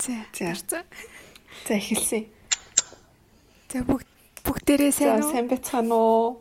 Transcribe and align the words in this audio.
За. 0.00 0.16
За. 0.32 0.54
За. 1.68 1.74
Эхэлсэн. 1.76 2.24
За 3.68 3.84
бүгд 3.84 4.08
бүгдээрээ 4.48 4.92
сайн 4.96 5.20
уу? 5.20 5.28
сайн 5.28 5.44
байцгаана 5.44 5.92
уу? 5.92 6.40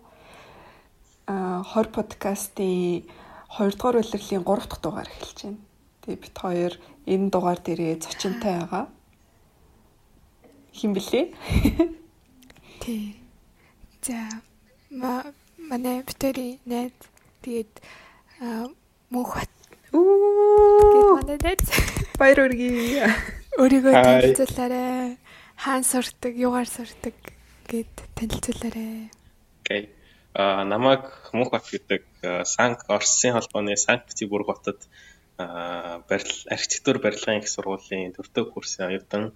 Аа 1.27 1.59
20 1.67 1.91
подкастын 1.91 3.03
2 3.51 3.75
дугаар 3.75 3.99
улирлын 3.99 4.47
3 4.47 4.63
дахь 4.63 4.79
дугаар 4.79 5.11
эхэлж 5.11 5.39
байна. 5.43 5.59
Тэгээ 6.07 6.23
бит 6.23 6.35
хоёр 6.39 6.73
энэ 7.03 7.27
дугаар 7.35 7.59
дээрээ 7.59 7.99
зочинтой 7.99 8.55
байгаа. 8.63 8.85
Хин 10.71 10.95
блэ? 10.95 11.35
Тий. 12.81 13.19
За 13.99 14.39
ма 14.89 15.35
манай 15.59 15.99
битэрийн 16.07 16.63
найз 16.63 16.95
тэгээд 17.43 17.75
мөнх 19.11 19.35
бат 19.35 19.51
гээд 19.67 19.99
Үу! 19.99 21.19
манай 21.19 21.37
найз 21.43 21.67
Баяр 22.15 22.47
үргээ. 22.47 23.03
өөрийгөө 23.59 23.93
танилцуулаарай. 23.93 25.19
Хаан 25.59 25.83
сурдаг, 25.83 26.33
югаар 26.33 26.69
сурдаг 26.71 27.15
гээд 27.67 27.95
танилцуулаарай. 28.15 29.11
Окей. 29.61 29.91
А 30.33 30.63
намайг 30.63 31.03
Мөнхбат 31.35 31.67
гэдэг 31.67 32.03
а, 32.23 32.45
Санк 32.45 32.87
Оросын 32.87 33.35
холбооны 33.35 33.75
Санкт 33.75 34.07
Петербург 34.07 34.47
хотод 34.47 34.87
барил 35.39 36.35
архитектур 36.51 36.99
барилгын 36.99 37.39
их 37.39 37.47
сургуулийн 37.47 38.11
дөрөвдүгээр 38.11 38.53
курсын 38.53 38.91
оюутан 38.91 39.31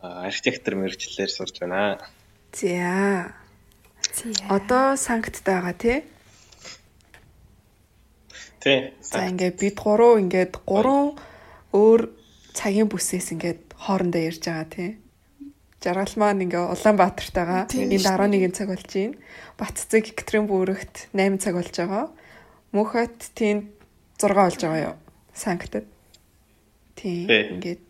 архитектор 0.00 0.74
мэрэгчлэлээр 0.80 1.28
сурж 1.28 1.60
байна. 1.60 2.00
За. 2.52 3.36
Одоо 4.48 4.96
Санктд 4.96 5.44
байгаа 5.44 5.76
тий. 5.76 6.04
Тэ. 8.60 8.96
За 9.02 9.28
ингээд 9.28 9.60
бид 9.60 9.76
гурав 9.76 10.16
ингээд 10.24 10.56
гурван 10.64 11.20
өөр 11.76 12.15
цагийн 12.56 12.88
бүсээс 12.88 13.36
ингээд 13.36 13.76
хоорондоо 13.76 14.22
ярьж 14.24 14.42
байгаа 14.48 14.68
тий. 14.72 14.90
Жаргал 15.84 16.16
маань 16.16 16.44
ингээ 16.48 16.72
Улаанбаатартайгаа 16.72 17.68
энд 17.68 18.00
шүү. 18.00 18.16
11 18.16 18.56
цаг 18.56 18.68
болж 18.72 18.88
байна. 18.88 19.20
Батцэг 19.60 20.04
Екатеринбургт 20.16 21.12
8 21.12 21.36
цаг 21.36 21.54
болж 21.60 21.74
байгаа. 21.76 22.04
Мөнхөт 22.72 23.18
тэнд 23.36 23.68
6 24.16 24.32
болж 24.32 24.60
байгаа 24.64 24.82
юу? 24.88 24.96
Санктад. 25.36 25.84
Тий. 26.96 27.28
ингээд 27.28 27.84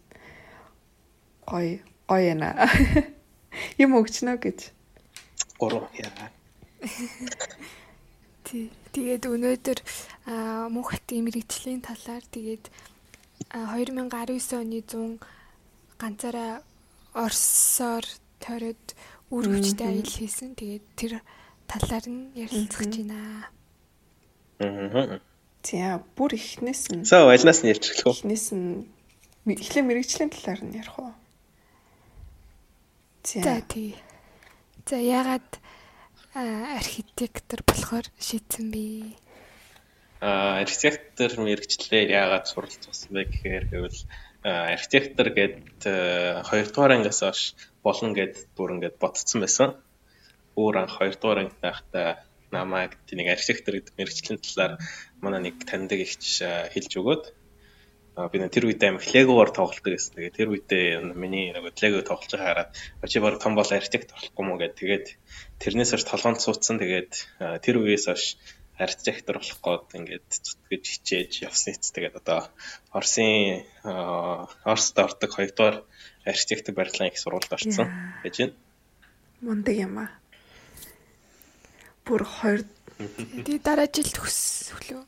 гоё 1.46 1.78
гоё 2.10 2.24
яна. 2.34 2.66
Юм 3.82 3.94
өгчнө 3.96 4.34
гэж. 4.42 4.74
Гурав 5.62 5.86
яа. 5.94 6.28
Тий. 8.42 8.74
Тэгээд 8.96 9.28
өнөөдөр 9.30 9.78
аа 10.26 10.66
мөнхтийн 10.72 11.28
мэрэгжлийн 11.28 11.84
талаар 11.84 12.24
тэгээд 12.32 12.72
2019 13.52 14.60
оны 14.60 14.80
100 14.82 15.20
ганцаараа 16.00 16.62
Оросоор 17.16 18.04
тойроод 18.40 18.86
үр 19.32 19.44
хүчтэй 19.48 19.88
аял 19.88 20.04
хийсэн. 20.04 20.52
Тэгээд 20.54 20.86
тэр 20.96 21.12
талаар 21.64 22.06
нь 22.06 22.32
ярилцах 22.36 22.84
гэж 22.84 22.94
байна. 23.00 23.48
Аа. 24.60 25.20
За 25.66 25.98
бүр 26.14 26.36
ихнээс 26.38 26.92
нь 26.94 27.02
За 27.02 27.26
байлнаас 27.26 27.64
нь 27.64 27.72
эхлэх 27.74 28.06
үү? 28.06 28.12
эхнээс 28.12 28.46
нь 28.54 28.86
эхлээ 29.50 29.82
мэрэгжлийн 29.82 30.30
талаар 30.30 30.60
нь 30.62 30.76
ярих 30.78 30.96
уу? 31.00 31.12
За 33.26 33.58
тий. 33.66 33.98
За 34.86 34.96
ягаад 35.00 35.48
аа, 36.38 36.78
архитектор 36.78 37.66
болохоор 37.66 38.06
шийдсэн 38.20 38.70
бэ? 38.70 39.16
Архитектор 40.20 41.30
мэрэгчлэр 41.36 42.08
яагаад 42.08 42.46
суралцсан 42.48 43.12
бэ 43.12 43.22
гэхээр 43.28 43.64
гэвэл 43.68 44.00
архитектор 44.46 45.28
гээд 45.28 45.82
хоёрдугаар 46.48 46.92
ангиас 46.96 47.20
хойш 47.20 47.42
болно 47.84 48.16
гэд 48.16 48.34
бүр 48.56 48.80
ингээд 48.80 48.96
ботцсон 49.02 49.44
байсан. 49.44 49.70
Өөр 50.56 50.74
анх 50.88 50.96
хоёрдугаар 50.96 51.40
анги 51.44 51.56
байхдаа 51.60 52.24
намайг 52.48 52.96
нэг 53.12 53.28
архитектор 53.28 53.76
гэдэг 53.76 53.94
мэрэгчлийн 53.98 54.40
талаар 54.40 54.72
манай 55.20 55.40
нэг 55.44 55.56
таньдаг 55.68 56.00
ихч 56.00 56.40
хэлж 56.72 56.92
өгөөд 56.96 57.24
би 58.16 58.40
нэг 58.40 58.48
тэр 58.48 58.64
үед 58.72 58.80
амиг 58.80 59.04
легоор 59.12 59.52
тоглолдог 59.52 59.92
гэсэн. 59.92 60.16
Тэгээ 60.16 60.32
тэр 60.32 60.48
үедээ 60.48 61.12
миний 61.12 61.52
нэг 61.52 61.76
лего 61.76 62.00
тоглож 62.00 62.32
байгаа 62.32 62.48
хараад 62.48 62.70
очи 63.04 63.20
баг 63.20 63.36
том 63.36 63.52
бол 63.52 63.68
архитектор 63.68 64.16
болохгүй 64.16 64.44
мүү 64.48 64.58
гэд 64.64 64.74
тэгээд 64.80 65.06
тэрнээс 65.60 65.90
хойш 65.92 66.04
толгоонд 66.08 66.40
суудсан. 66.40 66.80
Тэгээд 66.80 67.12
тэр 67.60 67.76
үеэс 67.76 68.08
хойш 68.08 68.24
архитектор 68.78 69.38
болох 69.38 69.60
гээд 69.62 69.96
ингээд 69.96 70.28
зүтгэж 70.28 70.84
хичээж 70.84 71.32
явсан 71.48 71.74
эц. 71.74 71.90
Тэгээд 71.92 72.20
одоо 72.20 72.48
Оросын 72.92 73.64
Оросд 73.84 74.96
ордог 74.98 75.30
хоёрдугаар 75.32 75.84
архитектор 76.24 76.74
барилгын 76.74 77.10
их 77.10 77.18
сургуульд 77.18 77.52
орсон 77.52 77.88
гэж 78.24 78.34
байна. 78.38 78.54
мундаг 79.40 79.76
юм 79.76 79.94
аа. 79.98 80.10
Бүр 82.06 82.22
хоёр 82.22 82.62
Тэгээд 82.96 83.64
дараа 83.68 83.88
жил 83.92 84.08
төгсөлөө. 84.08 85.04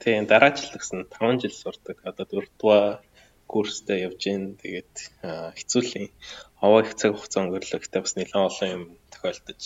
Тийм 0.00 0.24
дараа 0.24 0.48
жил 0.56 0.72
гэсэн 0.72 1.04
5 1.12 1.44
жил 1.44 1.52
сурдаг. 1.52 2.00
Одоо 2.08 2.24
4 2.24 2.48
дугаар 2.56 3.04
курстэй 3.44 4.08
явж 4.08 4.20
гин. 4.24 4.56
Тэгээд 4.56 4.94
а, 5.20 5.52
хэцүүлийн 5.52 6.08
овоо 6.64 6.80
их 6.80 6.96
цаг 6.96 7.12
хугацаа 7.12 7.44
өнгөрлөхдөө 7.44 8.00
бас 8.00 8.14
нэлээд 8.16 8.48
олон 8.48 8.68
юм 8.72 8.84
тохиолдож 9.12 9.62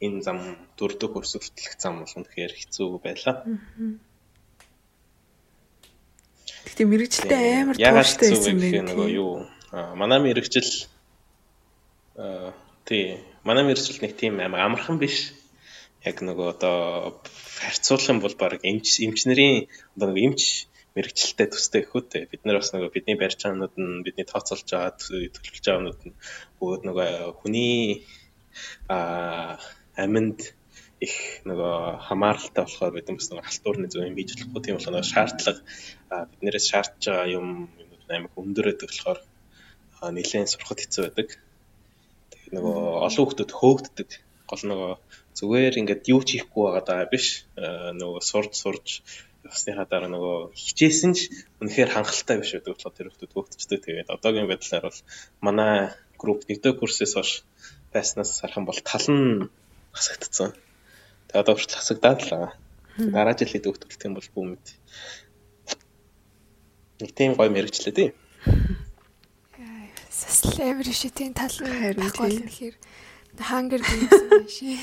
энэ 0.00 0.20
зам 0.22 0.38
4 0.76 1.00
дугаар 1.00 1.24
курс 1.24 1.32
хүртэлх 1.36 1.74
зам 1.80 2.04
бол 2.04 2.12
үнэхээр 2.16 2.52
хэцүү 2.52 2.88
байлаа. 3.00 3.36
Гэтэ 6.66 6.82
мэрэгчлээ 6.84 7.62
амар 7.62 7.76
тууштай 7.76 8.28
байсан 8.34 8.56
байх. 8.60 8.84
нөгөө 8.90 9.08
юу 9.16 9.32
манай 9.72 10.20
мэрэгжил 10.20 10.70
аа 12.20 12.52
тий 12.84 13.20
манай 13.48 13.64
мэрэгжил 13.64 14.02
нэг 14.02 14.12
тийм 14.20 14.40
амар 14.40 14.60
амархан 14.66 14.98
биш. 15.00 15.32
Яг 16.04 16.20
нөгөө 16.22 16.46
одоо 16.54 16.76
харьцуулах 17.58 18.10
юм 18.12 18.20
бол 18.20 18.36
баг 18.36 18.60
эмч 18.62 19.00
эмчнэрийн 19.00 19.66
одоо 19.96 20.06
нөгөө 20.12 20.24
эмч 20.28 20.42
мэрэгчлэлтэй 20.96 21.48
төстэй 21.50 21.82
гэхүүтэй. 21.84 22.22
Бид 22.30 22.42
нар 22.44 22.60
бас 22.60 22.72
нөгөө 22.72 22.92
бидний 22.94 23.16
барьж 23.20 23.40
байгаанууд 23.42 23.74
нь 23.76 24.04
бидний 24.06 24.24
тооцоолж 24.28 24.64
байгаа 24.64 24.96
тө- 24.96 25.28
төлөвлөж 25.34 25.64
байгаанууд 25.66 26.00
нь 26.08 26.14
бүгд 26.60 26.82
нөгөө 26.88 27.10
хүний 27.40 28.06
а 28.88 29.58
аминд 29.96 30.40
их 31.00 31.14
нөгөө 31.44 31.74
хамааралтай 32.08 32.64
болохоор 32.64 32.92
бид 32.96 33.08
бас 33.12 33.28
нөгөө 33.28 33.44
халтуурны 33.48 33.88
зөв 33.92 34.06
юм 34.08 34.16
хийж 34.16 34.30
болохгүй 34.36 34.62
тийм 34.64 34.76
болохоор 34.76 35.04
шаардлага 35.12 35.60
биднээс 36.30 36.66
шаардж 36.72 37.02
байгаа 37.04 37.28
юм 37.36 37.48
юмуд 37.76 38.08
амар 38.08 38.32
өндөрөөд 38.40 38.80
болохоор 38.84 39.20
нэлээд 40.16 40.52
сурахад 40.52 40.80
хэцүү 40.80 41.02
байдаг. 41.04 41.28
Тэгээд 42.32 42.52
нөгөө 42.56 42.78
олон 43.06 43.24
хүмүүс 43.28 43.52
хөөгддөг. 43.60 44.10
Гол 44.46 44.62
нөгөө 44.70 44.92
зүгээр 45.36 45.74
ингээд 45.80 46.02
юу 46.12 46.20
ч 46.24 46.28
хийхгүй 46.40 46.64
байгаа 46.64 47.08
биш. 47.12 47.44
Нөгөө 47.56 48.22
сурж 48.30 48.52
сурж 48.56 48.88
явсныхаа 49.46 49.86
дараа 49.90 50.10
нөгөө 50.10 50.36
хичээсэн 50.54 51.12
ч 51.16 51.30
үнэхээр 51.60 51.92
хангалттай 51.92 52.36
биш 52.40 52.50
байдаг 52.54 52.72
болохоор 52.72 52.96
тэр 52.96 53.08
хүмүүс 53.10 53.32
хөөгдчихдээ 53.34 53.80
тэгээд 53.84 54.12
одоогийн 54.14 54.50
байдлаар 54.50 54.84
бол 54.88 55.00
манай 55.46 55.74
групп 56.20 56.40
нэгдүгээр 56.48 56.80
курсээс 56.80 57.14
хойш 57.14 57.32
байснаас 57.94 58.40
харах 58.42 58.58
юм 58.58 58.66
бол 58.66 58.80
тал 58.82 59.06
нь 59.12 59.50
хасагдсан. 59.96 60.52
Тэгээд 61.32 61.40
одоо 61.42 61.54
хүртэл 61.56 61.80
хасагдаад 61.80 62.20
л 62.20 62.30
байгаа. 62.30 62.52
Дараа 62.96 63.34
жил 63.36 63.52
хэд 63.52 63.64
хөөгдөх 63.64 64.04
юм 64.04 64.14
бол 64.16 64.28
бүү 64.36 64.44
мэд. 64.52 64.66
Нэг 67.00 67.10
тийм 67.16 67.32
гоё 67.36 67.50
мэрэгчлээ 67.52 67.94
тий. 67.96 68.10
Celebrity-ийн 70.16 71.32
тал 71.36 71.52
нь 71.52 71.68
Харин 71.68 72.00
байхгүй 72.00 72.28
тий. 72.28 72.40
бол 72.40 72.46
нэхэр 72.48 72.74
Hunger 73.36 73.80
Games 73.84 74.20
юм 74.32 74.48
шиг. 74.48 74.80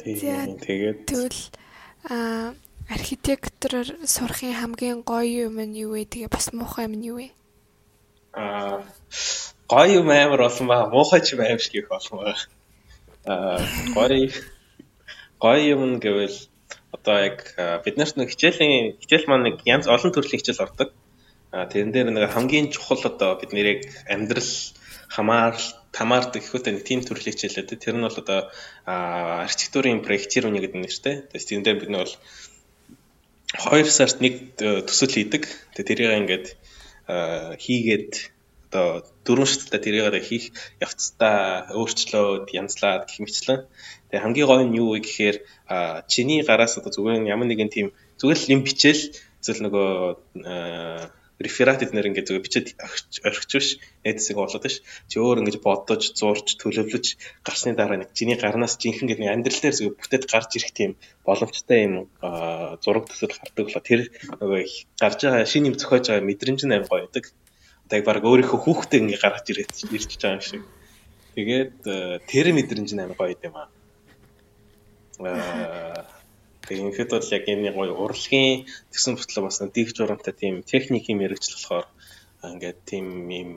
Тийм 0.00 0.16
За, 0.20 0.48
тэгээд 0.64 0.98
Тэгвэл 1.06 1.40
аа 2.08 2.54
архитектороор 2.88 3.88
сурахын 4.04 4.56
хамгийн 4.56 5.04
гоё 5.04 5.48
юм 5.48 5.60
нь 5.60 5.76
юу 5.84 5.94
вэ? 5.94 6.08
Тэгээ 6.08 6.32
бас 6.32 6.52
муухай 6.56 6.88
юм 6.88 6.96
нь 6.98 7.06
юу 7.08 7.16
вэ? 7.20 7.28
Аа 8.34 8.82
гоё 9.68 10.00
юм 10.00 10.10
амар 10.10 10.40
болсон 10.42 10.66
баа. 10.66 10.90
Муухай 10.90 11.20
ч 11.22 11.34
юм 11.34 11.40
аим 11.40 11.58
шиг 11.58 11.74
их 11.74 11.88
болсон 11.88 12.18
баа. 12.18 12.36
Аа 13.26 13.58
гоё 13.94 14.30
гоё 15.40 15.62
юм 15.74 15.98
гэвэл 16.02 16.36
одоо 16.94 17.16
яг 17.28 17.54
аа, 17.58 17.82
бид 17.84 17.96
нарт 17.96 18.16
нэг 18.16 18.30
хичээлийн 18.30 18.98
хичээл 19.02 19.28
маань 19.28 19.46
нэг 19.48 19.56
янз 19.64 19.86
олон 19.86 20.12
төрлийн 20.12 20.40
хичээл 20.40 20.64
ордог. 20.66 20.90
Аа 21.54 21.66
тэрэн 21.70 21.92
дээр 21.92 22.08
нэг 22.10 22.30
хамгийн 22.30 22.70
чухал 22.74 23.02
одоо 23.04 23.38
бид 23.40 23.52
нэрийг 23.52 23.80
амьдрал 24.10 24.50
хамаарал 25.14 25.66
хамаардаг 25.94 26.42
гэхүүтэй 26.42 26.72
нэг 26.74 26.84
тийм 26.86 27.00
төрлийн 27.06 27.34
хичээлээд 27.34 27.78
тэр 27.78 27.96
нь 27.98 28.06
бол 28.06 28.18
одоо 28.22 28.50
архитектурын 28.86 30.02
проектирование 30.02 30.62
гэдэг 30.62 30.80
нэртэй. 30.82 31.14
Тэгэхээр 31.30 31.46
тэрэн 31.46 31.64
дээр 31.64 31.78
бид 31.80 31.90
нь 31.90 32.00
бол 32.02 32.14
2 33.54 33.86
сард 33.86 34.18
нэг 34.18 34.34
э, 34.58 34.82
төсөл 34.82 35.14
хийдэг. 35.14 35.46
Тэгээ 35.78 35.86
тэрийг 35.86 36.18
ингээд 36.18 36.46
э, 36.50 36.54
хийгээд 37.06 38.12
одоо 38.74 39.06
дөрвөн 39.22 39.46
шаттай 39.46 39.80
тэрийг 39.80 40.26
хийх 40.26 40.50
явцдаа 40.82 41.70
өөрчлөөд 41.78 42.50
янзлаад 42.50 43.06
гэх 43.06 43.22
мэтлэн. 43.22 43.60
Тэгээ 44.10 44.24
хамгийн 44.24 44.48
гоё 44.50 44.62
нь 44.66 44.76
юу 44.82 44.88
вэ 44.92 44.98
гэхээр 45.06 45.36
чиний 46.10 46.42
гараас 46.42 46.74
одоо 46.78 46.90
зүгээр 46.90 47.30
ямар 47.34 47.46
нэгэн 47.48 47.70
тийм 47.70 47.86
зүгээр 48.18 48.38
л 48.40 48.52
юм 48.54 48.60
бичээл 48.66 49.02
зөвл 49.44 49.62
нөгөө 49.64 49.90
реферат 51.42 51.82
эднэр 51.82 52.14
ингээд 52.14 52.28
зүгээр 52.30 52.46
бичээд 52.46 52.68
орхиж 53.26 53.50
биш 53.50 53.68
эдсэг 54.06 54.38
болоод 54.38 54.62
биш 54.62 54.86
чи 55.10 55.18
өөр 55.18 55.42
ингэж 55.42 55.58
бодож 55.58 56.14
зурж 56.14 56.54
төлөвлөж 56.62 57.18
гарсны 57.42 57.74
дараа 57.74 57.98
нэг 57.98 58.14
чиний 58.14 58.38
гарнаас 58.38 58.78
жинхэнэ 58.78 59.18
гэдэг 59.18 59.22
нэг 59.26 59.34
амьдрал 59.34 59.60
дээр 59.62 59.74
зүгээр 59.74 59.98
бүтээд 59.98 60.24
гарч 60.30 60.50
ирэх 60.54 60.70
тийм 60.70 60.90
боломжтой 61.26 61.78
юм 61.82 61.94
зураг 62.82 63.10
төсөл 63.10 63.34
гардаг 63.34 63.64
болоо. 63.66 63.82
Тэр 63.82 64.00
нөгөө 64.38 64.62
гарч 65.02 65.18
байгаа 65.26 65.50
шинэ 65.50 65.68
юм 65.74 65.76
зохиож 65.78 66.06
байгаа 66.06 66.28
мэдрэмж 66.30 66.60
нь 66.62 66.74
аим 66.74 66.86
гоё 66.86 67.10
байдаг. 67.10 67.24
Одоо 67.90 67.96
яг 67.98 68.06
баг 68.06 68.22
өөрийнхөө 68.22 68.60
хүүхдээ 68.62 69.00
ингээ 69.02 69.18
гаргаж 69.18 69.46
ирээд 69.50 69.72
ирчихэж 69.90 70.22
байгаа 70.22 70.38
юм 70.38 70.46
шиг. 70.46 70.62
Тэгээд 71.34 71.74
тэр 72.30 72.46
мэдрэмж 72.54 72.90
нь 72.94 73.02
аим 73.02 73.18
гоё 73.18 73.34
юм 73.34 73.58
аа 73.58 73.68
Тэгээ 76.64 76.84
ингээд 76.84 77.10
бол 77.12 77.34
яг 77.36 77.44
энэ 77.44 77.70
гоё 77.76 77.92
урлагийн 77.92 78.64
төсөн 78.92 79.14
бүтлэг 79.16 79.44
бас 79.44 79.60
дийг 79.60 79.88
журамтай 79.92 80.32
тийм 80.32 80.54
техникийн 80.64 81.20
мэрэгжил 81.20 81.56
болохоор 81.56 81.86
ингээд 82.40 82.78
тийм 82.88 83.06
юм 83.28 83.50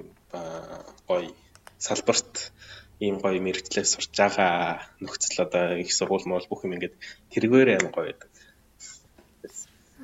гоё 1.08 1.32
салбарт 1.80 2.52
ийм 3.00 3.16
гоё 3.24 3.40
мэрэгчлээ 3.40 3.86
сурч 3.86 4.12
байгаа 4.18 4.82
нөхцөл 5.00 5.46
одоо 5.46 5.78
их 5.78 5.94
сургууль 5.94 6.28
мол 6.28 6.46
бүх 6.50 6.66
юм 6.66 6.76
ингээд 6.76 6.96
тэргээр 7.32 7.70
аим 7.78 7.88
гоё 7.94 8.10
байдаг. 8.10 8.30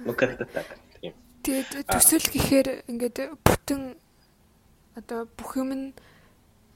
Мукартата 0.05 0.61
тийм. 1.01 1.13
Тэгээд 1.43 1.89
төсөл 1.89 2.27
гэхээр 2.29 2.67
ингээд 2.91 3.17
бүтэн 3.41 3.97
одоо 4.95 5.25
бүх 5.37 5.51
юм 5.57 5.69
нь 5.73 5.85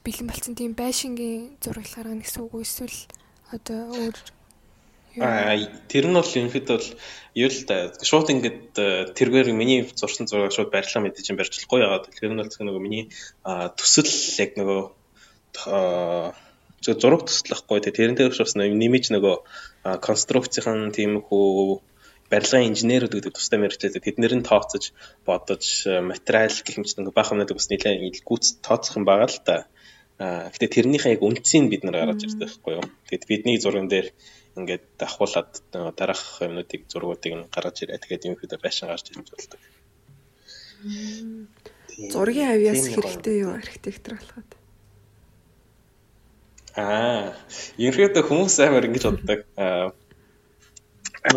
бэлэн 0.01 0.27
болсон 0.27 0.53
тийм 0.57 0.73
байшингийн 0.73 1.61
зураг 1.61 1.87
гаргана 1.93 2.23
гэсэн 2.25 2.41
үг 2.49 2.65
эсвэл 2.65 2.99
одоо 3.53 3.79
өөр 3.93 4.17
тэр 5.17 6.05
нь 6.07 6.17
бол 6.17 6.31
ерөнхийдөө 6.39 6.77
бол 6.77 6.89
юу 7.37 7.49
л 7.49 7.61
да 7.69 7.75
шууд 8.01 8.27
ингээд 8.33 8.61
э, 8.77 8.87
тэргээр 9.17 9.53
миний 9.53 9.85
зурсан 9.93 10.29
зураг 10.29 10.53
шууд 10.53 10.69
барилга 10.69 11.01
мэдээж 11.01 11.33
юм 11.33 11.37
барьж 11.37 11.53
болохгүй 11.57 11.79
яагаад 11.81 12.05
тэр 12.13 12.31
нь 12.33 12.41
бол 12.41 12.49
нөгөө 12.49 12.81
миний 12.81 13.05
төсөл 13.77 14.09
яг 14.41 14.51
нөгөө 14.57 14.81
зураг 16.81 17.21
төслөхгүй 17.25 17.79
те 17.81 17.91
тэрэн 17.93 18.17
дээр 18.17 18.33
бас 18.37 18.53
нэмэж 18.53 19.05
нөгөө 19.13 19.35
конструкцийн 20.01 20.93
тийм 20.93 21.21
хүү 21.25 21.81
барилгын 22.31 22.67
инженерүүд 22.71 23.13
гэдэг 23.15 23.33
тустай 23.35 23.59
мэрэгчлээ 23.59 24.03
тэднэр 24.03 24.33
нь 24.35 24.47
тооцож 24.47 24.91
бодож 25.23 25.87
э, 25.87 26.03
материал 26.03 26.51
гэх 26.51 26.75
мэт 26.75 26.99
нэг 26.99 27.15
баах 27.15 27.31
юмнууд 27.31 27.55
бас 27.55 27.71
нэлээд 27.71 28.19
гүйц 28.27 28.59
тооцох 28.59 28.99
юм 28.99 29.05
байгаа 29.07 29.31
л 29.31 29.39
да. 29.47 29.57
А 30.19 30.51
гэтээ 30.51 30.75
тэрнийхээ 30.75 31.15
яг 31.15 31.23
үнцийг 31.23 31.71
бид 31.71 31.87
нар 31.87 32.03
гаргаж 32.03 32.27
ирдэг 32.27 32.51
байхгүй 32.51 32.73
юу. 32.75 32.85
Тэгэд 33.07 33.23
бидний 33.31 33.57
зурган 33.63 33.87
дээр 33.87 34.11
ингээд 34.57 34.85
давхуулаад 34.97 35.51
дараах 35.95 36.41
юмнуудыг 36.41 36.81
зургуудыг 36.91 37.33
нь 37.37 37.49
гаргаж 37.53 37.77
ирээ. 37.85 38.01
Тэгээд 38.01 38.27
юм 38.27 38.35
хэд 38.35 38.57
байшин 38.57 38.89
гарч 38.89 39.13
ирж 39.13 39.29
болдог. 39.29 39.61
Зургийн 42.13 42.51
авьяас 42.53 42.85
хэрэгтэй 42.89 43.35
юу 43.45 43.53
архитектор 43.53 44.17
болоход? 44.17 44.49
Аа, 46.77 47.33
ерөөдөө 47.81 48.23
хүмүүс 48.25 48.55
амар 48.61 48.85
ингэж 48.85 49.03
боддог. 49.09 49.39
Аа 49.57 49.93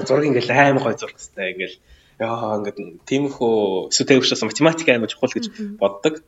зураг 0.07 0.25
ингээл 0.29 0.51
амар 0.53 0.83
гой 0.85 0.95
хэвээр 0.95 1.53
ингээл 1.55 1.77
яа 2.21 2.61
ингээд 2.61 2.79
тиймэрхүү 3.09 3.55
эсвэл 3.91 4.11
тэгвшээс 4.11 4.45
математик 4.45 4.89
амар 4.89 5.11
чухал 5.11 5.33
гэж 5.33 5.47
боддог. 5.81 6.21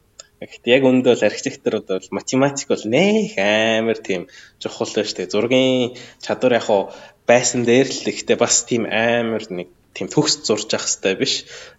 Гэхдээ 0.51 0.75
яг 0.77 0.83
үүнд 0.87 1.05
бол 1.07 1.23
архитекторууд 1.29 1.87
бол 1.87 2.09
математик 2.19 2.69
бол 2.73 2.85
нэх 2.89 3.39
амар 3.39 3.99
тийм 4.03 4.23
чухал 4.59 4.91
байж 4.91 5.11
тээ 5.15 5.31
зургийн 5.31 5.95
чадвар 6.25 6.59
яг 6.59 6.67
хуу 6.67 6.83
байсан 7.31 7.63
дээр 7.69 7.89
л 7.89 8.11
ихтэй 8.11 8.37
бас 8.37 8.67
тийм 8.67 8.83
амар 8.91 9.45
нэг 9.51 9.69
тийм 9.95 10.09
төгс 10.09 10.43
зурж 10.49 10.69
явах 10.73 10.89
хэрэгтэй 10.89 11.15
биш. 11.21 11.35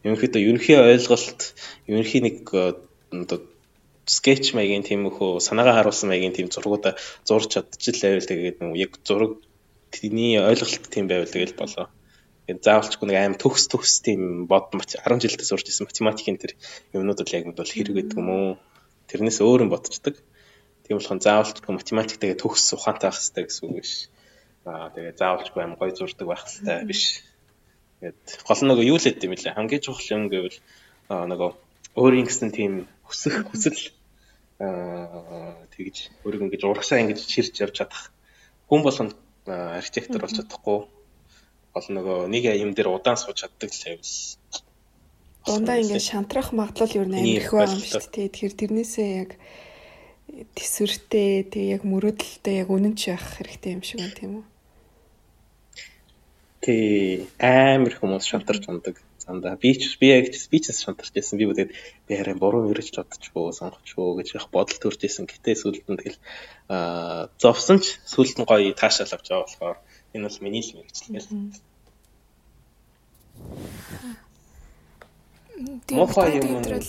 Ерөнхийдөө 0.06 0.42
ерөнхий 0.48 0.77
ойлголт, 0.77 1.42
ерөнхий 1.89 2.21
нэг 2.24 2.38
одоо 2.54 3.39
скетч 4.06 4.54
маягийн 4.54 4.83
тийм 4.88 5.01
хөө 5.09 5.39
санаагаа 5.48 5.75
харуулсан 5.81 6.09
маягийн 6.12 6.36
тийм 6.36 6.48
зургуудаа 6.54 6.94
зурж 7.27 7.48
чадчихлаа 7.54 8.09
байвал 8.12 8.30
тэгээд 8.31 8.57
яг 8.86 8.92
зураг 9.07 9.33
тэний 9.94 10.39
ойлголт 10.39 10.83
тийм 10.94 11.06
байвал 11.07 11.31
тэгэл 11.33 11.56
болоо. 11.57 11.88
Заавалчгүй 12.44 13.07
нэг 13.07 13.18
аим 13.18 13.36
төгс 13.40 13.72
төгс 13.72 14.04
тийм 14.04 14.51
бод 14.51 14.75
10 14.75 15.00
жилдээ 15.24 15.48
сурч 15.48 15.72
исэн 15.72 15.88
математикийн 15.88 16.36
тэр 16.36 16.60
юмнууд 16.92 17.24
л 17.24 17.36
яг 17.40 17.48
бол 17.56 17.63
хэрэг 17.63 17.95
гэдэг 17.95 18.19
юм 18.19 18.28
уу? 18.28 18.50
Тэрнээс 19.07 19.40
өөр 19.40 19.63
юм 19.63 19.72
бодцдаг. 19.72 20.19
Тийм 20.84 21.00
болохоор 21.00 21.24
заавалчгүй 21.24 21.72
математик 21.72 22.19
тэгээ 22.19 22.44
төгс 22.44 22.75
ухаантай 22.75 23.07
байх 23.07 23.19
хэрэгтэй 23.24 23.44
гэсэн 23.48 23.63
үг 23.63 23.75
биш. 23.80 24.12
Аа 24.68 24.92
тэгээ 24.92 25.16
заавалчгүй 25.16 25.62
аим 25.63 25.80
гой 25.80 25.95
зурдаг 25.95 26.28
байх 26.28 26.44
хэрэгтэй 26.44 26.84
биш. 26.84 27.24
Тэгээд 28.04 28.19
гол 28.44 28.60
нь 28.60 28.69
нөгөө 28.75 28.86
юу 28.92 29.00
л 29.00 29.07
гэдэг 29.07 29.24
юм 29.24 29.36
лээ. 29.40 29.56
Хамгийн 29.56 29.80
чухал 29.80 30.12
юм 30.12 30.24
гэвэл 30.28 30.60
нөгөө 31.07 31.50
өөрийн 31.95 32.28
гэсэн 32.28 32.51
тийм 32.51 32.92
хүсэх 33.07 33.48
хүсэл 33.48 33.95
аа 34.60 35.63
тэгж 35.72 36.12
өөрийгөө 36.28 36.48
ингэж 36.51 36.63
урагшаа 36.68 37.00
ингэж 37.00 37.19
чирж 37.24 37.54
явж 37.63 37.75
чадах 37.80 38.12
хүн 38.68 38.81
болгонд 38.84 39.13
архитектор 39.48 40.22
болж 40.22 40.36
чадахгүй 40.38 40.80
гол 41.74 41.88
нөгөө 41.90 42.18
нэг 42.30 42.44
юм 42.62 42.72
дээр 42.78 42.94
удаан 42.94 43.18
сууж 43.18 43.42
чаддаг 43.42 43.70
л 43.74 43.84
байвал 43.86 44.14
дундаа 45.46 45.78
ингээд 45.81 46.10
шантрах 46.10 46.50
магадлал 46.56 47.04
юу 47.04 47.08
нээр 47.10 47.44
их 47.44 47.52
байгаа 47.52 47.75
юм 47.75 47.84
шүү 47.84 48.08
дээ. 48.16 48.31
Тэгэхээр 48.31 48.56
тэрнээсээ 48.64 49.10
яг 49.28 49.31
төсвөртэй 50.56 51.31
тэг 51.52 51.66
яг 51.75 51.81
мөрөөдөлтэй 51.84 52.56
яг 52.64 52.70
үнэнч 52.72 53.00
явах 53.12 53.30
хэрэгтэй 53.38 53.72
юм 53.75 53.84
шиг 53.84 54.00
байна 54.00 54.16
тийм 54.16 54.31
үү? 54.40 54.46
Тий 56.64 57.28
амар 57.44 57.94
хүмүүс 58.00 58.24
шантарч 58.24 58.64
ундаг. 58.72 58.96
Зандаа 59.19 59.60
би 59.60 59.76
ч 59.76 60.00
би 60.00 60.16
яг 60.16 60.31
би 60.31 60.58
ч 60.64 60.72
шантарч 60.72 61.12
байсан. 61.12 61.36
Би 61.36 61.48
үгээд 61.52 61.76
би 62.08 62.14
харин 62.16 62.40
буруу 62.40 62.64
мөрөж 62.72 62.96
бодчихвоо 62.96 63.52
сонгочихвоо 63.52 64.16
гэж 64.16 64.28
их 64.40 64.48
бодол 64.48 64.80
төрж 64.80 65.00
исэн. 65.04 65.28
Гэтэ 65.28 65.60
сүлд 65.60 65.84
нь 65.92 66.00
тэгэл 66.00 66.19
аа 66.72 67.28
зовсон 67.36 67.84
ч 67.84 68.00
сүлд 68.08 68.40
нь 68.40 68.48
гоё 68.48 68.72
таашаал 68.72 69.12
авч 69.12 69.28
байгаа 69.28 69.44
болохоор 69.44 69.78
Энэ 70.13 70.27
бол 70.30 70.39
миний 70.42 70.62
л 70.62 70.74
мэрэгчлэл. 70.77 71.30
Мохоо 75.92 76.27
юм 76.30 76.62
уу? 76.62 76.81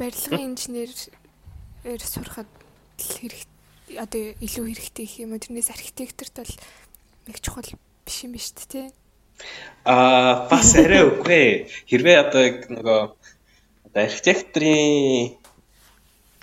Барилгын 0.00 0.56
инженерээр 0.56 2.02
сурахад 2.04 2.48
хэрэг 2.96 3.44
одоо 4.00 4.22
илүү 4.40 4.64
хэрэгтэй 4.72 5.04
их 5.04 5.14
юм 5.20 5.36
уу? 5.36 5.42
Тэрнээс 5.42 5.68
архитекторт 5.68 6.34
бол 6.40 6.54
нэг 7.28 7.36
чухал 7.44 7.68
биш 8.04 8.24
юм 8.24 8.32
ба 8.32 8.40
шүү 8.40 8.68
дээ? 8.72 8.88
Аа, 9.84 10.48
бас 10.48 10.76
арай 10.76 11.04
үгүй. 11.08 11.68
Хэрвээ 11.88 12.16
одоо 12.24 12.44
нөгөө 12.72 13.00
одоо 13.88 14.00
архитекторын 14.00 15.36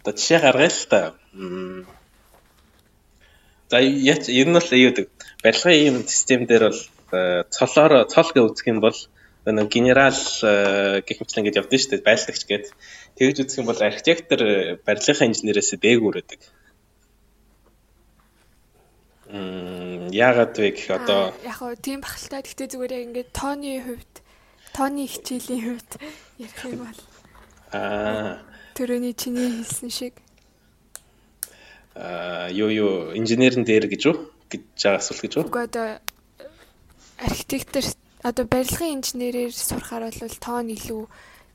одоо 0.02 0.14
жишээ 0.14 0.40
гаргая 0.42 0.70
л 0.70 0.86
та. 0.90 1.00
За 3.70 3.78
яц 3.82 4.30
ер 4.30 4.48
нь 4.50 4.58
бол 4.58 4.70
юу 4.74 4.92
гэдэг 4.94 5.10
барилгын 5.44 5.78
ийм 5.78 5.96
систем 6.08 6.46
дээр 6.46 6.70
бол 6.70 6.82
э, 7.12 7.44
цолоор 7.50 8.08
цол 8.10 8.30
гэж 8.34 8.44
үзэх 8.44 8.68
юм 8.68 8.82
бол 8.82 8.98
нэг 9.46 9.70
генерал 9.70 10.18
э, 10.44 11.02
гэх 11.06 11.22
мэт 11.22 11.38
ингэж 11.38 11.56
явдсан 11.62 11.80
шүү 11.80 11.92
дээ 11.94 12.08
байрлагч 12.08 12.44
гээд. 12.50 12.66
Тэгж 13.16 13.38
үзэх 13.46 13.60
юм 13.62 13.70
бол 13.70 13.80
архитектор 13.80 14.40
э, 14.42 14.76
барилгын 14.82 15.30
инженерээс 15.30 15.78
дээгүүр 15.78 16.16
байдаг. 16.18 16.42
Мм 19.30 20.10
яагаад 20.10 20.58
вэ 20.58 20.72
гэх 20.74 20.90
одоо? 20.90 21.32
Яг 21.46 21.62
хоо 21.62 21.76
тийм 21.78 22.02
бахалтай. 22.02 22.42
Гэхдээ 22.42 22.68
зүгээр 22.74 22.94
яг 22.98 23.04
ингээд 23.08 23.30
тооны 23.36 23.72
хувьд 23.84 24.16
тооны 24.74 25.06
хичээлийн 25.06 25.64
хувьд 25.64 25.92
ярих 26.42 26.64
юм 26.66 26.82
бол. 26.82 27.02
Аа 27.76 28.42
төрөний 28.74 29.14
чиний 29.14 29.64
хэлсэн 29.64 29.92
шиг. 29.92 30.16
Аа 31.94 32.50
юу 32.50 32.72
юу 32.72 32.94
инженерэн 33.14 33.68
дээр 33.68 33.92
гэж 33.92 34.04
үү 34.12 34.37
гэж 34.52 34.64
байгаа 34.82 35.00
асуулт 35.00 35.22
гэж 35.22 35.34
үү? 35.38 35.46
Үгүй 35.48 35.64
одоо 35.68 35.88
архитектор 37.20 37.84
одоо 38.24 38.46
барилгын 38.46 39.02
инженерээр 39.02 39.54
сурахаар 39.54 40.10
бол 40.10 40.38
тоон 40.42 40.68
илүү 40.74 41.02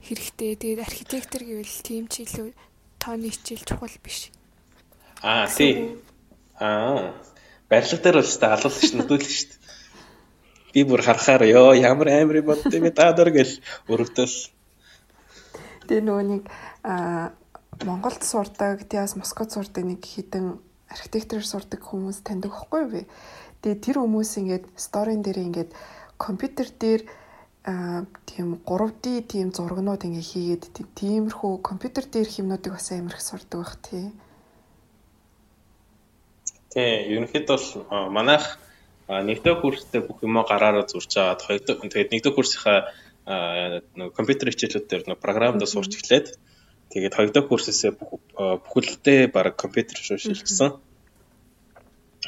хэрэгтэй. 0.02 0.52
Тэгээд 0.58 0.80
архитектор 0.86 1.42
гэвэл 1.42 1.76
тийм 1.86 2.04
ч 2.10 2.26
илүү 2.26 2.50
тооны 2.98 3.30
хичээл 3.30 3.66
чухал 3.66 3.96
биш. 4.02 4.30
Аа 5.22 5.46
тий. 5.46 5.98
Аа 6.58 7.14
барилга 7.70 7.98
дээр 8.02 8.16
бол 8.18 8.26
өстой 8.26 8.50
алуулж 8.50 8.78
ш 8.82 8.92
нүдүүлж 8.94 9.30
ш. 9.30 9.46
Би 10.74 10.82
бүр 10.88 11.02
харахаар 11.04 11.46
ёо 11.46 11.74
ямар 11.76 12.08
амар 12.10 12.42
юм 12.42 12.50
бод 12.50 12.66
тийм 12.66 12.90
та 12.90 13.12
дөр 13.14 13.30
гэл 13.30 13.54
өрөвдөл. 13.86 14.50
Тэгээ 15.86 16.02
нөгөө 16.02 16.24
нэг 16.26 16.42
аа 16.82 17.32
Монголд 17.82 18.22
сурдаг, 18.22 18.86
тийас 18.86 19.16
Москвад 19.16 19.50
сурдаг 19.50 19.82
нэг 19.82 20.04
хідэн 20.04 20.60
архитектороор 20.92 21.46
сурдаг 21.48 21.80
хүмүүс 21.80 22.20
таньдаг 22.22 22.52
байхгүй 22.52 22.84
вэ? 22.92 23.02
Тэгээ 23.64 23.80
тэр 23.82 23.96
хүмүүс 24.04 24.30
ингээд 24.40 24.64
сторийн 24.76 25.24
дээр 25.24 25.38
ингээд 25.40 25.70
компьютер 26.20 26.68
дээр 26.76 27.02
аа 27.64 28.04
тийм 28.26 28.58
3D 28.66 29.22
тийм 29.32 29.48
зургнууд 29.54 30.02
ингээ 30.02 30.30
хийгээд 30.30 30.64
тиймэрхүү 30.98 31.52
компьютер 31.62 32.04
дээр 32.10 32.28
хэмнүүдийг 32.28 32.74
бас 32.74 32.90
амар 32.92 33.14
их 33.16 33.22
сурдаг 33.22 33.58
бах 33.62 33.76
тий. 33.86 34.10
Тий, 36.74 36.92
ерөнхийд 37.14 37.46
бол 37.46 37.66
манайх 38.10 38.58
нэгдүгээр 39.06 39.60
курстэй 39.62 40.00
бүх 40.02 40.22
юмаа 40.26 40.42
гараараа 40.48 40.86
зурж 40.90 41.12
аваад 41.18 41.42
хоёрдугаар 41.46 41.90
тэгээд 41.92 42.12
нэгдүгээр 42.12 42.36
курсынхаа 42.38 42.78
компьютер 44.18 44.50
хичээлүүд 44.50 44.86
дээр 44.88 45.04
нэг 45.06 45.18
програмдаа 45.22 45.68
сурч 45.70 46.02
эхлээд 46.02 46.34
тэгээд 46.92 47.16
хоёрдугаар 47.16 47.48
курсээсээ 47.48 47.92
бүхэлдээ 47.96 49.20
баг 49.32 49.56
компьютер 49.56 49.96
руу 49.98 50.20
шилжсэн. 50.20 50.70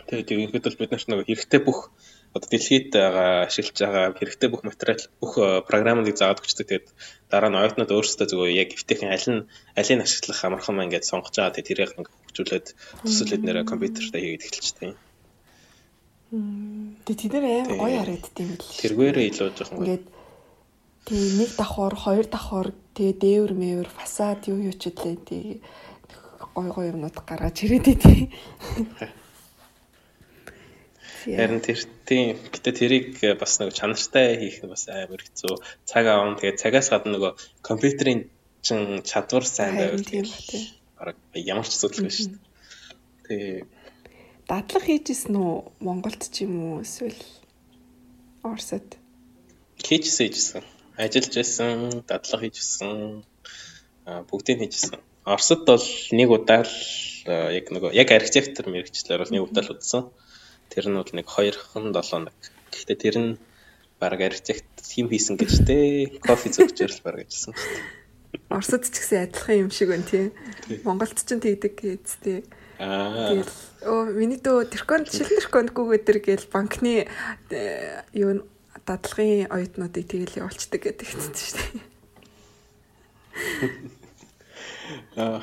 Тэгээд 0.08 0.32
ерөнхийд 0.32 0.64
бол 0.66 0.80
бид 0.80 0.90
нарт 0.92 1.08
нэг 1.08 1.28
хэрэгтэй 1.28 1.60
бүх 1.62 1.92
одоо 2.34 2.48
дэлхийд 2.50 2.90
байгаа 2.90 3.46
ашиглаж 3.46 3.78
байгаа 3.78 4.04
хэрэгтэй 4.18 4.48
бүх 4.50 4.62
материал 4.66 5.02
бүх 5.22 5.32
э, 5.38 5.62
програмыг 5.68 6.10
заагаад 6.18 6.42
өгчдөг. 6.42 6.66
Тэгээд 6.66 6.86
дараа 7.30 7.50
нь 7.52 7.58
оюутнууд 7.62 7.94
өөрсдөө 7.94 8.26
зүгээр 8.26 8.58
яг 8.58 8.70
эвтэйхэн 8.74 9.14
аль 9.14 9.28
нь 9.30 9.46
алийг 9.78 10.02
ашиглах 10.02 10.40
амархан 10.42 10.74
маань 10.74 10.90
гэж 10.90 11.04
сонгож 11.06 11.34
байгаа. 11.38 11.54
Тэгээд 11.54 11.70
тэрийг 11.70 11.92
нэг 11.94 12.08
хөгжүүлээд 12.10 12.66
төсөл 13.06 13.34
эднэрээ 13.38 13.64
компьютертай 13.70 14.20
хийгээд 14.20 14.44
эхэлчихсэн. 14.50 14.98
Тэгээд 17.06 17.20
тэд 17.22 17.32
нэр 17.38 17.44
аим 17.46 17.66
гоё 17.78 17.98
харагддаг 18.02 18.42
юм 18.42 18.50
л. 18.58 18.66
Тэргээрээ 18.82 19.26
илүү 19.30 19.48
жоохон 19.54 19.78
ингээд 19.78 20.04
тий 21.04 21.24
нэг 21.38 21.50
давхар, 21.56 21.94
хоёр 21.94 22.26
давхар 22.26 22.68
тэгээ 22.96 23.14
дээвэр 23.20 23.52
мэвэр 23.52 23.90
фасад 23.92 24.48
юу 24.48 24.58
юу 24.60 24.74
ч 24.74 24.88
үлээ 24.88 25.16
тий 25.28 25.60
гой 26.54 26.68
гой 26.70 26.86
юмнууд 26.92 27.16
гаргаж 27.26 27.56
ирээд 27.64 27.98
тий. 27.98 28.30
Харин 31.24 31.60
тэр 31.64 31.80
тийм 32.04 32.36
гэтээ 32.52 32.74
тэрийг 32.76 33.08
бас 33.40 33.58
нэг 33.60 33.72
чанартай 33.72 34.36
хийх 34.36 34.60
нь 34.62 34.70
бас 34.70 34.88
амар 34.92 35.24
хэцүү. 35.24 35.56
Цаг 35.88 36.04
аав. 36.04 36.36
Тэгээд 36.36 36.60
цагаас 36.60 36.88
гадна 36.92 37.16
нөгөө 37.16 37.32
компьютерийн 37.64 38.28
чин 38.60 39.00
чадвар 39.02 39.44
сайн 39.44 39.76
байвал 39.76 40.04
тийм 40.04 40.28
баг 41.00 41.16
ямар 41.32 41.64
ч 41.64 41.72
асуудал 41.76 42.04
биш 42.04 42.28
шүү 42.28 42.36
дээ. 42.36 42.44
Тэгээ 43.24 43.56
дадлаг 44.48 44.84
хийжсэн 44.84 45.34
үү 45.36 45.52
Монголд 45.80 46.22
ч 46.28 46.44
юм 46.44 46.54
уу 46.60 46.84
эсвэл 46.84 47.16
Оросд? 48.44 49.00
Хийжсэн 49.80 50.28
хийжсэн. 50.28 50.64
Ажиллаж 50.96 51.34
байсан, 51.34 52.02
дадлаг 52.06 52.40
хийжсэн. 52.42 53.24
бүгдийг 54.30 54.58
хийжсэн. 54.62 55.00
Оросд 55.26 55.66
бол 55.66 55.86
нэг 56.12 56.28
удаа 56.30 56.62
л 56.62 56.76
яг 57.26 57.66
нөгөө 57.72 57.90
яг 57.96 58.12
архитектор 58.12 58.68
мэрэгчлэр 58.70 59.24
бол 59.24 59.34
нэг 59.34 59.42
удаа 59.42 59.64
л 59.64 59.74
удсан. 59.74 60.12
Тэр 60.70 60.92
нь 60.92 60.98
бол 61.00 61.10
нэг 61.10 61.26
2хан 61.26 61.90
7 61.90 62.30
нэг. 62.30 62.38
Гэхдээ 62.70 62.98
тэр 63.00 63.16
нь 63.18 63.32
баг 63.98 64.20
архитект 64.20 64.70
хим 64.84 65.10
хийсэн 65.10 65.34
гэж 65.34 65.52
те 65.66 65.76
кофе 66.22 66.52
зөгчөөр 66.52 66.92
л 66.92 67.04
баг 67.04 67.16
ажилласан. 67.26 67.54
Оросд 68.50 68.86
ч 68.86 68.94
гэсэн 68.94 69.26
адилхан 69.26 69.66
юм 69.66 69.70
шиг 69.74 69.90
байна 69.90 70.06
тий. 70.06 70.30
Монголд 70.86 71.18
ч 71.18 71.26
тэгдэг 71.26 71.74
гэцтэй. 71.74 72.46
Аа. 72.78 73.30
Тэгэл 73.34 73.54
оо 73.86 74.04
миний 74.10 74.38
дөө 74.38 74.70
тэрконд 74.70 75.10
шилэн 75.10 75.38
тэркондгүйгээ 75.42 76.00
тэр 76.02 76.18
гээл 76.22 76.50
банкны 76.50 77.06
э, 77.50 78.02
юу 78.12 78.42
дадлагын 78.86 79.50
оюутнуудыг 79.50 80.04
тэгэл 80.08 80.38
явуулцдаг 80.40 80.80
гэдэг 80.84 81.08
хэвчээ 81.08 81.48
шүү 81.48 81.58
дээ. 81.60 81.82
Аа 85.18 85.40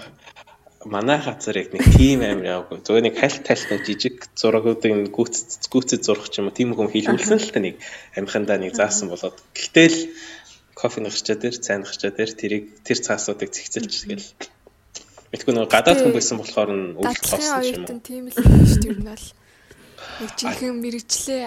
манай 0.85 1.19
газар 1.21 1.57
яг 1.57 1.73
нэг 1.73 1.83
тийм 1.93 2.21
амир 2.25 2.65
яваагүй. 2.65 2.81
Зүгээр 2.81 3.05
нэг 3.05 3.15
хальт 3.17 3.43
талтаа 3.45 3.77
жижиг 3.85 4.25
зурагуудыг 4.33 5.13
гүйтц 5.13 5.69
гүйтц 5.69 6.01
зурх 6.01 6.29
ч 6.29 6.41
юм 6.41 6.49
уу 6.49 6.57
тийм 6.57 6.73
хүм 6.73 6.89
хийлгүүлсэн 6.89 7.37
л 7.37 7.53
та 7.53 7.59
нэг 7.61 7.75
амхандаа 8.17 8.57
нэг 8.57 8.73
заасан 8.73 9.13
болоод. 9.13 9.37
Гэтэл 9.53 10.09
кофе 10.73 11.05
нөхчөө 11.05 11.37
дээр, 11.37 11.55
цай 11.61 11.77
нөхчөө 11.77 12.11
дээр 12.17 12.31
тэрийг 12.33 12.65
тэр 12.81 12.97
цаасуудыг 12.97 13.53
цэгцэлж 13.53 13.93
тэгэл. 14.09 14.29
Мэдгүй 15.29 15.53
нэг 15.53 15.69
гадаад 15.69 16.01
хүн 16.01 16.17
байсан 16.17 16.41
болохоор 16.41 16.71
нь 16.73 16.85
өвлөх 16.97 17.29
болсон 17.29 17.61
юм 17.61 17.85
уу? 17.85 18.01
Тийм 18.01 18.25
л 18.25 18.33
шүү 18.33 18.81
дээ 18.81 18.89
ер 18.89 18.99
нь 18.99 19.05
бол. 19.05 19.27
Нэг 20.25 20.31
жинхэнэ 20.33 20.81
мэрэгчлээ 20.81 21.43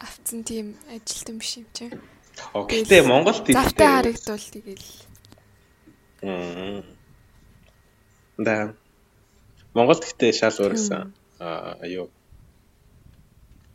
авцсан 0.00 0.44
тийм 0.44 0.76
ажилтан 0.88 1.38
биш 1.38 1.56
юм 1.58 1.66
чинь. 1.72 2.00
Окей. 2.52 2.84
Монголд 3.02 3.44
тийм. 3.46 3.54
Завтай 3.54 3.86
харагдвал 3.86 4.46
тэгэл. 4.52 4.88
Мм 6.22 6.84
Да. 8.38 8.74
Монголд 9.74 10.02
гэхдээ 10.02 10.32
шал 10.34 10.54
өөр 10.58 10.74
гэсэн 10.74 11.14
аа 11.38 11.86
юу 11.86 12.10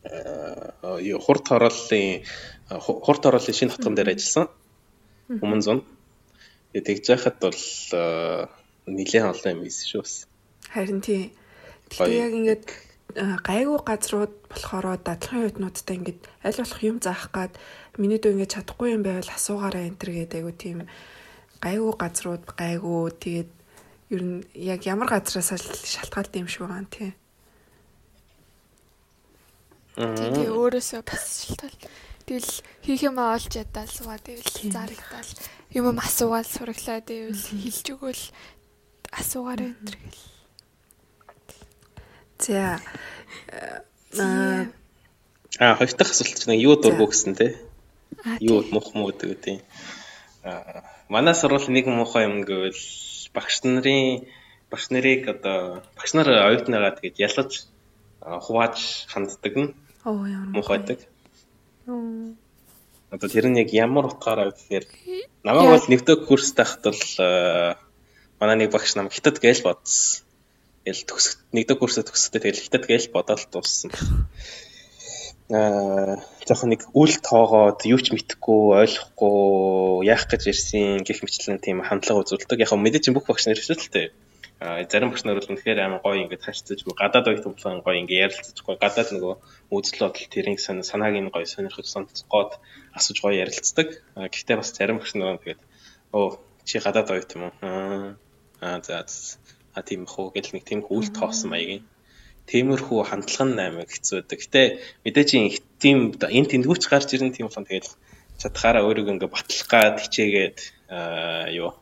аа 0.04 1.00
юу 1.00 1.20
хурд 1.20 1.48
хорооллын 1.48 2.24
хурд 2.68 3.22
хорооллын 3.24 3.56
шинэ 3.56 3.72
хотгон 3.72 3.96
дээр 3.96 4.12
ажилласан. 4.16 4.48
Өмнө 5.28 5.64
зун. 5.64 5.80
Тэгээ 6.72 6.88
тэгж 6.88 7.04
яхад 7.16 7.36
бол 7.40 7.60
нэлээд 8.88 9.28
олон 9.32 9.52
юм 9.56 9.64
ийсэн 9.64 9.86
шүү. 9.88 10.04
Харин 10.72 11.00
тий. 11.00 11.32
Тэгээ 11.88 12.20
яг 12.20 12.32
ингээд 12.36 12.66
гайгүй 13.16 13.80
газрууд 13.86 14.34
болохоро 14.50 14.96
дадлагын 15.00 15.48
үтнүүдтэй 15.50 15.96
ингээд 15.98 16.20
аль 16.46 16.58
болох 16.60 16.80
юм 16.84 16.96
заах 17.02 17.30
гад 17.34 17.52
миний 17.98 18.20
дөө 18.22 18.34
ингээд 18.34 18.54
чадахгүй 18.54 18.94
юм 18.94 19.02
байвал 19.02 19.30
асуугаараа 19.34 19.88
энэ 19.88 19.98
төр 19.98 20.10
гэдэг 20.14 20.38
айгу 20.40 20.52
тийм 20.54 20.78
гайгүй 21.64 21.92
газрууд 21.98 22.44
гайгүй 22.56 23.02
тэгээд 23.22 23.50
ер 24.10 24.22
нь 24.22 24.42
яг 24.54 24.80
ямар 24.86 25.08
газраас 25.08 25.54
шалтгаалт 25.54 26.34
юм 26.34 26.48
шиг 26.50 26.66
байгаа 26.66 26.82
юм 26.82 26.90
тий. 26.90 27.10
Тэгээ 29.94 30.50
өөрөөсөө 30.50 31.02
бас 31.06 31.24
шалтгаал. 31.46 31.78
Тэгэл 32.26 32.50
хийх 32.82 33.02
юм 33.06 33.18
олж 33.18 33.52
ядаа 33.54 33.86
суугаа 33.86 34.18
тэгэл 34.18 34.70
зарагдал 34.70 35.30
юм 35.74 35.98
асуугаал 35.98 36.46
сураглаа 36.46 37.02
тэгэл 37.02 37.38
хэлж 37.38 37.86
өгөөл 37.94 38.24
асуугаар 39.14 39.60
энэ 39.66 39.78
гэл. 39.82 40.39
За 44.12 44.66
аа 45.58 45.74
хоёр 45.76 45.92
дахь 45.92 46.12
асуулт 46.12 46.38
чинь 46.40 46.56
юу 46.56 46.76
дургу 46.76 47.06
гэсэн 47.10 47.34
те. 47.36 47.58
Юу 48.40 48.64
мух 48.72 48.94
муу 48.94 49.12
гэдэг 49.12 49.40
тийм. 49.40 49.58
Аа 50.42 50.84
манай 51.08 51.34
сурвал 51.34 51.66
нэг 51.68 51.86
муухай 51.86 52.24
юм 52.24 52.42
гэвэл 52.48 52.80
багш 53.34 53.60
нарын 53.64 54.24
багш 54.70 54.90
нарыг 54.94 55.28
одоо 55.28 55.82
багш 55.96 56.14
нар 56.14 56.28
оюутныгаа 56.48 56.96
тэгээд 56.96 57.18
ялаж 57.18 57.50
хувааж 58.20 58.78
ханддаг 59.12 59.54
нь 59.58 59.74
оо 60.04 60.24
ямар 60.24 60.54
муухайдаг. 60.54 60.98
Оо 61.86 62.32
одоо 63.10 63.28
тэр 63.28 63.50
нь 63.50 63.58
яг 63.58 63.70
ямар 63.74 64.06
утгаараа 64.06 64.54
гэхээр 64.54 64.86
намайг 65.44 65.68
бол 65.74 65.90
нэгдүгээр 65.90 66.26
курс 66.26 66.54
тахт 66.54 66.86
бол 66.86 67.04
манай 68.40 68.56
нэг 68.56 68.70
багш 68.70 68.94
нам 68.94 69.10
хятад 69.10 69.42
гээл 69.42 69.66
бодсон. 69.66 70.24
Тэгэл 70.90 71.06
төгсөх 71.06 71.38
нэгдүгээр 71.54 71.80
курсээ 71.86 72.02
төгсөхдөө 72.02 72.42
тэгэл 72.42 72.64
хятад 72.66 72.84
гээл 72.90 73.14
бодоод 73.14 73.46
дууссан 73.54 73.94
аа 75.54 76.18
жоохон 76.46 76.70
нэг 76.74 76.82
үл 76.94 77.14
тоогоод 77.22 77.82
юу 77.86 77.98
ч 78.02 78.10
мэдэхгүй 78.10 78.62
ойлгохгүй 78.82 80.06
яах 80.06 80.26
гэж 80.26 80.42
ирсэн 80.50 81.06
гэх 81.06 81.22
мэтлэн 81.22 81.62
тийм 81.62 81.78
хандлага 81.86 82.22
үзүүлдэг. 82.22 82.62
Яг 82.66 82.74
мэдээж 82.74 83.10
бүх 83.14 83.26
багш 83.26 83.46
нар 83.46 83.58
хэвшэлтэй. 83.58 84.14
А 84.62 84.82
зарим 84.86 85.10
багш 85.10 85.22
нар 85.26 85.38
бол 85.38 85.50
үнэхээр 85.50 85.78
амар 85.78 86.02
гоё 86.02 86.22
ингээд 86.22 86.46
харьцаж 86.46 86.82
гадаад 86.86 87.26
оюут 87.30 87.46
хүмүүс 87.46 87.66
гоё 87.86 87.98
ингээд 88.02 88.24
ярилцаж 88.26 88.58
гоё 88.62 88.78
гадаад 88.78 89.08
нөгөө 89.14 89.34
үзэл 89.74 90.02
бодол 90.10 90.26
тэрийг 90.30 90.58
санааг 90.62 91.14
нь 91.18 91.34
гоё 91.34 91.46
сонирхож 91.46 91.86
сонцгоод 91.86 92.58
асууж 92.98 93.18
гоё 93.22 93.42
ярилцдаг. 93.42 93.88
Гэхдээ 94.18 94.56
бас 94.58 94.70
зарим 94.74 94.98
багш 94.98 95.14
нар 95.14 95.38
тэгээд 95.38 95.62
оо 96.14 96.38
чи 96.66 96.82
гадаад 96.82 97.10
оюут 97.10 97.30
юм 97.34 97.42
уу? 97.46 97.54
Аа 98.62 98.78
за 98.86 99.06
а 99.80 99.88
тийм 99.88 100.04
хөө 100.12 100.36
гэл 100.36 100.52
нэг 100.52 100.64
тийм 100.68 100.80
үл 100.92 101.08
тоосон 101.08 101.50
маягийн 101.56 101.84
Тиймэрхүү 102.50 103.00
хандлага 103.06 103.46
нь 103.46 103.62
аймаг 103.62 103.88
хэцүү 103.94 104.26
байдаг. 104.26 104.38
Гэтэ 104.42 104.62
мэдээж 105.06 105.28
тийм 105.78 105.98
энэ 106.18 106.50
тэндгүүч 106.50 106.82
гарч 106.90 107.08
ирэн 107.14 107.30
тийм 107.30 107.46
болсон 107.46 107.62
тэгэл 107.62 107.94
чадхаараа 108.42 108.82
өөрийгөө 108.90 109.14
ингээ 109.14 109.30
батлах 109.30 109.68
гад 109.70 109.96
хичээгээд 110.02 110.58
юу 111.54 111.78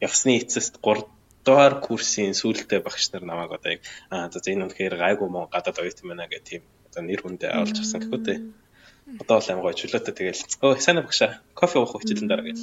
явсны 0.00 0.40
эцэст 0.40 0.80
3 0.80 1.04
дугаар 1.44 1.74
курсын 1.84 2.32
сүүлдээ 2.32 2.80
багш 2.80 3.12
нар 3.12 3.24
намайг 3.28 3.52
одоо 3.52 3.76
яг 3.76 3.84
аа 4.08 4.32
за 4.32 4.40
энэ 4.40 4.72
үнэхээр 4.72 4.96
гайгүй 4.96 5.28
мөн 5.28 5.52
гадаад 5.52 5.80
оюут 5.84 6.00
юм 6.00 6.16
байна 6.16 6.32
гэх 6.32 6.48
тийм 6.48 6.62
одоо 6.88 7.02
нэр 7.04 7.20
хүндээ 7.20 7.50
авалж 7.52 7.76
авсан 7.84 8.00
гэхгүй 8.00 8.20
дээ. 8.24 8.38
Одоо 9.20 9.34
бол 9.36 9.50
амар 9.52 9.64
гоё 9.68 9.76
чөлөөтэй 9.76 10.14
тэгэл 10.16 10.42
өө 10.64 10.80
сайн 10.80 11.04
багшаа 11.04 11.30
кофе 11.52 11.76
уух 11.76 11.92
хичээлэн 12.00 12.28
дараа. 12.30 12.56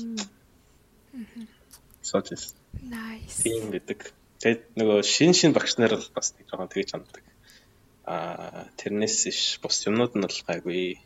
Сууж 2.01 2.27
ирсэн. 2.33 2.57
Nice. 2.81 3.45
Тийм 3.45 3.69
гэдэг. 3.69 4.16
Тэгээд 4.37 4.63
нөгөө 4.77 4.99
шин 5.01 5.33
шин 5.33 5.53
багш 5.57 5.77
нар 5.81 5.97
л 5.97 6.09
бас 6.13 6.33
нэг 6.37 6.45
жоохон 6.45 6.69
тэгж 6.69 6.89
ханддаг. 6.93 7.25
Аа 8.05 8.69
тэрнээс 8.77 9.17
иш 9.33 9.41
бус 9.63 9.81
юмнууд 9.89 10.13
нь 10.13 10.25
бол 10.25 10.39
гайгүй 10.45 11.01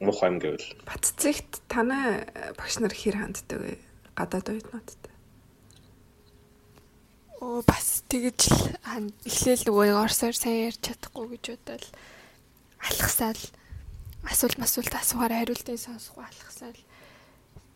муухай 0.00 0.32
юм 0.32 0.40
гэвэл. 0.40 0.68
Баццэгт 0.88 1.60
танай 1.68 2.24
багш 2.56 2.80
нар 2.80 2.94
хэр 2.96 3.16
ханддаг 3.20 3.58
вэ? 3.60 3.76
Гадаад 4.16 4.48
оюутнуудтай. 4.48 5.14
Оо 7.44 7.60
бас 7.62 8.02
тэгэж 8.08 8.40
л 8.48 9.12
эхлээл 9.28 9.68
нөгөө 9.68 10.00
орсоор 10.00 10.32
сайн 10.32 10.72
ярьж 10.72 10.80
чадахгүй 10.80 11.36
гэж 11.36 11.44
бодоод 11.60 11.84
алхасаал 12.82 13.42
асуулт 14.26 14.58
масуулт 14.58 14.94
асуугаар 14.96 15.34
хариултыг 15.44 15.78
сонсох 15.78 16.18
алхасаал 16.18 16.78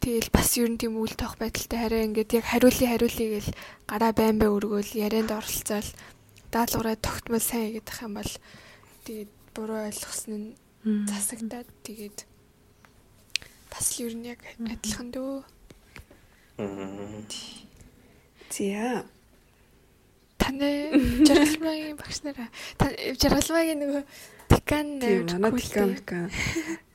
тэгэл 0.02 0.35
бас 0.35 0.59
ер 0.59 0.66
нь 0.66 0.80
тийм 0.82 0.99
үйл 0.99 1.14
тоох 1.14 1.38
байдалтай 1.38 1.78
хараа 1.78 2.02
ингээд 2.02 2.42
яг 2.42 2.47
хариулъя 2.50 2.90
хариулъя 2.90 3.28
гэл 3.38 3.50
гараа 3.87 4.11
байн 4.11 4.37
бай 4.42 4.50
өргөөл 4.50 4.90
ярианд 4.99 5.30
оролцоол 5.30 5.88
даалгавраа 6.50 6.97
тогтмол 6.99 7.38
сайн 7.38 7.78
гэдэг 7.78 7.97
юм 8.02 8.18
бол 8.18 8.32
тэгээд 9.06 9.30
буруу 9.54 9.87
ойлгосон 9.87 10.35
нь 10.35 11.06
засагдаад 11.06 11.71
тэгээд 11.87 12.18
бас 13.71 13.87
л 13.94 14.11
ер 14.11 14.14
нь 14.18 14.26
яг 14.26 14.42
адилхан 14.59 15.09
дөө. 15.14 15.47
Зя. 18.50 19.06
Таны 20.42 20.68
жаргалмагийн 21.23 21.97
багш 21.97 22.26
нараа 22.26 22.50
жаргалмагийн 23.23 23.78
нөгөө 23.80 24.02
декан 24.50 24.87
тийм 24.99 25.30
манай 25.30 25.52
декан 25.62 25.94
декан 25.94 26.26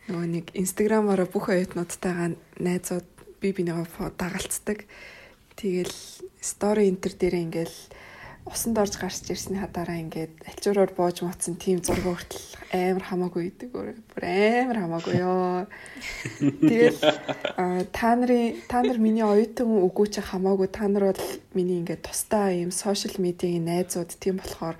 нөгөө 0.08 0.28
нэг 0.32 0.46
инстаграмаараа 0.56 1.28
бүх 1.28 1.52
оюутнуудтайгаа 1.52 2.36
найзууд 2.64 3.08
би 3.44 3.52
бинийгаа 3.52 4.12
дагалцдаг. 4.16 4.88
Тэгэл 5.60 5.96
стори 6.40 6.88
энтер 6.88 7.14
дээр 7.20 7.36
ингээл 7.44 7.78
усанд 8.48 8.80
орж 8.80 8.96
гарч 8.96 9.28
ирсний 9.28 9.60
хадараа 9.60 10.00
ингээд 10.00 10.32
альчуураар 10.48 10.92
бууж 10.96 11.22
муцсан 11.22 11.60
тийм 11.60 11.84
зураг 11.84 12.08
хүртэл 12.08 12.48
амар 12.72 13.04
хамаагүй 13.04 13.44
идэг 13.52 13.70
бүр 13.76 14.00
амар 14.24 14.78
хамаагүй 14.80 15.16
ёо. 15.20 15.68
Тэгэл 16.40 17.00
та 17.92 18.16
нарын 18.16 18.56
та 18.72 18.80
нар 18.88 18.98
миний 19.04 19.28
оюутан 19.28 19.68
үгүй 19.84 20.08
чи 20.08 20.22
хамаагүй 20.24 20.72
та 20.72 20.88
нар 20.88 21.12
бол 21.12 21.24
миний 21.52 21.84
ингээд 21.84 22.08
тусдаа 22.08 22.56
ийм 22.56 22.72
сошиал 22.72 23.20
медиагийн 23.20 23.68
найзууд 23.68 24.16
тийм 24.16 24.40
болохоор 24.40 24.80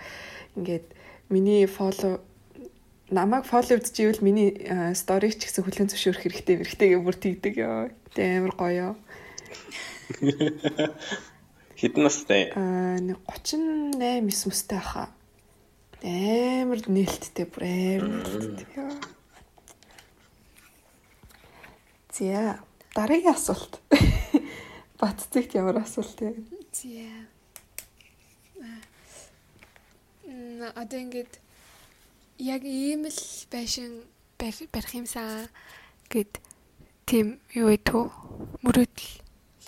ингээд 0.56 0.88
миний 1.28 1.68
фоллоу 1.68 2.24
намайг 3.10 3.46
фоллоу 3.46 3.80
ивэл 3.80 4.22
миний 4.22 4.52
сториг 4.96 5.40
ч 5.40 5.48
гэсэн 5.48 5.64
хүлэн 5.64 5.88
зөвшөөрөх 5.88 6.24
хэрэгтэй 6.28 6.56
хэрэгтэй 6.60 6.88
гэж 6.92 7.02
бүр 7.04 7.16
тэгдэг 7.16 7.54
ёо. 7.58 7.88
Тэ 8.12 8.44
амар 8.44 8.54
гоё. 8.60 8.90
Хэдэн 11.80 12.04
настай? 12.04 12.52
Аа 12.52 13.00
38 13.00 13.96
9 13.96 14.28
мөстэй 14.28 14.82
хаа. 14.84 15.08
Амар 16.04 16.80
нээлттэй 16.84 17.46
бүр 17.48 17.64
амар 17.64 18.28
нээлттэй. 18.28 19.16
Зя. 22.12 22.60
Дараагийн 22.96 23.36
асуулт. 23.36 23.80
Баццэгт 25.00 25.54
ямар 25.56 25.80
асуулт 25.86 26.18
вэ? 26.20 26.34
Зя. 26.74 27.30
М 30.26 30.66
одоо 30.76 31.00
ингээд 31.00 31.40
яг 32.40 32.62
ийм 32.64 33.10
л 33.10 33.22
байшин 33.52 34.06
барих 34.38 34.94
юмсан 34.94 35.50
гэд 36.10 36.38
тийм 37.10 37.42
юу 37.54 37.74
идэх 37.74 38.14
мөрөөдөл 38.62 39.12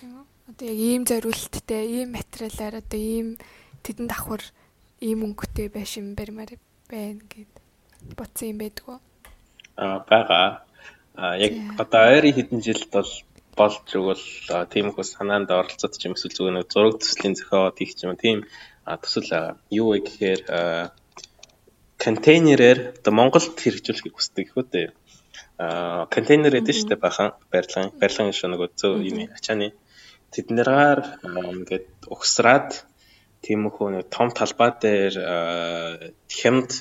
юм 0.05 0.11
уу? 0.21 0.25
Одоо 0.49 0.65
яг 0.69 0.77
ийм 0.77 1.01
зориулттай, 1.09 1.83
ийм 1.89 2.13
материалаар 2.13 2.81
одоо 2.81 3.01
ийм 3.01 3.27
тэдэн 3.81 4.05
давхар 4.05 4.43
ийм 5.01 5.25
өнгөтэй 5.25 5.67
байшин 5.73 6.13
баримаар 6.13 6.61
байна 6.85 7.25
гэд 7.25 7.51
бодсон 8.17 8.53
юм 8.53 8.57
байдгүй. 8.61 8.97
Аа 9.77 9.99
бага. 10.05 10.61
Аа 11.17 11.35
яг 11.41 11.53
одоо 11.81 12.01
ойрын 12.13 12.35
хэдэн 12.37 12.61
жилд 12.61 12.85
бол 12.93 13.11
болж 13.57 13.87
өгвөл 13.97 14.25
тийм 14.71 14.93
их 14.93 14.97
санаанд 15.03 15.49
оролцоод 15.49 15.97
ч 15.97 16.05
юм 16.05 16.15
эсвэл 16.15 16.35
зүгээр 16.37 16.55
нэг 16.55 16.71
зураг 16.71 16.95
төслийн 17.01 17.35
зохиод 17.35 17.75
хийх 17.75 17.97
юм 18.05 18.15
тийм 18.15 18.37
төсөл 18.85 19.57
юу 19.73 19.91
вэ 19.91 19.97
гэхээр 20.05 20.41
контейнерээр 21.99 22.79
одоо 22.99 23.13
Монголд 23.13 23.59
хэрэгжүүлэхийг 23.59 24.15
хүсдэг 24.15 24.47
их 24.47 24.55
үү. 24.55 24.87
Аа 25.59 26.07
контейнер 26.07 26.55
гэдэг 26.55 26.75
шүү 26.75 26.89
дээ 26.95 27.03
бахан 27.03 27.35
барилгын 27.51 27.91
барилгын 27.99 28.31
шүү 28.31 28.49
нөгөө 28.55 28.69
зөө 28.79 28.93
юм 29.11 29.17
ачааны 29.35 29.75
тэднэрээр 30.31 30.99
ингээд 31.27 31.87
угсраад 32.07 32.87
тиймэрхүү 33.43 33.87
нэг 33.91 34.05
том 34.07 34.31
талбай 34.31 34.71
дээр 34.79 35.15
хямд 36.31 36.71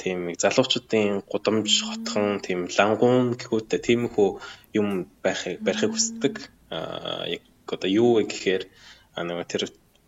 тийм 0.00 0.18
залуучуудын 0.36 1.24
гудамж 1.32 1.72
хотхон 1.88 2.40
тийм 2.44 2.68
лангуун 2.68 3.36
гэхүүтэй 3.40 3.80
тиймэрхүү 3.88 4.28
юм 4.80 4.88
байхыг 5.24 5.60
барихыг 5.64 5.92
хүсдэг. 5.92 6.34
Яг 6.72 7.44
одоо 7.68 7.88
юу 7.88 8.20
вэ 8.20 8.28
гэхээр 8.28 8.64
нөгөө 9.16 9.46
тэр 9.48 9.62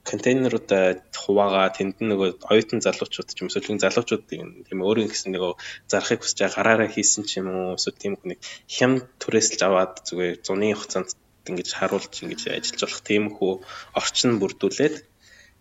контейнеруудаа 0.06 1.02
хуваагаа 1.10 1.68
тэнд 1.76 1.98
нөгөө 2.10 2.28
оюутан 2.52 2.80
залуучууд 2.86 3.28
ч 3.34 3.38
юм 3.42 3.48
уу 3.50 3.54
сүлгийн 3.54 3.82
залуучууд 3.82 4.24
тийм 4.30 4.78
өөрийн 4.86 5.10
гэсэн 5.10 5.34
нөгөө 5.34 5.52
зарахыг 5.90 6.22
хүсэж 6.22 6.38
гараараа 6.54 6.88
хийсэн 6.94 7.22
ч 7.28 7.42
юм 7.42 7.50
уу 7.50 7.74
эсвэл 7.74 7.98
тийм 8.02 8.14
нэг 8.22 8.38
хям 8.70 8.92
түрээсэлж 9.22 9.60
аваад 9.66 9.92
зүгээр 10.06 10.36
зуны 10.46 10.68
хугацаанд 10.78 11.10
ингэж 11.50 11.68
харуулж 11.78 12.14
ингэж 12.22 12.40
ажиллаж 12.54 12.80
болох 12.82 13.02
тийм 13.10 13.24
хүү 13.34 13.52
орчин 13.98 14.32
бүрдүүлээд 14.40 14.96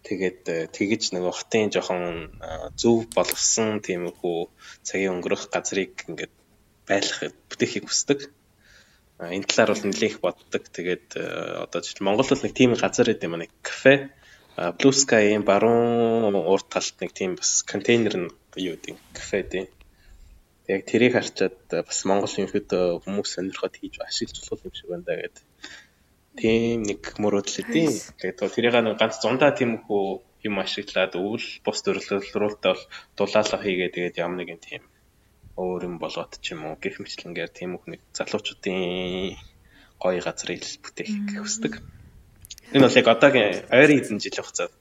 тэгээд 0.05 0.41
тэгэж 0.77 1.03
нөгөө 1.17 1.33
хотын 1.33 1.73
жоохон 1.73 2.03
зөв 2.77 3.09
болгосон 3.17 3.81
тийм 3.81 4.13
хүү 4.13 4.37
цагийн 4.85 5.13
өнгөрөх 5.17 5.49
газрыг 5.49 5.93
ингээд 6.09 6.33
байлгах 6.85 7.33
бүтээхийг 7.49 7.85
хүсдэг. 7.89 8.19
Энэ 9.17 9.47
талаар 9.49 9.73
бол 9.73 9.85
нэлээх 9.89 10.17
боддог. 10.21 10.63
Тэгээд 10.69 11.07
одоо 11.65 11.79
жишээ 11.81 12.05
Монгол 12.05 12.29
бол 12.29 12.43
нэг 12.45 12.53
тийм 12.53 12.71
газар 12.77 13.09
гэдэг 13.09 13.25
юм 13.25 13.41
нэг 13.41 13.51
кафе 13.65 14.13
Blue 14.55 14.95
Sky-ийн 14.95 15.43
баруун 15.43 16.31
урд 16.31 16.67
талд 16.71 16.95
нэг 17.03 17.11
тийм 17.11 17.35
бас 17.35 17.59
контейнер 17.67 18.15
нь 18.15 18.31
юу 18.55 18.79
гэдэг 18.79 18.95
кафе 19.11 19.43
дээ. 19.43 19.65
Яг 20.71 20.81
тэрийг 20.87 21.13
харчаад 21.19 21.59
бас 21.83 21.99
Монгол 22.07 22.31
хэд 22.31 22.71
хүмүүс 23.03 23.29
сонирхоод 23.35 23.75
хийж 23.75 23.99
ашиглаж 23.99 24.47
болох 24.47 24.63
юм 24.63 24.75
шиг 24.79 24.87
байна 24.87 25.11
гэдэг. 25.11 25.43
Тийм 26.39 26.87
нэг 26.87 27.01
мөрөөдөл 27.19 27.59
өгдөө. 27.67 27.99
Тэгээд 28.15 28.39
тэрийг 28.55 28.75
нэг 28.79 28.95
ганц 28.95 29.19
зундаа 29.19 29.51
тийм 29.51 29.83
хөө 29.83 30.23
юм 30.47 30.55
ашиглаад 30.63 31.19
өвөл 31.19 31.47
бус 31.59 31.79
төрлөлрүүлэлтээ 31.83 32.71
бол 32.71 32.83
дулаалга 33.19 33.59
хийгээ 33.59 33.91
тэгээд 33.91 34.19
ямар 34.23 34.39
нэгэн 34.39 34.61
тийм 34.63 34.83
өөр 35.59 35.81
юм 35.83 35.95
болоод 35.99 36.31
ч 36.39 36.55
юм 36.55 36.63
уу 36.63 36.79
гэх 36.79 37.03
мэтлэнгээр 37.03 37.51
тийм 37.51 37.75
их 37.75 37.83
нэг 37.91 38.01
залуучуудын 38.15 39.35
гоё 39.99 40.19
газрыг 40.23 40.63
бүтээх 40.79 41.11
хүсдэг. 41.43 41.73
Mm 41.75 41.83
-hmm 41.83 42.04
Энэ 42.73 42.85
бол 42.87 42.97
яг 42.97 43.07
одоогийн 43.11 43.67
ойрын 43.69 43.99
хэдэн 44.01 44.21
жил 44.23 44.39
хугацаад. 44.41 44.73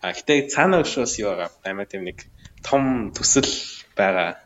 А 0.00 0.12
гэтээ 0.12 0.48
цаана 0.52 0.80
өшөөс 0.84 1.14
юу 1.20 1.32
байгаа 1.32 1.50
баймаа 1.64 1.86
тийм 1.88 2.04
нэг 2.04 2.24
том 2.64 3.12
төсөл 3.16 3.48
байгаа. 3.96 4.40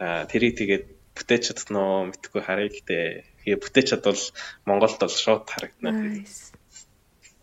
А 0.00 0.24
тэрийг 0.28 0.56
тэгээд 0.56 0.84
бүтээж 1.16 1.42
чаднаа 1.52 2.08
мэдхгүй 2.08 2.42
харъя 2.44 2.68
гэтээ. 2.72 3.04
Тэгээ 3.44 3.58
бүтээж 3.58 3.86
чадвал 3.96 4.22
Монголд 4.68 5.00
бол 5.00 5.12
шууд 5.12 5.44
харагдана. 5.48 6.24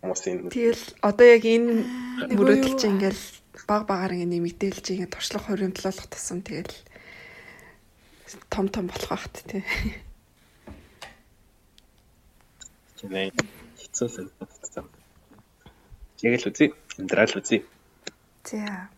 Хүмүүсийн 0.02 0.54
Тэгэл 0.54 0.86
одоо 1.02 1.26
яг 1.26 1.44
энэ 1.44 1.86
мөрөөдөл 2.34 2.78
чинь 2.78 3.02
ингээл 3.02 3.24
баг 3.68 3.84
багаар 3.90 4.14
ингэ 4.14 4.38
нэмэгдээл 4.38 4.80
чи 4.86 5.02
ингэ 5.02 5.12
туршлах 5.12 5.50
хоригдлуулах 5.50 6.08
тусам 6.08 6.46
тэгэл 6.46 6.78
том 8.54 8.70
том 8.70 8.86
болох 8.88 9.10
бахт 9.10 9.44
тий. 9.50 9.66
Хэцүү 13.02 14.08
санагдсан. 14.10 14.65
Яг 16.26 16.42
л 16.42 16.50
үзье. 16.50 16.74
Амьдрал 16.98 17.38
үзье. 17.38 17.62
За. 18.50 18.90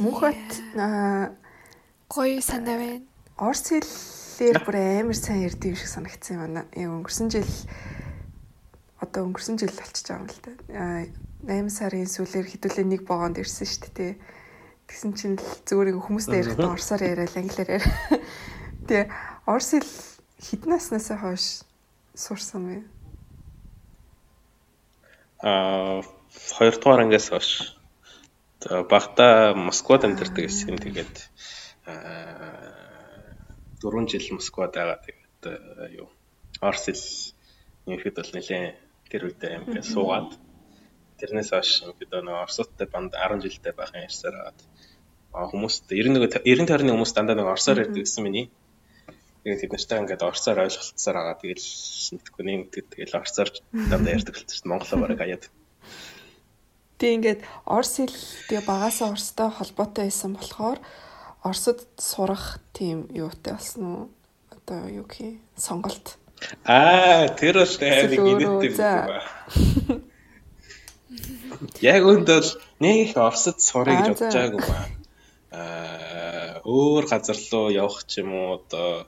Мөнхөт 0.00 0.48
гоё 2.08 2.40
санаа 2.40 2.76
байна. 2.80 3.04
Орс 3.36 3.68
хэлээр 3.68 4.64
бүр 4.64 4.76
амар 4.80 5.18
сайн 5.20 5.44
ярьдаг 5.44 5.68
юм 5.68 5.76
шиг 5.76 5.92
санагдсан 5.92 6.36
юм 6.36 6.40
байна. 6.40 6.64
Яг 6.72 6.88
өнгөрсөн 6.88 7.28
жил 7.28 7.52
одоо 8.96 9.28
өнгөрсөн 9.28 9.60
жил 9.60 9.76
болчихж 9.76 10.08
байгаа 10.08 10.24
юм 10.24 10.32
л 10.32 10.40
да. 10.40 10.52
8 11.44 11.68
сарын 11.68 12.08
сүүлээр 12.08 12.48
хэдүүлээ 12.48 12.86
нэг 12.88 13.02
богоонд 13.04 13.36
ирсэн 13.40 13.68
шүү 13.68 13.92
дээ. 13.92 14.12
Тэгсэн 14.88 15.12
чинь 15.20 15.36
зүгээр 15.68 16.00
хүмүүстэй 16.00 16.40
ярихдаа 16.40 16.76
орсоор 16.76 17.04
яриад 17.04 17.36
англиар 17.36 17.80
яриа. 17.80 17.92
Тэгээ 18.88 19.08
орс 19.48 19.68
хэл 19.76 19.92
хэдэн 20.48 20.70
наснаас 20.72 21.08
хойш 21.12 21.44
сурсан 22.16 22.64
бэ? 22.68 22.99
Аа 25.42 26.02
2 26.58 26.80
дугаар 26.80 27.00
ангиас 27.04 27.28
хойш 27.30 27.50
багта 28.92 29.54
Москвад 29.56 30.04
амьдардаг 30.04 30.44
гэсэн. 30.46 30.76
Тэгээд 30.76 31.14
аа 31.88 32.70
4 33.80 34.08
жил 34.12 34.36
Москвад 34.36 34.72
байгаа. 34.76 35.00
Тэгээд 35.04 35.42
юу 36.00 36.08
Орс 36.60 36.84
хэл 36.86 37.04
ерхэд 37.88 38.16
бол 38.20 38.32
нэлээ 38.36 38.64
тэр 39.08 39.22
үедээ 39.26 39.52
амьд 39.56 39.84
суугаад 39.88 40.30
тэрнээс 41.16 41.50
хойш 41.56 41.70
ингээд 41.88 42.12
нэг 42.20 42.36
Орсуудтай 42.44 42.86
банд 42.92 43.16
10 43.16 43.40
жилдээ 43.40 43.72
байхын 43.72 44.04
ярьсаар 44.04 44.36
хагаад 44.36 44.60
хүмүүст 45.32 45.88
91 45.88 46.44
90 46.44 46.68
тойрны 46.68 46.90
хүмүүс 46.92 47.12
дандаа 47.14 47.36
нэг 47.38 47.48
орсоор 47.54 47.86
ярьдаг 47.86 48.02
гэсэн 48.02 48.22
миний 48.26 48.50
Тэгээд 49.44 49.60
тэд 49.64 49.72
нартай 49.72 49.98
ингээд 50.04 50.26
орцоор 50.26 50.58
ойлголцсоор 50.64 51.16
байгаа. 51.16 51.36
Тэгэл 51.40 51.68
мэдхгүй 52.16 52.44
нэмэгдээд 52.44 52.88
тэгэл 52.92 53.18
орцоор 53.20 53.48
дандаа 53.72 54.14
ярьдаг 54.16 54.34
болчихсон. 54.36 54.68
Монголоо 54.68 54.98
бараг 55.00 55.20
аяад. 55.24 55.44
Тэг 57.00 57.10
ингээд 57.16 57.40
орс 57.64 57.96
хэл 57.96 58.18
тэгээ 58.52 58.68
багасаа 58.68 59.16
орстой 59.16 59.48
холбоотой 59.48 60.12
байсан 60.12 60.36
болохоор 60.36 60.78
Оросд 61.42 61.88
сурах 61.96 62.60
тийм 62.76 63.08
юутай 63.08 63.54
болсон 63.54 63.84
уу? 63.84 64.10
Одоо 64.52 64.88
юу 64.92 65.08
гэх 65.08 65.40
сонголт. 65.56 66.18
Аа, 66.64 67.32
тэр 67.32 67.64
бол 67.64 67.76
нэг 67.80 68.12
инээдтэй 68.12 68.76
байна. 68.76 69.24
Яг 71.80 72.04
өндөл 72.04 72.44
нэг 72.76 72.96
их 73.08 73.16
Оросд 73.16 73.56
сурах 73.64 74.04
гэж 74.04 74.20
бодож 74.20 74.36
байгаагүй 74.36 74.60
ба. 74.68 74.99
Өөр 76.70 77.04
газар 77.10 77.38
руу 77.50 77.66
явах 77.74 78.06
ч 78.06 78.22
юм 78.22 78.30
уу 78.38 78.48
одоо 78.58 79.06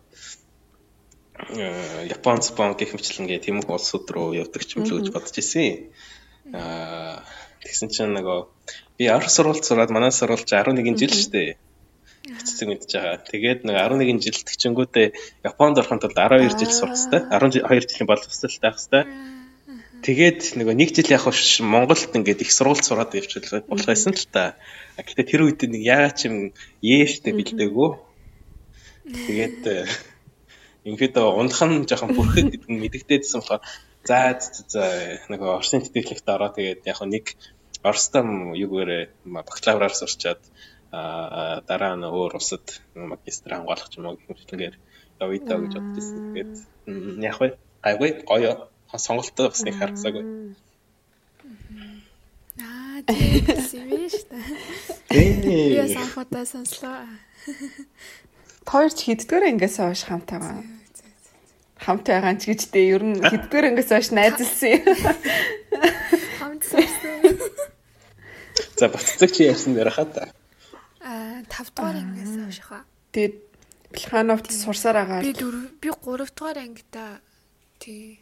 Япон, 2.15 2.39
Япон 2.43 2.71
гэх 2.75 2.91
мэтлэн 2.95 3.27
гэх 3.31 3.45
тийм 3.47 3.63
их 3.63 3.69
улсууд 3.71 4.07
руу 4.11 4.35
явдаг 4.43 4.63
ч 4.67 4.77
юм 4.77 4.83
л 4.85 4.99
гэж 4.99 5.15
бодож 5.15 5.37
ирсэн. 5.39 5.91
Аа, 6.59 7.23
тэгсэн 7.63 7.89
чинь 7.95 8.15
нөгөө 8.19 8.39
би 8.99 9.05
Орос 9.07 9.35
сурвалж 9.39 9.63
сураад 9.63 9.95
манай 9.95 10.11
сурвалж 10.11 10.51
11 10.51 10.99
жил 10.99 11.15
шүү 11.15 11.31
дээ 11.35 11.51
хэцүү 12.23 12.67
мэдж 12.71 12.91
байгаа. 12.95 13.17
Тэгээд 13.27 13.61
нэг 13.67 13.77
11 13.83 14.23
жил 14.23 14.39
тгчэнгүүтээ 14.47 15.07
Японд 15.43 15.81
орохын 15.83 15.99
тулд 16.03 16.15
12 16.15 16.55
жил 16.55 16.71
сурах 16.71 16.95
хэрэгтэй. 16.95 17.21
12 17.35 17.91
жилийн 17.91 18.07
боловсролтой 18.07 18.63
байх 18.63 18.79
хэрэгтэй. 18.79 19.05
Тэгээд 20.03 20.59
нөгөө 20.59 20.75
нэг 20.75 20.91
жил 20.99 21.15
яг 21.15 21.31
Монголд 21.63 22.11
ингээд 22.11 22.43
их 22.43 22.51
сургууль 22.51 22.83
сураад 22.83 23.15
явчихвал 23.15 23.63
болох 23.71 23.87
байсан 23.87 24.11
л 24.11 24.27
та. 24.35 24.59
Гэтэ 24.99 25.23
тэр 25.31 25.47
үед 25.47 25.63
нэг 25.63 25.79
яагаад 25.79 26.17
ч 26.19 26.27
юм 26.27 26.37
ээштэй 26.83 27.31
бэлдээгүү. 27.31 27.91
Тэгээд 29.07 29.63
э, 29.71 29.87
ингээд 30.91 31.15
унтхан 31.23 31.87
жоохон 31.87 32.19
бүрхэг 32.19 32.51
гэдэг 32.51 32.71
нь 32.71 32.83
мэдэгдээдсэн 32.83 33.39
болохоор 33.47 33.63
за 34.03 34.19
за 34.67 34.83
нөгөө 35.31 35.63
Оросын 35.63 35.87
тэтгэлэгт 35.87 36.27
ороо 36.27 36.51
тэгээд 36.51 36.83
яг 36.83 36.99
нэг 37.07 37.39
Оростой 37.87 38.23
юугээрээ 38.59 39.03
бакалавраар 39.23 39.95
сурчаад 39.95 40.43
дараа 40.91 41.95
нь 41.95 42.07
өөр 42.07 42.43
улсад 42.43 42.83
магистр 42.95 43.55
хамгаалах 43.55 43.91
юм 43.95 44.07
уу 44.07 44.19
гэх 44.19 44.31
мэтлэнгээр 44.35 44.77
явъя 45.23 45.59
гэж 45.63 45.75
байсан. 45.79 46.19
Тэгээд 46.35 46.55
яг 47.23 47.39
гайгүй 47.87 48.11
гоё 48.27 48.72
сонголттой 48.99 49.49
басныг 49.49 49.77
харцаагүй. 49.77 50.25
Аа 52.61 53.01
тийм 53.09 53.45
биш 53.49 53.73
үү? 53.81 55.77
Яа 55.81 55.89
санхудаа 55.89 56.45
сонслоо. 56.45 57.09
Тойрч 58.69 58.99
хиддгээр 59.05 59.57
ингээс 59.57 59.77
хойш 59.81 60.05
хамт 60.09 60.29
байгаа. 60.29 60.65
Хамт 61.81 62.07
байгаа 62.07 62.35
ч 62.37 62.53
гэжтэй 62.53 62.95
ер 62.95 63.03
нь 63.03 63.21
хиддгээр 63.21 63.69
ингээс 63.73 63.91
хойш 63.93 64.09
найзалсан 64.13 64.71
юм. 64.81 64.85
Хамт 66.41 66.63
сонслоо. 66.63 67.17
За 68.79 68.89
баццаг 68.89 69.31
чи 69.33 69.49
ярьсан 69.49 69.75
дээр 69.75 69.91
хаа 69.91 70.07
та. 70.07 70.31
5 71.03 71.75
дугаар 71.75 71.97
ангиас 71.99 72.33
хойшоо. 72.39 72.81
Тэгээд 73.13 73.35
Плехановт 73.93 74.49
сурсаар 74.49 74.97
агаад 75.05 75.25
би 75.27 75.37
4 75.37 75.81
би 75.83 75.89
3 75.91 76.33
дугаар 76.33 76.59
ангида 76.65 77.21
тий 77.79 78.22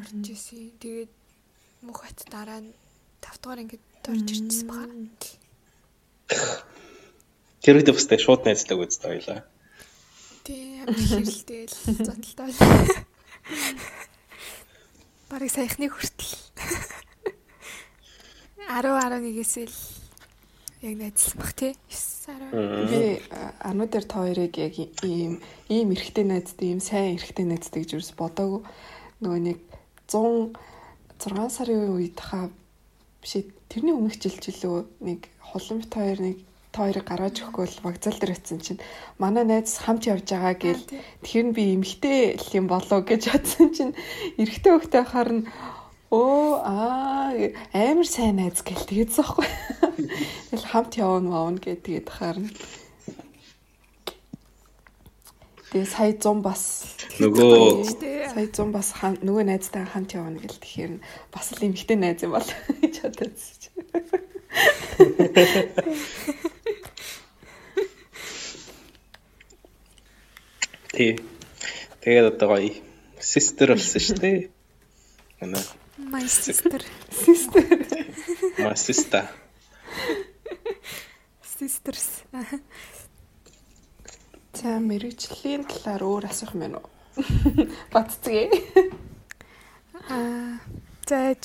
орж 0.00 0.26
исэн. 0.32 0.72
Тэгээд 0.80 1.12
мөхөт 1.84 2.18
дараа 2.32 2.60
нь 2.62 2.72
5 3.20 3.42
дугаар 3.42 3.60
ангид 3.62 3.82
орж 4.08 4.28
ирчихсэн 4.30 4.66
баха. 4.68 4.88
Тэр 7.62 7.76
үед 7.78 7.90
бас 7.92 8.06
тэг 8.08 8.20
шууд 8.22 8.42
найзлаг 8.46 8.78
үздэг 8.80 9.10
байлаа. 9.10 9.40
Тий 10.46 10.82
амт 10.82 10.98
хэрэлдээл 10.98 11.76
зодтолтой. 12.02 12.52
Бараг 15.30 15.50
саяхны 15.50 15.86
хүртэл 15.88 16.34
10 18.72 18.88
11-ээс 18.88 19.54
л 19.68 19.76
яг 20.82 20.94
найзлсан 20.98 21.36
бах 21.38 21.52
тий 21.54 21.72
9 21.90 22.12
10 22.26 22.90
би 22.90 23.22
ануу 23.62 23.86
дээр 23.86 24.06
та 24.06 24.22
хоёрыг 24.22 24.54
яг 24.58 24.74
ийм 25.02 25.42
ийм 25.68 25.90
эрэгтэй 25.94 26.24
найзтай 26.26 26.68
ийм 26.70 26.80
сайн 26.80 27.18
эрэгтэй 27.18 27.46
найзтай 27.46 27.82
гэж 27.82 27.98
юус 27.98 28.10
бодоагүй 28.18 28.62
нөгөө 29.22 29.40
нэг 29.42 29.58
100 30.12 30.52
6 31.22 31.56
сарын 31.56 31.96
үед 31.96 32.18
хаа 32.20 32.50
биш 33.22 33.40
тэрний 33.72 33.94
өмнөх 33.96 34.20
жил 34.20 34.36
жилөө 34.36 34.78
нэг 35.00 35.30
хуланбт 35.40 35.92
хоёр 35.94 36.18
нэг 36.20 36.36
та 36.72 36.84
хоёрыг 36.84 37.04
гаргаж 37.08 37.36
өгөхгүй 37.40 37.66
вокзал 37.84 38.16
дээр 38.18 38.34
очисон 38.36 38.60
чинь 38.64 38.84
манай 39.20 39.44
найз 39.44 39.76
хамт 39.80 40.08
явж 40.08 40.24
байгаа 40.28 40.56
гэл 40.56 40.84
тэгэхээр 41.22 41.48
би 41.52 41.64
эмхтэй 41.76 42.20
л 42.40 42.50
юм 42.58 42.66
болов 42.66 43.04
гэж 43.04 43.22
бодсон 43.28 43.68
чинь 43.76 43.94
эрэгтэй 44.40 44.72
хөхтэй 44.72 45.04
харна 45.04 45.46
Оо 46.12 46.60
аа 46.60 47.32
амар 47.72 48.04
сайн 48.04 48.36
найз 48.36 48.60
гэл 48.60 48.84
тэгээд 48.84 49.16
зоохгүй. 49.16 49.48
Тэгэл 50.52 50.68
хамт 50.68 50.92
явна 51.00 51.32
маавна 51.32 51.56
гэд 51.56 51.88
тэгээд 51.88 52.08
харна. 52.12 52.52
Тэгээ 55.72 55.88
сая 55.88 56.12
100 56.12 56.44
бас 56.44 56.62
нөгөө 57.16 57.88
сая 57.88 58.44
100 58.44 58.68
бас 58.76 58.92
нөгөө 59.24 59.44
найзтай 59.48 59.88
хамт 59.88 60.12
явна 60.12 60.36
гэл 60.36 60.60
тэгэхээр 60.60 61.00
бас 61.32 61.48
л 61.56 61.64
эмхтэй 61.64 61.96
найз 61.96 62.20
юм 62.20 62.36
бол 62.36 62.44
гэж 62.84 62.96
бодож. 63.08 63.40
Тий. 70.92 71.16
Тэгээд 72.04 72.36
одоо 72.36 72.48
гоё 72.52 72.76
sister 73.16 73.72
болсон 73.72 74.00
шүү 74.04 74.20
дээ. 74.20 74.38
Манай 75.40 75.64
My 76.12 76.26
sister. 76.28 76.80
Sister. 77.08 77.64
My 78.58 78.76
sister. 78.76 79.24
Sisters. 81.40 82.24
За 84.52 84.78
мэрэгжлийн 84.78 85.64
талаар 85.64 86.02
өөр 86.02 86.24
асуух 86.28 86.52
юм 86.54 86.76
уу? 86.76 86.88
Батцгээ. 87.92 88.46
Аа 90.08 90.60
за 91.08 91.36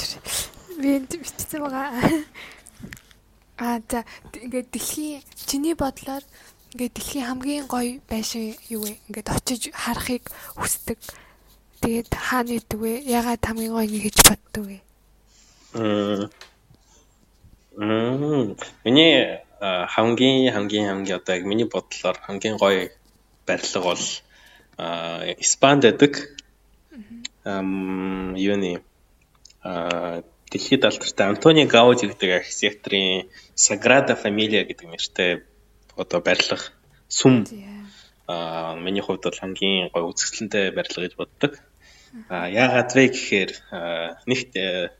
би 0.80 1.00
бичсэн 1.00 1.62
байгаа. 1.63 1.91
Аа 3.58 3.80
за 3.89 4.04
ингээд 4.36 4.67
дэлхийн 4.72 5.24
чиний 5.48 5.76
бодлоор 5.76 6.24
ингээд 6.76 6.93
дэлхийн 6.96 7.28
хамгийн 7.28 7.65
гоё 7.72 8.00
байшин 8.12 8.56
юу 8.70 8.84
вэ? 8.84 9.00
Ингээд 9.08 9.32
очиж 9.32 9.62
харахыг 9.72 10.28
хүсдэг 10.60 11.00
Тэгээд 11.82 12.10
хаана 12.10 12.58
идэг 12.58 12.80
вэ? 12.82 13.06
Ягаад 13.06 13.41
хамгийн 13.46 13.74
гоё 13.74 13.86
ингэ 13.86 14.10
гэж 14.10 14.17
боддог 14.26 14.63
вэ? 14.65 14.78
Мм. 17.78 18.58
Миний 18.84 19.39
хамгийн 19.60 20.54
хамгийн 20.54 20.88
хамгийн 20.89 21.17
одоо 21.17 21.36
яг 21.36 21.46
миний 21.46 21.65
бодлоор 21.65 22.17
хамгийн 22.22 22.58
гоё 22.58 22.89
барилга 23.46 23.82
бол 23.82 24.04
Испанд 25.43 25.84
байдаг. 25.84 26.13
Ам 27.43 28.36
юуны 28.36 28.82
а 29.63 30.22
дэлхийд 30.52 30.86
алдартай 30.86 31.28
Антони 31.28 31.65
Гауди 31.65 32.08
гэдэг 32.08 32.30
архитекторын 32.41 33.28
Sagrada 33.56 34.15
Familia 34.15 34.63
гэдэг 34.63 34.88
нэртэй 34.88 35.43
одоо 35.96 36.22
барилга 36.22 36.62
сүм 37.10 37.46
а 38.28 38.76
миний 38.76 39.02
хувьд 39.02 39.24
бол 39.24 39.39
хамгийн 39.39 39.89
гоё 39.89 40.12
үзэсгэлэнтэй 40.12 40.72
барилга 40.72 41.02
гэж 41.02 41.13
боддог. 41.15 41.52
А 42.30 42.48
яагаад 42.48 42.91
вэ 42.96 43.08
гэхээр 43.12 43.52
нэгт 44.28 44.52
э, 44.56 44.91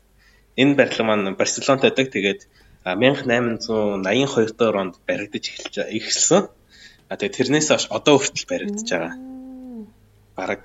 энэ 0.56 0.74
барилга 0.74 1.04
маань 1.04 1.36
Барселонд 1.36 1.82
байдаг. 1.84 2.08
Тэгээд 2.12 2.40
1882 2.84 4.54
доор 4.58 4.76
онд 4.76 4.94
баригдаж 5.06 5.44
эхэлж 5.48 5.74
эхэлсэн. 5.96 6.42
А 7.08 7.16
тэгээд 7.16 7.36
тэрнээс 7.36 7.68
хойш 7.70 7.84
одоо 7.90 8.16
хүртэл 8.18 8.46
баригдаж 8.50 8.88
байгаа. 8.90 9.14
Бараг 10.36 10.64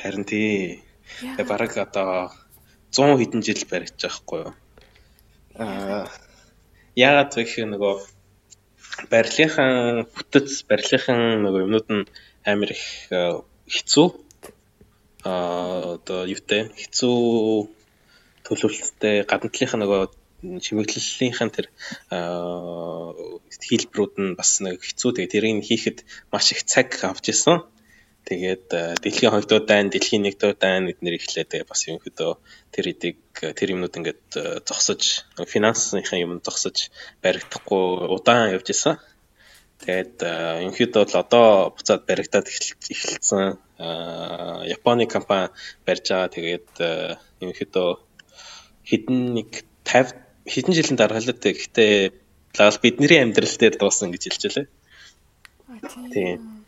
харин 0.00 0.24
тий. 0.24 0.82
Тэгээд 1.20 1.48
бараг 1.48 1.72
одоо 1.76 2.32
100 2.90 3.20
хэдэн 3.20 3.42
жил 3.42 3.62
баригдаж 3.70 4.00
байгаа 4.00 4.18
хгүй 4.24 4.40
юу. 4.46 4.54
А 5.60 6.06
яагаад 6.96 7.34
вэ 7.36 7.42
гэхээр 7.44 7.68
нөгөө 7.74 7.94
барилгын 9.12 10.06
бүтэц, 10.14 10.64
барилгын 10.68 11.44
нөгөө 11.44 11.64
юмнууд 11.66 11.88
нь 11.92 12.08
амар 12.44 12.70
их 12.72 12.84
хэцүү 13.68 14.08
а 15.24 16.00
одоо 16.00 16.24
юутай 16.24 16.72
хэцүү 16.80 17.68
төлөвлөлттэй 18.50 19.22
гадна 19.30 19.48
талынхаа 19.54 19.80
нөгөө 19.80 20.02
чимэглэлийн 20.40 21.50
тэр 21.52 21.66
хийлбэрүүд 23.68 24.14
нь 24.20 24.36
бас 24.38 24.50
нэг 24.64 24.80
хэцүү. 24.80 25.10
Тэгээ 25.14 25.32
тэрийг 25.32 25.64
хийхэд 25.68 25.98
маш 26.32 26.46
их 26.52 26.64
цаг 26.64 26.88
авч 27.04 27.30
исэн. 27.32 27.62
Тэгээд 28.24 28.68
дэлхийн 29.00 29.32
хоёр 29.32 29.46
дахь 29.48 29.66
дайн, 29.68 29.88
дэлхийн 29.88 30.24
нэг 30.24 30.36
дахь 30.40 30.56
дайн 30.60 30.88
эднэр 30.92 31.16
ихлээ 31.16 31.44
тэгээ 31.48 31.68
бас 31.68 31.80
юм 31.88 31.98
хөдөө 32.00 32.32
тэр 32.72 32.84
эдийг 32.92 33.18
тэр 33.32 33.68
юмнууд 33.74 33.96
ингээд 33.96 34.64
зогсож 34.68 35.24
финансынхаа 35.40 36.20
юм 36.20 36.40
зогсож 36.44 36.92
баригдахгүй 37.24 38.12
удаан 38.12 38.52
явж 38.56 38.68
исэн. 38.76 39.00
Тэгээд 39.80 40.20
ерөнхийдөө 40.20 41.02
бол 41.08 41.16
одоо 41.24 41.48
буцаад 41.72 42.04
баригдаад 42.04 42.46
эхэлсэн. 42.52 43.56
Японы 44.68 45.08
компани 45.08 45.48
барьж 45.88 46.04
байгаа. 46.12 46.28
Тэгээд 46.36 46.68
ерөнхийдөө 47.40 47.88
хэдэн 48.90 49.18
нэг 49.38 49.50
50 49.86 50.18
хэдэн 50.50 50.74
жилийн 50.74 50.98
дараа 50.98 51.22
л 51.22 51.30
дээ. 51.30 51.54
Гэхдээ 51.54 51.92
лал 52.58 52.78
бидний 52.82 53.18
амьдрал 53.22 53.56
дээр 53.56 53.74
дуусан 53.78 54.10
гэж 54.10 54.22
хэлж 54.26 54.42
байлаа. 54.50 54.66
Тийм. 56.10 56.66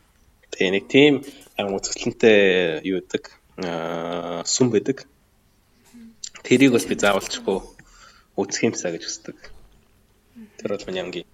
Тэгээ 0.55 0.71
нэг 0.71 0.85
тийм 0.87 1.15
үзэсгэлэнтэй 1.59 2.39
юу 2.87 3.03
гэдэг 3.03 3.25
аа 3.67 4.47
сүм 4.47 4.71
байдаг. 4.71 5.05
Тэрийг 6.47 6.73
бол 6.73 6.87
би 6.87 6.95
заавалчгүй 6.95 7.59
үзэх 8.39 8.63
юмсаа 8.71 8.95
гэж 8.95 9.03
хүсдэг. 9.07 9.39
Тэр 10.59 10.71
бол 10.79 10.87
миний 10.87 11.03
амгийн. 11.03 11.29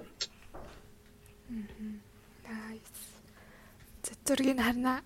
Зургийг 4.28 4.60
харна 4.60 5.00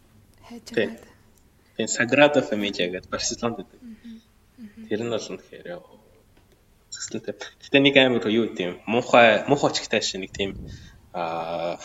хайж 0.49 0.67
байгаа. 0.75 0.99
Тийм 1.77 1.89
Sagrada 1.89 2.43
Familia 2.43 2.91
гэдэг 2.91 3.11
Барселонд 3.11 3.57
байдаг. 3.63 3.79
Тэр 4.89 5.01
нь 5.05 5.13
бол 5.13 5.29
үнэхээр 5.33 5.67
зөвсөлтэй. 6.93 7.35
Гэтэ 7.63 7.79
нэг 7.81 7.97
амар 7.97 8.29
юу 8.29 8.47
тийм 8.53 8.79
муухай 8.87 9.43
муухай 9.49 9.71
ч 9.73 9.77
ихтэй 9.83 10.03
шиг 10.05 10.21
нэг 10.23 10.33
тийм 10.37 10.51
аа 11.13 11.81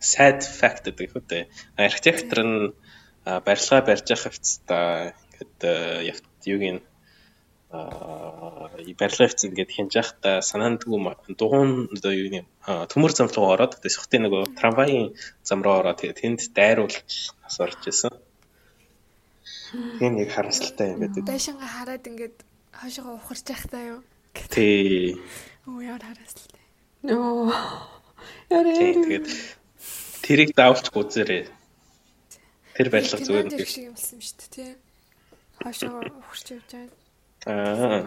sad 0.00 0.40
fact 0.40 0.88
гэдэг 0.88 1.12
үү. 1.16 1.48
Архитектор 1.76 2.40
нь 2.44 2.72
барилгаа 3.24 3.80
барьж 3.84 4.06
байгаа 4.08 4.32
хэвчээ 4.32 5.12
ингээд 5.36 6.24
юугийн 6.48 6.78
аа 7.72 8.68
барилгаа 9.00 9.28
хэвчээ 9.28 9.48
ингээд 9.48 9.74
хянж 9.76 9.92
байхдаа 9.96 10.36
санаандгүй 10.40 10.98
дугуун 11.40 11.92
одоо 11.92 12.12
юу 12.16 12.28
юм 12.32 12.46
төмөр 12.64 13.12
зам 13.12 13.28
руу 13.28 13.52
ороод 13.52 13.76
тэгээд 13.76 13.96
сухтын 13.96 14.24
нөгөө 14.24 14.42
трамвайын 14.58 15.12
зам 15.44 15.60
руу 15.64 15.76
ороод 15.80 16.00
тэгээд 16.00 16.20
тэнд 16.20 16.40
дайруулж 16.56 17.08
бас 17.44 17.56
орж 17.60 17.80
исэн. 17.92 18.12
Тийм 19.70 20.12
нэг 20.18 20.28
харамсалтай 20.34 20.94
юм 20.94 21.00
байдаг. 21.06 21.22
Байшингаа 21.26 21.70
хараад 21.70 22.04
ингээд 22.06 22.36
хойшоо 22.74 23.18
ухарч 23.18 23.46
байхдаа 23.46 23.82
юу. 23.98 24.00
Тий. 24.50 25.18
Оо 25.66 25.80
яар 25.80 26.02
харамсалтай. 26.02 26.64
Нөө. 27.06 27.54
Яа. 28.50 28.62
Тэгээд 28.66 29.26
Тэрийг 30.30 30.54
даавалч 30.54 30.94
гүзээрээ. 30.94 31.42
Тэр 32.78 32.86
барилга 32.86 33.18
зүгээр 33.18 33.50
нэг 33.50 33.66
шиг 33.66 33.90
юм 33.90 33.98
болсон 33.98 34.22
шүү 34.22 34.36
дээ, 34.38 34.54
тий. 34.54 34.70
Хашаа 35.58 36.06
ухарч 36.06 36.46
явж 36.54 36.70
байгаа. 36.70 36.94
Аа. 37.50 38.06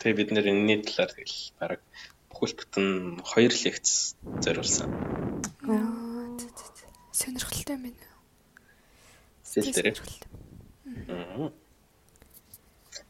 Тэгээ 0.00 0.16
бид 0.16 0.30
нэр 0.32 0.48
энэний 0.48 0.80
талаар 0.80 1.12
тэгэл 1.12 1.38
баг 1.60 1.84
бүхэл 2.32 2.56
бүтэн 2.56 3.20
хоёр 3.20 3.52
лекц 3.52 4.16
зориулсан. 4.40 4.88
Сонирхолтой 7.12 7.76
байна. 7.76 8.15
Зэл 9.56 9.72
дээр. 9.72 9.98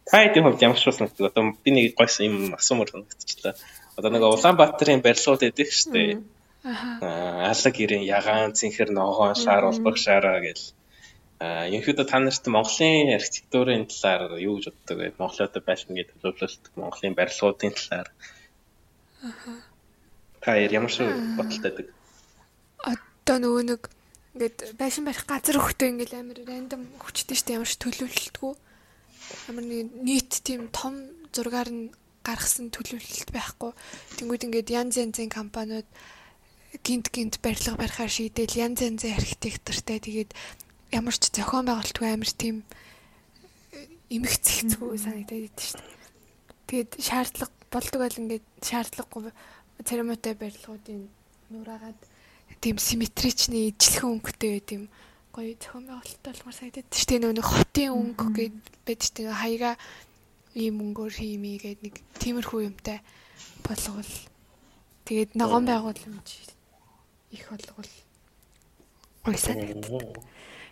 Тайдын 0.07 0.45
хувьд 0.47 0.63
ямар 0.63 0.79
ч 0.79 0.87
бас 0.87 1.03
нэг 1.03 1.11
одоо 1.19 1.59
би 1.59 1.71
нэг 1.75 1.99
гойсон 1.99 2.27
юм 2.31 2.37
асуумар 2.55 2.87
санагдчихлаа. 2.91 3.55
Одоо 3.99 4.11
нэг 4.15 4.23
Улаанбаатарын 4.23 5.03
барилгууд 5.03 5.43
эдэх 5.43 5.75
штэ. 5.75 6.23
Аа 6.63 7.51
алаг 7.51 7.75
ирэн 7.83 8.07
ягаан 8.07 8.55
цэнхэр 8.55 8.95
ногоон 8.95 9.35
шаар 9.35 9.67
улбаг 9.67 9.99
шаараа 9.99 10.39
гэл. 10.47 10.71
Аа 11.43 11.67
ерөнхийдөө 11.67 12.07
та 12.07 12.23
нарт 12.23 12.47
Монголын 12.47 13.19
архитектурын 13.19 13.91
талаар 13.91 14.39
юу 14.39 14.63
гэж 14.63 14.71
боддог 14.71 14.97
вэ? 15.03 15.19
Монголын 15.19 15.49
одоо 15.51 15.63
байшингийн 15.67 16.09
төлөвлөлт, 16.11 16.65
Монголын 16.79 17.19
барилгуудын 17.19 17.75
талаар. 17.75 18.09
Аа. 19.27 19.59
Та 20.41 20.55
ямар 20.55 20.91
шиг 20.95 21.11
бодолтой 21.35 21.71
байдаг? 21.75 21.87
Одоо 22.87 23.37
нөгөө 23.43 23.63
нэг 23.75 23.83
ингээд 24.37 24.77
байшин 24.77 25.09
барих 25.09 25.25
газар 25.25 25.57
өгтөө 25.57 25.89
ингээл 25.97 26.21
амар 26.21 26.39
рандом 26.45 26.85
хүчтэй 27.01 27.41
штэ 27.41 27.57
ямар 27.57 27.65
ч 27.65 27.81
төлөвлөлтгүй. 27.81 28.53
Ямар 29.49 29.65
нэг 29.65 29.89
нийт 30.05 30.45
тийм 30.45 30.69
том 30.69 31.09
зургаар 31.33 31.73
нь 31.73 31.89
гаргасан 32.21 32.69
төлөвлөлт 32.69 33.33
байхгүй. 33.33 33.73
Тэнгүүд 34.21 34.47
ингээд 34.53 34.69
янз 34.69 35.01
янзын 35.01 35.33
компаниуд 35.33 35.89
гинт 36.85 37.09
гинт 37.09 37.41
барилга 37.41 37.81
барихаар 37.81 38.13
шийдэл 38.13 38.61
янз 38.61 38.85
янзын 38.85 39.17
архитектортай 39.17 40.05
тэгээд 40.05 40.31
ямар 40.93 41.17
ч 41.17 41.33
зохион 41.33 41.73
байгуулалтгүй 41.73 42.09
амир 42.13 42.31
тийм 42.37 42.57
эмх 44.13 44.37
цэгцгүй 44.37 45.01
санагдаад 45.01 45.49
идэв 45.49 45.65
шүү 45.65 45.81
дээ. 45.81 45.97
Тэгээд 46.69 46.91
шаардлага 47.01 47.55
болдог 47.73 48.01
бол 48.05 48.21
ингээд 48.21 48.47
шаардлагагүй 48.61 49.33
церемонитой 49.87 50.35
барилгуудын 50.37 51.01
нураагаад 51.51 52.01
тийм 52.61 52.77
симметричний 52.79 53.71
ижлэхэн 53.73 54.11
өнгөтэй 54.17 54.61
тийм 54.65 54.83
гоё 55.37 55.53
зохион 55.61 55.85
байгуулалттай 55.87 56.33
болмоор 56.33 56.57
санагдаад 56.57 56.89
шүү 56.91 57.09
дээ. 57.09 57.21
Нөгөө 57.37 57.53
хотын 57.53 57.91
өнгө 57.93 58.27
гээд 58.37 58.55
байд 58.87 59.01
шүү 59.05 59.15
дээ. 59.17 59.41
Хаяга 59.43 59.71
ийм 60.57 60.77
өнгөөр 60.81 61.13
хиймий 61.13 61.57
гээд 61.61 61.81
нэг 61.85 61.95
тиймэрхүү 62.17 62.61
юмтай 62.73 63.05
болгол 63.61 64.13
тэгээд 65.05 65.37
ногоон 65.37 65.69
байгууламж 65.69 66.29
их 67.37 67.45
болгол 67.53 67.93
ой 69.29 69.37
санагдав. 69.37 70.25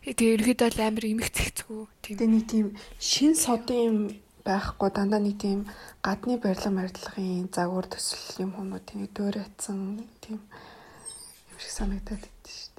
Тэгээ 0.05 0.35
ерөөд 0.41 0.61
бол 0.65 0.81
амар 0.81 1.05
имэх 1.05 1.29
цэгцгүй 1.33 1.85
тийм. 2.01 2.17
Тэгээ 2.17 2.33
нэг 2.33 2.45
тийм 2.49 2.67
шин 2.97 3.37
содын 3.37 3.81
юм 3.85 3.99
байхгүй 4.45 4.89
дандаа 4.93 5.21
нэг 5.21 5.37
тийм 5.41 5.69
гадны 6.05 6.41
барилга 6.41 6.73
барилгын 6.73 7.49
загвар 7.53 7.89
төсөл 7.89 8.45
юм 8.45 8.53
хүмүүс 8.57 8.85
тийм 8.89 9.09
дөөрэтсэн 9.17 9.79
тийм 10.25 10.41
юм 10.41 10.43
шиг 11.61 11.73
санагдаад 11.79 12.23
байд 12.25 12.47
шүү 12.49 12.71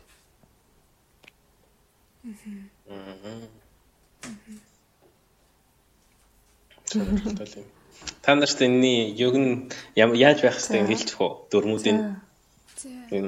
дээ. 2.26 2.60
Аа. 2.92 3.46
Та 8.22 8.36
нарт 8.36 8.60
энэний 8.62 9.14
юг 9.28 9.36
нь 9.38 9.54
яаж 9.96 10.40
байх 10.42 10.58
хэвээр 10.58 10.90
хэлж 10.90 11.10
өгөө 11.16 11.32
дөрмүүдийн. 11.52 12.00
Тийм 13.10 13.26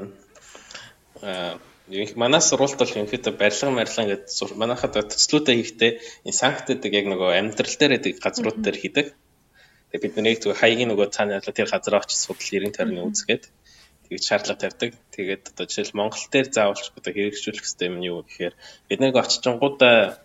манаас 2.15 2.49
сурвалт 2.49 2.77
бол 2.79 2.91
ерөнхийдөө 2.91 3.33
барилга 3.39 3.71
марилга 3.71 4.03
ингээд 4.03 4.25
манайхад 4.59 4.93
төслүүдээ 5.07 5.55
хийхдээ 5.55 5.91
энэ 6.27 6.39
санкт 6.41 6.67
гэдэг 6.67 6.91
яг 6.99 7.05
нөгөө 7.07 7.31
амьдрал 7.39 7.75
дээр 7.79 7.91
байдаг 7.95 8.13
газрууд 8.19 8.59
дээр 8.59 8.77
хийдэг. 8.81 9.07
Тэгээ 9.95 10.03
бид 10.03 10.15
нэг 10.19 10.37
зөв 10.43 10.51
хаягийн 10.59 10.91
нөгөө 10.91 11.07
цаана 11.15 11.39
тэр 11.39 11.71
газар 11.71 11.95
очиж 11.95 12.19
судал 12.19 12.43
90 12.43 12.75
тойрны 12.75 13.07
үзгээд 13.07 13.43
тэгж 14.09 14.23
шаардлага 14.27 14.61
тавьдаг. 14.61 14.91
Тэгээд 15.15 15.43
одоо 15.53 15.65
жишээл 15.67 15.97
Монгол 15.99 16.25
дээр 16.31 16.47
заавалч 16.51 16.91
одоо 16.95 17.13
хэрэгжүүлэх 17.13 17.65
систем 17.65 17.99
нь 17.99 18.07
юу 18.07 18.23
гэхээр 18.23 18.55
бид 18.87 18.99
нэг 18.99 19.13
очижингуудаа 19.15 20.17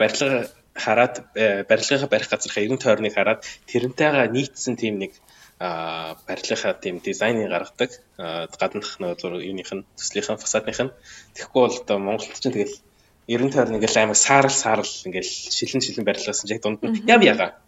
барилга 0.00 0.50
хараад 0.74 1.14
э, 1.34 1.64
барилгынхаа 1.68 2.08
барих 2.08 2.28
газрынхаа 2.30 2.64
90 2.64 2.82
тойрныг 2.82 3.14
хараад 3.14 3.40
тэрнтэйгээ 3.66 4.28
нийцсэн 4.30 4.76
тийм 4.76 4.98
нэг 5.02 5.12
а 5.58 6.14
барилгынхаа 6.26 6.74
тийм 6.78 7.02
дизайныг 7.02 7.50
гаргадаг. 7.50 7.90
Гаднах 8.16 8.90
нөгөө 9.02 9.42
юуных 9.42 9.70
нь 9.74 9.86
төслийнхэн 9.98 10.38
фасадных 10.38 10.78
нь. 10.78 10.94
Тэгэхгүй 11.34 11.62
бол 11.66 11.78
одоо 11.82 11.98
Монголд 11.98 12.38
чинь 12.38 12.54
тэгэл 12.54 12.78
90 13.26 13.52
тойрны 13.52 13.76
ингээл 13.82 14.00
аймаг 14.06 14.16
саарл 14.16 14.54
саарл 14.54 14.92
ингээл 15.04 15.26
шилэн 15.26 15.82
шилэн 15.82 16.06
барилгасан 16.06 16.46
яг 16.48 16.62
дунд 16.62 16.80
нь 16.86 17.02
яв 17.10 17.22
яга. 17.26 17.58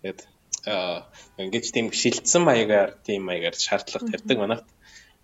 Тэгээд 0.00 0.31
ингэж 0.64 1.64
тийм 1.74 1.90
шилдсэн 1.90 2.42
маягаар 2.46 2.90
тийм 3.06 3.26
маягаар 3.26 3.56
шаардлага 3.58 4.10
тавьдаг 4.10 4.38
манайх 4.38 4.62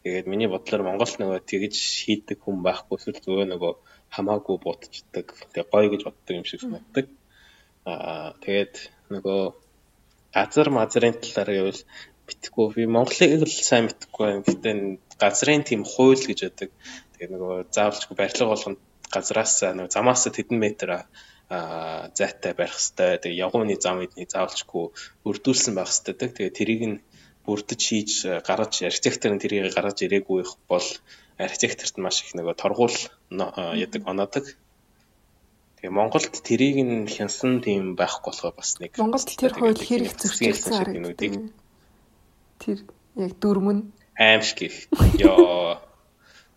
тэгээд 0.03 0.27
миний 0.27 0.49
бодлоор 0.51 0.83
Монгол 0.83 1.13
нөгөө 1.19 1.41
тэгж 1.47 1.77
хийдэг 2.03 2.39
хүн 2.43 2.63
байхгүй 2.67 2.97
эсвэл 2.99 3.23
зөвөө 3.23 3.47
нөгөө 3.53 3.73
хамаагүй 4.15 4.57
будчихдаг 4.65 5.27
тэгээ 5.53 5.71
гоё 5.73 5.89
гэж 5.93 6.03
боддог 6.05 6.35
юм 6.35 6.47
шиг 6.49 6.61
санагддаг. 6.65 7.07
А 7.85 8.33
тэгээд 8.43 8.75
нөгөө 9.15 9.41
газар 10.35 10.69
мазрын 10.73 11.17
талаар 11.23 11.51
гэвэл 11.55 11.83
битггүй 12.29 12.67
би 12.77 12.83
Монголыг 12.89 13.31
л 13.45 13.49
сайн 13.49 13.89
мэдхгүй 13.89 14.25
байна. 14.27 14.45
Гэтэ 14.49 14.71
газрын 15.23 15.63
тийм 15.65 15.83
хууль 15.85 16.25
гэж 16.29 16.39
байдаг. 16.45 16.71
Тэгээ 17.17 17.33
нөгөө 17.33 17.55
заавалчгүй 17.73 18.17
барилга 18.17 18.53
болгонд 18.53 18.81
газраас 19.13 19.55
нөгөө 19.65 19.93
замаас 19.93 20.25
тэдэн 20.29 20.59
метр 20.61 20.89
зайтай 21.49 22.53
барих 22.53 22.77
хэвээр 22.77 23.21
тэгээ 23.25 23.43
явгууны 23.45 23.77
зам 23.81 24.05
эдний 24.05 24.29
заавалчгүй 24.29 24.93
бүрдүүлсэн 25.25 25.73
байх 25.75 25.89
хэвээр 25.89 26.33
тэгээ 26.37 26.59
тэрийг 26.59 26.83
нь 26.85 26.97
бүрдэж 27.49 27.81
хийж 27.81 28.13
гаргаж 28.45 28.85
архитектор 28.85 29.33
нь 29.33 29.41
тэрийг 29.41 29.73
гаргаж 29.73 30.05
ирээгүй 30.05 30.45
бол 30.69 30.89
архитекторт 31.41 31.97
маш 31.97 32.21
их 32.21 32.37
нөгөө 32.37 32.55
торгуул 32.61 32.97
ядаг 33.33 34.03
оноодаг 34.05 34.45
Тэгээ 35.79 35.95
Монголд 35.95 36.35
тэрийг 36.43 36.83
нь 36.83 37.07
хянсан 37.07 37.63
тийм 37.63 37.95
байхгүй 37.95 38.35
болохоор 38.35 38.55
бас 38.59 38.83
нэг 38.83 38.99
Монголд 38.99 39.31
тэр 39.31 39.55
хууль 39.55 39.79
хэрэг 39.79 40.11
зөрчилсөн 40.19 40.75
арга. 40.75 41.15
Тэр 42.59 42.79
яг 43.15 43.33
дөрмөн 43.39 43.95
аимшиг 44.19 44.67
их. 44.67 44.77
Йоо. 45.23 45.79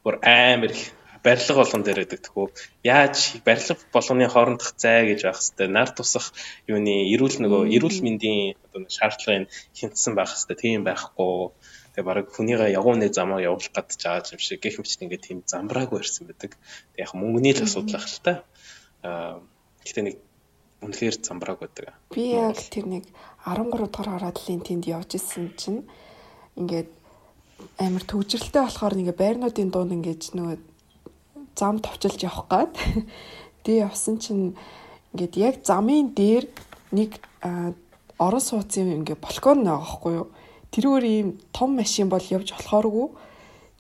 Гур 0.02 0.18
амар 0.26 0.74
их 0.74 0.90
барилга 1.24 1.56
болгон 1.62 1.84
дээр 1.86 2.04
байдаг 2.04 2.22
тхүү. 2.26 2.46
Яаж 2.84 3.42
барилга 3.46 3.78
болгоны 3.94 4.28
хоорондох 4.30 4.74
зай 4.78 5.06
гэж 5.10 5.20
байх 5.26 5.40
хэвээр 5.40 5.72
нар 5.72 5.90
тусах 5.94 6.34
юуны 6.68 7.12
эрүүл 7.14 7.38
нөгөө 7.44 7.62
эрүүл 7.76 8.00
мэндийн 8.02 8.58
одоо 8.66 8.90
шаардлагыг 8.90 9.50
хянсан 9.78 10.14
байх 10.18 10.34
хэвээр 10.34 10.60
тийм 10.62 10.82
байхгүй. 10.84 11.54
Тэгээ 11.94 12.08
баг 12.08 12.28
хүнийгээ 12.32 12.76
явгууны 12.80 13.08
замаар 13.12 13.46
явуулах 13.46 13.70
гэж 13.70 14.00
байгаа 14.02 14.34
юм 14.34 14.42
шиг 14.42 14.64
гэх 14.64 14.80
мэт 14.80 15.02
ингээд 15.04 15.26
тийм 15.28 15.40
замбраагүй 15.46 16.00
ирсэн 16.02 16.26
байдаг. 16.32 16.58
Тэг 16.58 17.04
яг 17.04 17.12
мөнгөний 17.14 17.54
л 17.54 17.66
асуудал 17.68 18.00
ах 18.00 18.08
л 18.08 18.24
та. 18.24 18.34
Гэхдээ 19.84 20.06
нэг 20.08 20.18
үнэхээр 20.82 21.16
замбрааг 21.22 21.60
байдаг. 21.62 21.94
Би 22.10 22.34
яг 22.34 22.58
тэр 22.58 22.90
нэг 22.90 23.06
13 23.46 23.70
дугаар 23.70 24.10
харааллын 24.18 24.66
тэнд 24.66 24.86
явж 24.90 25.14
исэн 25.14 25.54
чинь 25.54 25.86
ингээд 26.58 26.90
амар 27.78 28.02
төвжрэлтэй 28.02 28.62
болохоор 28.66 28.98
ингээ 28.98 29.18
байрнуудын 29.22 29.70
дунд 29.70 29.94
ингээд 29.94 30.34
нөгөө 30.34 30.71
зам 31.56 31.80
товчилж 31.80 32.20
явах 32.24 32.48
гад. 32.50 32.74
Тэгээ 33.64 33.86
явсан 33.86 34.18
чинь 34.18 34.56
ингээд 35.14 35.36
яг 35.38 35.56
замын 35.66 36.14
дээр 36.16 36.48
нэг 36.92 37.20
орон 38.20 38.44
сууцын 38.44 39.02
ингээ 39.02 39.18
балкон 39.18 39.66
байгаа 39.66 39.86
хгүй 39.86 40.14
юу. 40.22 40.28
Тэрүүгээр 40.72 41.06
ийм 41.06 41.30
том 41.52 41.76
машин 41.76 42.08
бол 42.08 42.24
явж 42.24 42.56
болохооргүй. 42.56 43.08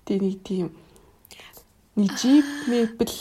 Тэгээ 0.05 0.21
нэг 0.21 0.37
тийм 0.43 0.67
нэг 1.95 2.09
джип 2.17 2.47
мэбэл 2.67 3.15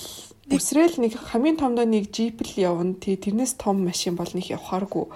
Өсрэл 0.50 0.98
нэг 0.98 1.14
хамгийн 1.14 1.62
томдоо 1.62 1.86
нэг 1.86 2.10
джип 2.10 2.42
л 2.42 2.54
явна. 2.58 2.98
Тий 2.98 3.14
тэрнээс 3.14 3.54
том 3.54 3.86
машин 3.86 4.18
бол 4.18 4.26
нэг 4.34 4.50
явхааргүй. 4.50 5.06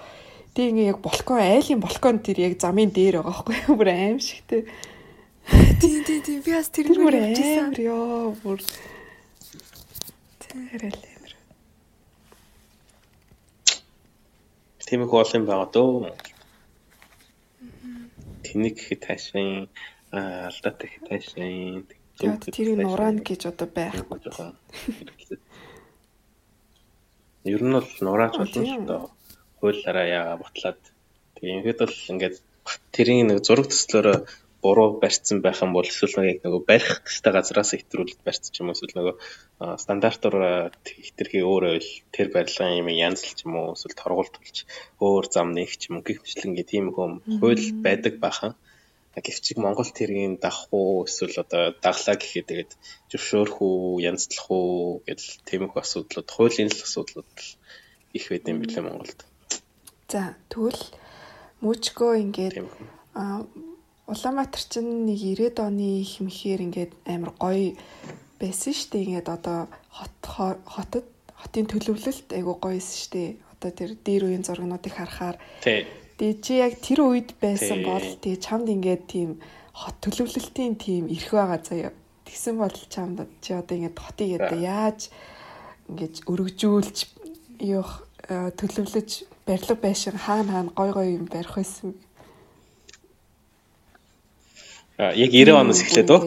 Тэг 0.54 0.70
ингээ 0.70 0.94
яг 0.94 1.02
балкон 1.02 1.42
айлын 1.42 1.82
балкон 1.82 2.22
тэр 2.22 2.38
яг 2.38 2.54
замын 2.62 2.94
дээр 2.94 3.18
байгаа 3.18 3.42
байхгүй 3.42 3.58
юу? 3.66 3.74
Бүр 3.74 3.90
аим 3.90 4.22
шигтэй. 4.22 4.70
Тий 5.82 6.06
тий 6.06 6.22
тий 6.22 6.38
би 6.38 6.54
бас 6.54 6.70
тэр 6.70 6.86
бүр 6.94 7.18
явчихсан. 7.18 7.74
Ёо 7.82 8.30
бүр 8.46 8.62
тэрэл 10.54 11.02
амир. 11.16 11.32
Тэмэг 14.86 15.10
бол 15.10 15.34
юм 15.34 15.44
байгаа 15.50 15.68
дөө. 15.74 16.14
Тэнийг 18.46 18.74
гэхэд 18.78 19.00
таашин 19.02 19.68
алдаатай 20.14 20.86
гэхэд 20.86 21.08
таашин 21.10 21.86
Яг 22.22 22.46
тэрийг 22.46 22.78
нураана 22.78 23.26
гэж 23.26 23.50
одоо 23.50 23.66
байхгүй 23.66 24.18
жоохон. 24.22 24.54
Ер 27.42 27.62
нь 27.66 27.74
бол 27.74 27.90
нураач 28.06 28.34
болно 28.38 28.54
шүү 28.54 28.86
дээ. 28.86 29.02
Хуулаараа 29.58 30.06
яага 30.06 30.40
бутлаад. 30.46 30.78
Тэгээ 31.34 31.54
ингээд 31.58 31.78
бол 31.82 31.98
ингээд 32.14 32.36
тэрийн 32.94 33.26
нэг 33.34 33.42
зураг 33.42 33.66
төслөөрөө 33.66 34.16
буруу 34.64 34.96
барьсан 35.02 35.44
байх 35.44 35.60
юм 35.60 35.76
бол 35.76 35.84
эсвэл 35.84 36.24
нэг 36.24 36.40
нөгөө 36.40 36.62
барих 36.64 37.04
гэстэй 37.04 37.32
газраас 37.36 37.76
хэтрүүлээд 37.76 38.24
барьсан 38.24 38.48
ч 38.48 38.56
юм 38.64 38.72
эсвэл 38.72 38.96
нөгөө 38.96 39.14
стандартаар 39.76 40.72
хитрхи 40.80 41.44
өөрөө 41.44 41.74
тэр 42.16 42.32
барилгын 42.32 42.80
юм 42.80 42.88
янзлж 42.88 43.44
юм 43.44 43.60
уу? 43.60 43.76
Эсвэл 43.76 44.00
торгуулт 44.00 44.34
болж 44.40 44.56
өөр 45.04 45.24
зам 45.28 45.52
нэг 45.52 45.68
ч 45.76 45.92
юм 45.92 46.00
ингээд 46.00 46.72
тийм 46.72 46.96
хөм 46.96 47.20
хууль 47.44 47.66
байдаг 47.84 48.16
бахан. 48.24 48.56
Гэвчиг 49.12 49.60
Монгол 49.60 49.90
тэргийн 49.92 50.40
дах 50.40 50.72
уу? 50.72 51.04
Эсвэл 51.04 51.44
одоо 51.44 51.76
даглаа 51.84 52.16
гэхэд 52.16 52.48
тэгээд 52.48 52.72
зөвшөөрөх 53.12 53.58
үү, 53.60 54.02
янзлах 54.10 54.48
уу 54.50 55.04
гэдэл 55.06 55.30
тиймэрхүү 55.44 55.80
асуудлууд, 55.84 56.28
хуулийн 56.34 56.72
л 56.72 56.82
асуудлууд 56.82 57.30
их 58.16 58.24
байд 58.32 58.48
юм 58.50 58.58
билээ 58.64 58.82
Монголд. 58.82 59.20
За 60.08 60.34
тэгвэл 60.50 60.82
Мөчгөө 61.62 62.12
ингээд 62.24 62.56
Улаанбаатар 64.04 64.62
чинь 64.68 65.08
нэг 65.08 65.16
90-ад 65.16 65.58
оны 65.64 66.04
их 66.04 66.20
мэхээр 66.20 66.60
ингээд 66.68 66.92
амар 67.08 67.32
гоё 67.40 67.72
байсан 68.36 68.72
шүү 68.76 68.88
дээ. 68.92 69.04
Ингээд 69.08 69.28
одоо 69.32 69.68
хот 69.88 70.12
хотод 70.68 71.06
хотын 71.40 71.66
төлөвлөлт 71.72 72.28
айгу 72.36 72.52
гоё 72.60 72.76
байсан 72.76 72.98
шүү 73.00 73.12
дээ. 73.16 73.30
Одоо 73.56 73.70
тэр 73.72 73.90
дээр 74.04 74.22
үеийн 74.28 74.44
зургнуудыг 74.44 74.92
харахаар 74.92 75.40
тий 75.64 76.32
чи 76.38 76.60
яг 76.60 76.78
тэр 76.84 77.00
үед 77.00 77.32
байсан 77.40 77.80
бол 77.80 78.04
тэгээ 78.04 78.44
чамд 78.44 78.68
ингээд 78.68 79.02
тийм 79.08 79.40
хот 79.72 79.96
төлөвлөлтийн 80.04 80.76
тийм 80.76 81.08
эрх 81.08 81.32
байгаа 81.32 81.60
заяа. 81.64 81.92
Тэгсэн 82.28 82.54
бол 82.60 82.76
чамд 82.92 83.24
чи 83.40 83.56
одоо 83.56 83.74
ингээд 83.74 83.98
хотыг 83.98 84.30
одоо 84.36 84.58
яаж 84.60 85.08
ингээд 85.88 86.28
өргөжүүлж 86.28 86.96
юу 87.64 87.84
э, 88.28 88.52
төлөвлөж 88.52 89.10
барилга 89.48 89.76
байшин 89.80 90.16
хаана 90.20 90.52
хаана 90.52 90.72
гой 90.76 90.90
гой 90.92 91.08
юм 91.18 91.26
барих 91.26 91.56
байсан. 91.56 91.96
Яг 94.98 95.30
90 95.34 95.58
оноос 95.58 95.82
эхлээд 95.82 96.10
үү? 96.14 96.20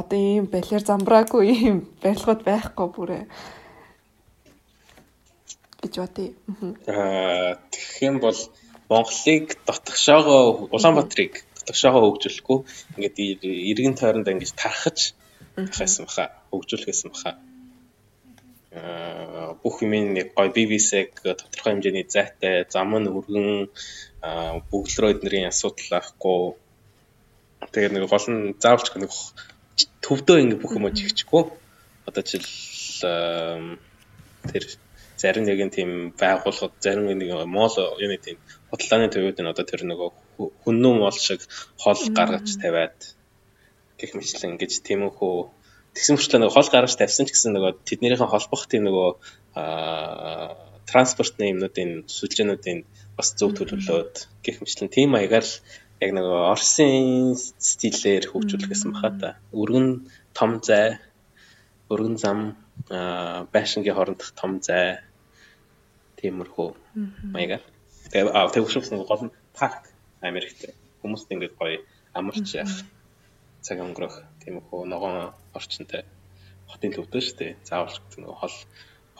Одоо 0.00 0.18
ийм 0.18 0.46
балер 0.48 0.80
замбраагүй 0.80 1.44
ийм 1.52 1.76
барилгууд 2.00 2.42
байхгүй 2.48 2.88
бүрээ 2.96 3.24
гэж 5.80 5.94
бодъё. 6.00 6.32
Аа 6.88 7.56
тэгэх 7.72 7.96
юм 8.08 8.16
бол 8.20 8.38
Монголыг 8.88 9.46
дотгошоогоо 9.66 10.68
Улаанбаатарыг 10.74 11.44
дотгошоогоо 11.56 12.02
хөгжүүлэхгүй. 12.10 12.58
Ингээд 12.96 13.16
иргэн 13.70 13.94
тойронд 13.96 14.28
ингэж 14.28 14.50
тархаж 14.56 14.98
хайсан 15.76 16.04
баха 16.06 16.24
хөгжүүлэхсэн 16.50 17.10
баха. 17.12 17.30
Аа 18.76 19.56
бүх 19.62 19.82
юм 19.84 19.92
нэг 20.16 20.34
гой 20.36 20.48
BBC-г 20.56 21.36
тодорхой 21.40 21.72
хэмжээний 21.72 22.06
зайтай 22.08 22.64
зам 22.68 22.92
нь 22.96 23.08
өргөн 23.08 23.68
рүү 25.00 25.10
эднэрийн 25.14 25.50
асуудал 25.52 25.98
авахгүй 25.98 26.40
тэгээ 27.68 27.92
нэг 27.92 28.08
гол 28.08 28.26
нь 28.32 28.56
заавалч 28.62 28.88
нэг 28.96 29.12
төвдөө 30.04 30.36
ингэ 30.40 30.56
бүх 30.60 30.72
юм 30.76 30.88
жигчгүй. 30.88 31.44
Одоо 32.08 32.22
жишээл 32.24 33.78
тэр 34.50 34.64
зарим 35.20 35.44
нэгэн 35.44 35.70
тийм 35.70 35.90
байгууллагад 36.16 36.80
зарим 36.80 37.04
нэг 37.12 37.30
мол 37.44 37.74
юм 38.00 38.12
тийм 38.24 38.36
бодлооны 38.72 39.12
төвүүд 39.12 39.38
нь 39.44 39.52
одоо 39.52 39.64
тэр 39.68 39.84
нөгөө 39.84 40.08
хүннүү 40.64 40.94
мол 40.96 41.16
шиг 41.16 41.44
хол 41.76 42.00
гаргаж 42.16 42.48
тавиад 42.56 42.98
гэх 44.00 44.16
мэтлэн 44.16 44.56
ингэж 44.56 44.72
тиймэрхүү 44.80 45.34
тэгсэн 45.92 46.16
мөрчлөө 46.16 46.40
нөгөө 46.40 46.56
хол 46.56 46.70
гаргаж 46.72 46.94
тавьсан 46.96 47.28
ч 47.28 47.36
гэсэн 47.36 47.52
нөгөө 47.52 47.72
тэднийхэн 47.84 48.32
холбох 48.32 48.64
тийм 48.64 48.88
нөгөө 48.88 49.10
транспортны 50.90 51.52
юмнуудын 51.52 51.90
сүлжээнүүдийн 52.16 52.80
бас 53.16 53.36
зөв 53.38 53.52
төлөвлөөд 53.58 54.14
гэх 54.44 54.56
мэтлэн 54.64 54.88
тийм 54.88 55.12
маягаар 55.14 55.44
л 55.44 55.54
яг 56.00 56.10
нөгөө 56.16 56.38
Оросын 56.48 57.36
стилээр 57.36 58.24
хөгжүүлчихсэн 58.32 58.96
баха 58.96 59.10
та. 59.20 59.30
Өргөн 59.52 60.08
том 60.32 60.60
зай, 60.64 60.96
өргөн 61.92 62.16
зам, 62.16 62.56
байшингийн 63.52 63.96
хоорондох 63.96 64.32
том 64.32 64.60
зай. 64.64 65.04
Тиймэрхүү. 66.16 66.68
Маягаар. 67.36 67.64
Тэгээ 68.12 68.32
аа 68.32 68.48
тэгвшүүлсэн 68.48 69.04
гол 69.04 69.28
нь 69.28 69.36
парк 69.52 69.92
Америкт. 70.24 70.72
Хүмүүст 71.04 71.28
ингээд 71.32 71.54
гоё 71.60 71.84
амарч 72.16 72.48
явах 72.56 72.80
цаг 73.60 73.78
өнгөрөх. 73.84 74.24
Тиймэрхүү 74.40 74.80
ногоон 74.88 75.36
орчинтай 75.52 76.08
хотын 76.68 76.96
төвдөө 76.96 77.20
шүү 77.24 77.36
дээ. 77.40 77.52
Заавалч 77.68 78.00
нөгөө 78.16 78.36
хол 78.40 78.56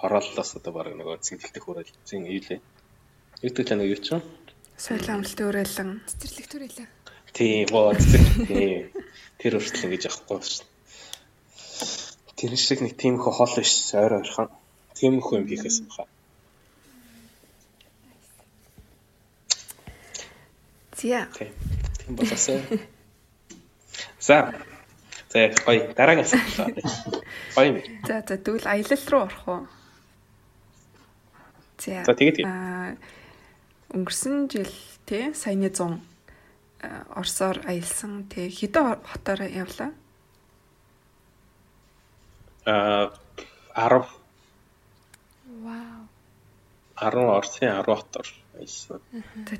хорооллоос 0.00 0.50
одоо 0.56 0.72
баг 0.72 0.96
нөгөө 0.96 1.20
цэнгэлтэх 1.24 1.64
хүрэл 1.64 1.92
зин 2.08 2.24
ийлээ. 2.24 2.60
Ягдаг 3.44 3.68
л 3.68 3.76
нэг 3.76 3.88
юу 3.92 4.00
ч 4.00 4.16
юм. 4.80 4.84
Соёл 4.96 5.04
амралтын 5.12 5.44
уриалан 5.44 6.00
цэцэрлэг 6.08 6.46
төрөлөө. 6.48 6.88
Тийм 7.36 7.68
гоо 7.68 7.92
тийм. 7.92 8.88
Тэр 9.36 9.60
хүртэл 9.60 9.84
ингэж 9.92 10.08
явахгүй 10.08 10.40
шин. 10.40 10.64
Тэр 12.40 12.56
шиг 12.56 12.80
нэг 12.80 12.96
тийм 12.96 13.20
хөө 13.20 13.32
хол 13.36 13.54
биш 13.60 13.92
ойр 13.92 14.24
ойрхон. 14.24 14.48
Тийм 14.96 15.20
хөө 15.20 15.44
юм 15.44 15.46
хийхээс 15.52 15.84
баха. 15.84 16.08
За. 20.96 21.28
Тийм 21.36 22.16
болоосаа. 22.16 22.60
За. 24.20 24.64
За 25.28 25.38
гоё 25.64 25.92
дараагийн 25.92 26.24
асуулт. 26.24 26.80
Гоё. 27.52 27.84
За 28.08 28.24
за 28.24 28.36
тэгвэл 28.40 28.64
аялал 28.64 29.04
руу 29.12 29.22
орох 29.28 29.44
уу? 29.48 29.62
За. 31.78 32.04
За 32.08 32.12
тэгээд 32.16 32.48
аа 32.48 32.96
өнгөрсөн 33.94 34.48
жил 34.50 34.70
тий 35.06 35.34
саяны 35.34 35.70
100 35.70 35.98
Оросоор 37.12 37.60
аялсан 37.68 38.24
тий 38.32 38.48
хэдэн 38.48 39.04
хотоор 39.04 39.40
явлаа? 39.50 39.90
Аа 42.64 43.12
10 43.76 44.06
Вау. 45.60 46.08
10 46.96 47.36
Оросын 47.36 47.68
10 47.68 47.84
хотоор 47.84 48.28
байсан. 48.54 49.00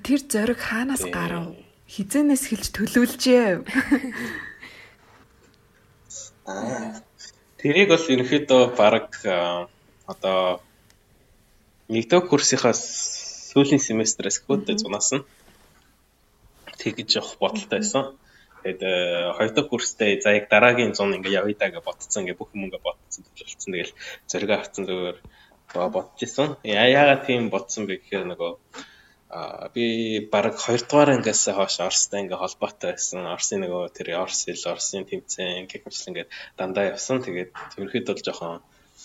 Тэр 0.05 0.21
зориг 0.25 0.59
хаанаас 0.59 1.05
гарав? 1.13 1.57
Хизэнээс 1.91 2.45
хэлж 2.49 2.67
төлөвлөжээ. 2.73 3.49
Аа. 6.47 7.03
Тэрийг 7.61 7.93
бол 7.93 8.01
ерөнхийдөө 8.01 8.63
баг 8.79 9.13
одоо 10.09 10.65
нэгдүгээр 11.93 12.29
курсынхаас 12.31 12.83
сүүлийн 13.51 13.83
семестрээс 13.83 14.39
хөөдөө 14.47 14.77
зунаас 14.83 15.11
нь 15.17 15.27
тэгж 16.81 17.11
явах 17.21 17.35
бодолтой 17.43 17.79
байсан. 17.81 18.05
Тэгээд 18.63 18.83
хоёр 19.37 19.51
дахь 19.55 19.71
курстэй 19.73 20.21
за 20.21 20.37
яг 20.39 20.47
дараагийн 20.53 20.93
100 20.93 21.17
ингээ 21.17 21.39
явъя 21.41 21.57
даа 21.59 21.71
гэж 21.73 21.85
бодсон. 21.85 22.23
Ингээ 22.25 22.41
бүх 22.41 22.53
юм 22.55 22.69
ингээ 22.69 22.85
бодсон 22.85 23.23
төлөвлөсөн. 23.25 23.73
Тэгэл 23.73 23.93
зориг 24.31 24.51
авсан 24.53 24.85
зүгээр 24.89 25.19
бодож 25.75 26.21
исэн. 26.21 26.49
Яагаад 26.65 27.25
тийм 27.27 27.49
бодсон 27.55 27.89
бэ 27.89 28.05
гэхээр 28.05 28.25
нөгөө 28.29 28.53
а 29.31 29.71
би 29.75 30.27
баг 30.33 30.59
2 30.59 30.91
дугаар 30.91 31.11
ангиас 31.15 31.47
хойш 31.49 31.81
Оростой 31.81 32.21
ингээ 32.27 32.43
холбоотой 32.43 32.91
байсан. 32.99 33.25
Оросын 33.35 33.63
нөгөө 33.63 33.83
тэр 33.97 34.09
Орос 34.23 34.45
хэл, 34.45 34.69
Оросын 34.75 35.07
тэмцээн 35.07 35.71
гэх 35.71 35.87
мэт 35.87 36.09
ингээд 36.11 36.31
дандаа 36.59 36.91
явсан. 36.93 37.23
Тэгээд 37.23 37.51
ерөөхдөө 37.79 38.15
бол 38.15 38.27
жоохон 38.27 38.61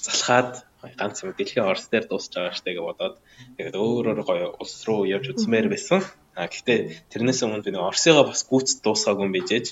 залхаад 0.05 0.51
ганц 0.99 1.17
дэлхийн 1.25 1.65
орс 1.65 1.89
дээр 1.89 2.05
дуусч 2.07 2.31
байгаа 2.33 2.53
штэ 2.53 2.77
гэж 2.77 2.85
бодоод 2.85 3.15
тэгээд 3.57 3.75
өөр 3.75 4.05
өөр 4.13 4.21
гоё 4.29 4.47
улс 4.61 4.77
руу 4.85 5.09
явж 5.09 5.33
үзмээр 5.33 5.67
байсан. 5.73 6.01
А 6.35 6.51
гэхдээ 6.51 7.09
тэрнээс 7.11 7.47
өмнө 7.47 7.63
би 7.63 7.71
нэг 7.71 7.87
Орсыгаа 7.89 8.27
бас 8.27 8.43
гүйц 8.43 8.83
дуусгаагүй 8.83 9.23
юм 9.23 9.33
бижээж 9.33 9.67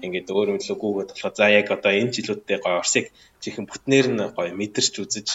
ингээд 0.00 0.32
өөр 0.32 0.48
юм 0.56 0.58
лөө 0.64 0.76
гүүгээд 0.80 1.10
болохоор 1.12 1.34
за 1.36 1.46
яг 1.52 1.68
одоо 1.76 1.92
энэ 1.92 2.14
жилүүдтэй 2.16 2.58
гоё 2.64 2.80
Орсыг 2.80 3.12
жихэн 3.44 3.68
бүтнээр 3.68 4.06
нь 4.16 4.24
гоё 4.32 4.52
мэдэрч 4.56 4.94
үзэж 5.04 5.28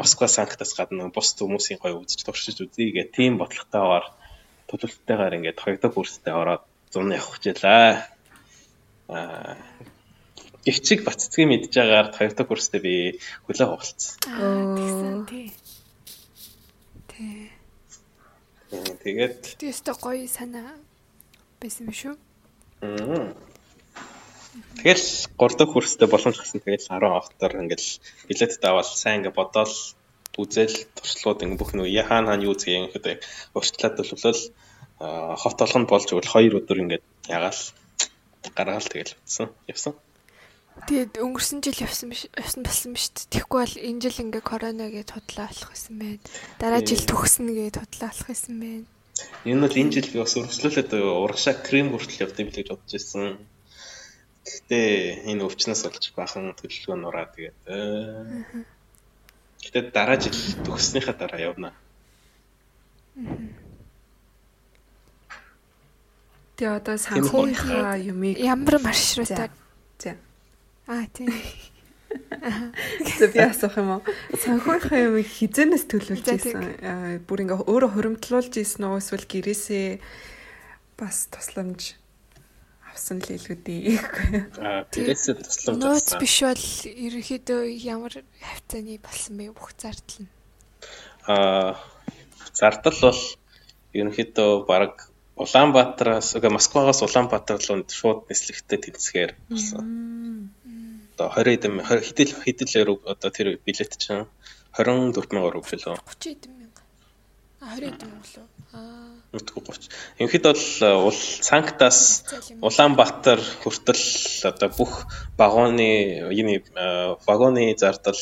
Москва 0.00 0.26
санктаас 0.26 0.72
гадна 0.72 1.12
бус 1.12 1.36
хүмүүсийн 1.36 1.80
гоё 1.84 2.00
үзэж 2.00 2.20
туршиж 2.24 2.64
үзье 2.64 2.96
гэх 2.96 3.12
тийм 3.12 3.36
бодлоготойгоор 3.36 4.06
төлөвлөлттэйгээр 4.72 5.36
ингээд 5.36 5.60
хоёрдох 5.60 5.92
курстэй 5.92 6.32
ороод 6.32 6.64
зун 6.88 7.12
явах 7.12 7.36
хичээлээ. 7.36 7.92
Аа 9.12 9.60
гихчиг 10.64 11.04
баццгийг 11.04 11.48
мэдж 11.48 11.72
байгаагаар 11.76 12.08
хоёрдох 12.16 12.48
курстэй 12.48 12.80
би 12.80 12.94
хөлөө 13.46 13.68
хугалцсан. 13.68 14.12
Аа 14.32 15.24
тий. 15.28 15.52
Тий. 17.08 17.52
Тэгээд 19.04 19.60
тиймээ 19.60 19.96
гоё 20.00 20.24
санаа 20.26 20.74
байсан 21.60 21.92
шүү. 21.92 22.16
Аа. 22.82 23.32
Тэгэл 24.80 25.06
3 25.36 25.58
дахь 25.58 25.72
курстэй 25.72 26.08
боломж 26.08 26.36
гарсан. 26.40 26.60
Тэгэл 26.64 26.88
10 26.88 27.12
автаар 27.20 27.52
ингээл 27.60 27.88
билет 28.28 28.52
давал 28.60 28.84
сайн 28.84 29.20
ингээ 29.20 29.36
бодоол 29.36 29.76
үзэл 30.36 30.76
туршлагууд 30.96 31.44
ингээ 31.44 31.60
бүх 31.60 31.70
нөө 31.76 31.88
хаана 31.92 32.08
хаана 32.08 32.34
юу 32.42 32.54
згий 32.58 32.80
ингээд 32.80 33.22
урьдчилаад 33.54 33.94
төлөвлөл 33.98 34.42
хот 35.42 35.58
олгонд 35.64 35.88
болж 35.90 36.08
өгөл 36.10 36.32
2 36.32 36.58
өдөр 36.58 36.78
ингээд 36.82 37.04
ягаал 37.30 37.60
гаргаал 38.56 38.88
тэгэл 38.90 39.14
утсан 39.22 39.48
явсан. 39.70 39.94
Тэгээд 40.74 41.22
өнгөрсөн 41.22 41.62
жил 41.62 41.86
явсан 41.86 42.10
биш 42.10 42.26
явсан 42.34 42.66
болсон 42.66 42.98
биш 42.98 43.06
тэгэхгүй 43.30 43.60
бол 43.62 43.76
энэ 43.78 44.02
жил 44.02 44.18
ингээ 44.26 44.42
корона 44.42 44.90
гэж 44.90 45.08
худлаа 45.14 45.46
болох 45.46 45.70
байсан 45.70 45.94
байна. 46.02 46.18
Дараа 46.58 46.82
жил 46.82 47.02
төгснө 47.06 47.52
гэж 47.54 47.74
худлаа 47.78 48.10
болох 48.10 48.26
байсан 48.26 48.54
байна. 48.58 48.86
Энэ 49.46 49.62
бол 49.62 49.80
энэ 49.80 49.94
жил 49.94 50.08
би 50.10 50.18
бас 50.18 50.34
өргөжлүүлээд 50.34 50.90
урагшаа 50.98 51.54
крем 51.62 51.94
хүртэл 51.94 52.26
явдсан 52.26 52.44
билээ 52.50 52.62
гэж 52.66 52.70
бодож 52.74 52.90
байсан. 52.90 53.38
Гэхдээ 54.44 54.88
энэ 55.30 55.44
өвчнөөс 55.46 55.82
болж 55.86 56.04
бахан 56.18 56.52
төлөвлөгөө 56.58 56.96
нураа 56.98 57.26
тэгээд. 57.30 57.56
Гэхдээ 59.62 59.84
дараа 59.94 60.18
жил 60.18 60.36
төгснөхийн 60.66 61.16
дараа 61.16 61.40
явна. 61.54 61.70
Тэгээ 66.58 66.76
одоо 66.82 66.96
санхүүгийнхаа 66.98 67.94
юмыг 68.02 68.42
ямар 68.42 68.82
маршрутаар 68.82 69.54
за. 70.02 70.18
Аа 70.86 71.06
тийм. 71.12 71.32
За 73.18 73.26
би 73.32 73.40
асуух 73.40 73.76
юм 73.80 73.90
уу? 73.98 74.02
Санхүүгийнхаа 74.36 75.00
юмыг 75.08 75.26
хизэнээс 75.26 75.84
төлөвлөж 75.88 76.26
ийсэн. 76.28 77.24
Бүр 77.26 77.38
ингээ 77.48 77.64
өөрөө 77.64 77.90
хуримтлуулж 77.96 78.52
ийсэн 78.60 78.84
үү 78.86 79.00
эсвэл 79.00 79.26
гэрээсээ 79.26 79.98
бас 81.00 81.26
тусламж 81.32 81.96
авсан 82.92 83.18
л 83.18 83.34
илгүүдээ. 83.34 83.98
Аа 84.60 84.84
тэрээс 84.92 85.34
тусламж 85.34 85.80
авсан. 85.80 85.82
Нууц 85.82 86.10
биш 86.20 86.36
бол 86.46 86.66
ерөнхийдөө 86.84 87.62
ямар 87.82 88.14
хавцааны 88.44 89.00
болсон 89.02 89.34
бэ 89.40 89.56
бүх 89.56 89.74
зардал 89.74 90.22
нь? 90.22 90.30
Аа 91.26 91.80
зардал 92.54 92.98
бол 93.02 93.22
ерөнхийдөө 93.96 94.68
баг 94.68 95.10
Улаанбаатараас 95.34 96.30
үгүй 96.38 96.50
Москвагаас 96.54 97.02
Улаанбаатар 97.02 97.58
руу 97.58 97.82
шууд 97.90 98.30
нислэгтэй 98.30 98.78
тэнцгээр 98.78 99.32
болсон. 99.50 99.82
Одоо 101.14 101.30
20 101.30 101.56
эдэм 101.58 101.74
хэдэл 101.80 102.34
хэдэлээр 102.42 102.88
одоо 103.06 103.30
тэр 103.30 103.58
билет 103.62 103.92
чинь 103.96 104.26
24 104.74 105.30
мянгаар 105.30 105.56
үг 105.62 105.66
лөө. 105.70 105.98
30 106.18 106.34
эдэм 106.34 106.52
мянга. 106.58 106.82
А 107.62 107.74
20 107.78 107.94
эдэм 107.94 108.10
лөө. 108.10 108.46
Аа 108.74 109.14
Мэдгүй 109.34 109.62
30. 109.66 109.90
Ерөнхийдөө 110.22 110.52
бол 110.54 111.10
э, 111.10 111.22
Санктаас 111.42 111.98
Улаанбаатар 112.62 113.40
хүртэл 113.62 114.02
одоо 114.46 114.68
бүх 114.70 115.10
вагоны 115.38 116.30
энэ 116.30 116.62
э, 116.62 117.18
вагоны 117.26 117.74
зардал 117.74 118.20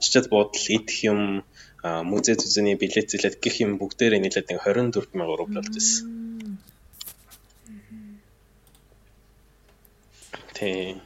жижиг 0.00 0.30
буудал 0.30 0.66
идэх 0.76 0.96
юм 1.04 1.20
музей 1.82 2.36
зүзэний 2.38 2.76
билет 2.80 3.10
зэлээд 3.10 3.36
гэх 3.42 3.60
юм 3.60 3.76
бүгдээрээ 3.76 4.20
нийлээд 4.22 4.48
24 4.56 5.10
сая 5.12 5.36
рубль 5.36 5.58
болж 5.58 5.74
ирсэн. 5.76 6.06
Тэг. 10.54 11.02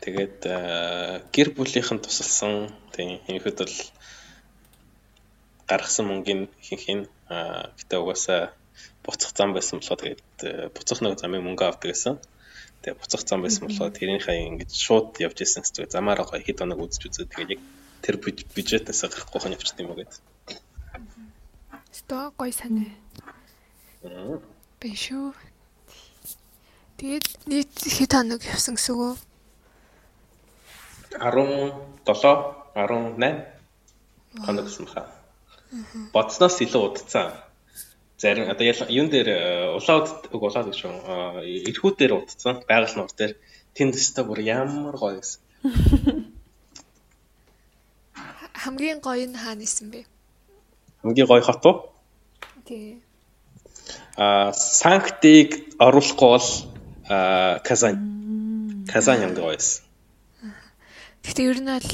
Тэгээд 0.00 0.38
э, 0.48 1.20
гэр 1.28 1.48
бүлийнхэн 1.52 2.00
тусалсан. 2.00 2.72
Тэг. 2.96 3.20
Ерөнхийдөө 3.28 3.68
бол 3.68 3.78
гаргасан 5.68 6.08
мөнгөний 6.08 6.48
ихэнх 6.64 6.86
нь 6.88 7.04
гэтээ 7.28 8.00
угаасаа 8.00 8.50
буцах 9.04 9.36
зам 9.36 9.52
байсан 9.52 9.78
болохоор 9.78 10.00
тэгээд 10.00 10.22
э, 10.42 10.68
буцах 10.74 10.98
нэг 11.04 11.20
замын 11.20 11.44
мөнгө 11.44 11.64
авдаг 11.68 11.92
гэсэн. 11.92 12.16
Тэгээд 12.82 13.00
буцах 13.00 13.22
зам 13.28 13.44
байсан 13.44 13.68
болохоор 13.68 13.92
тэрийнхээ 13.92 14.48
ингэж 14.50 14.70
шууд 14.72 15.20
явж 15.20 15.38
исэн 15.44 15.62
хэвчээ 15.62 15.92
замаараа 15.92 16.26
гоё 16.26 16.42
хэд 16.42 16.58
хоног 16.64 16.80
үзэж 16.80 17.02
үзээ 17.06 17.28
тэгээд 17.30 17.54
яг 17.54 17.62
тэр 18.02 18.16
бюджетээс 18.18 19.04
гарахгүй 19.04 19.40
хон 19.40 19.54
явчихсан 19.54 19.84
юм 19.84 19.92
уу 19.92 20.00
гэдэг. 20.00 20.18
Стоо 21.92 22.32
гоё 22.40 22.52
санаа. 22.56 22.88
Бэшүү. 24.80 25.28
Тэгээд 26.98 27.26
нийт 27.46 27.74
хэд 27.78 28.12
хоног 28.16 28.40
явсан 28.48 28.74
гэсэн 28.74 28.96
үг 28.96 29.00
үү? 29.04 29.29
17 31.18 31.72
18 32.74 33.46
хоног 34.46 34.66
баха 34.66 35.20
бодсноос 36.12 36.58
илүү 36.64 36.82
удцсан. 36.90 37.32
Зарим 38.18 38.50
одоо 38.50 38.66
юун 38.90 39.08
дээр 39.08 39.28
э, 39.28 39.38
улаад 39.78 40.28
үг 40.34 40.42
улаад 40.42 40.66
гэж 40.68 40.76
шүү. 40.76 40.92
Ирхүүд 41.70 41.96
дээр 41.96 42.12
удцсан. 42.18 42.60
Байгаль 42.68 42.96
нуур 42.98 43.12
дээр 43.14 43.38
тэнд 43.74 43.94
өстө 43.96 44.26
бүр 44.26 44.42
ямар 44.42 44.96
гоё 44.98 45.22
гэсэн. 45.22 45.40
Хамгийн 48.60 49.00
гоё 49.00 49.24
нь 49.30 49.38
хаана 49.38 49.64
исэн 49.64 49.88
бэ? 49.94 50.04
Хамгийн 51.02 51.28
гоё 51.30 51.40
хот 51.40 51.64
уу? 51.64 51.76
Тий. 52.66 53.00
А 54.18 54.52
Санктыг 54.52 55.78
оруулахгүй 55.78 56.28
бол 56.28 56.48
Казань. 57.64 58.84
Казань 58.90 59.22
хамгийн 59.22 59.38
гоё 59.38 59.54
байсан. 59.54 59.89
Гэхдээ 61.24 61.46
ер 61.50 61.58
нь 61.60 61.70
бол 61.70 61.88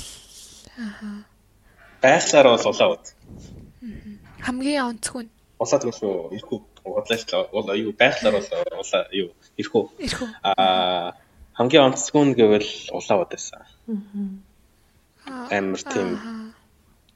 аа 0.79 1.25
байхлаар 2.03 2.47
бол 2.55 2.67
улаад 2.71 3.05
хамгийн 4.47 4.87
онцгүй 4.91 5.23
нь. 5.27 5.33
Улаа 5.59 5.79
тэгвэл 5.81 6.01
шүү 6.01 6.15
ирэхүү 6.37 6.59
бодлоо 6.85 7.47
л 7.47 7.55
бол 7.55 7.69
аюу. 7.75 7.93
Байхлаар 7.97 8.35
бол 8.39 8.49
улаа 8.83 9.03
юу? 9.11 9.31
Ирэхүү 9.61 9.83
ирэхүү 10.07 10.29
аа 10.45 11.17
хамгийн 11.59 11.87
онцгүй 11.89 12.23
нь 12.25 12.37
гэвэл 12.39 12.71
улаа 12.93 13.17
бод 13.19 13.31
байсан. 13.33 13.63
Амар 15.27 15.83
тийм 15.83 16.09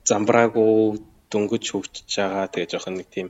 замбраагүй 0.08 0.98
дөнгөж 1.30 1.64
хөвчж 1.70 2.08
байгаа. 2.16 2.50
Тэгээ 2.50 2.70
жоохон 2.72 2.96
нэг 2.98 3.08
тийм 3.14 3.28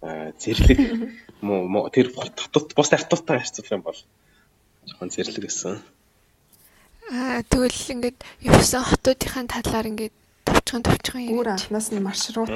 зэрлэг 0.00 0.78
муу 1.46 1.90
тэр 1.90 2.14
татут 2.14 2.72
бус 2.78 2.88
татуттай 2.88 3.42
харьцуулах 3.42 3.74
юм 3.74 3.82
бол 3.82 4.00
жоохон 4.86 5.10
зэрлэг 5.10 5.44
гэсэн. 5.44 5.76
аа 5.76 5.97
тэгвэл 7.08 7.92
ингээд 7.94 8.18
явсан 8.44 8.84
хотуудынхаа 8.84 9.44
талаар 9.48 9.86
ингээд 9.88 10.14
товчхон 10.44 10.82
товчхон 10.84 11.22
ярьж. 11.24 11.34
Өөр 11.36 11.48
анхнаас 11.56 11.88
нь 11.92 12.04
маршрут 12.04 12.52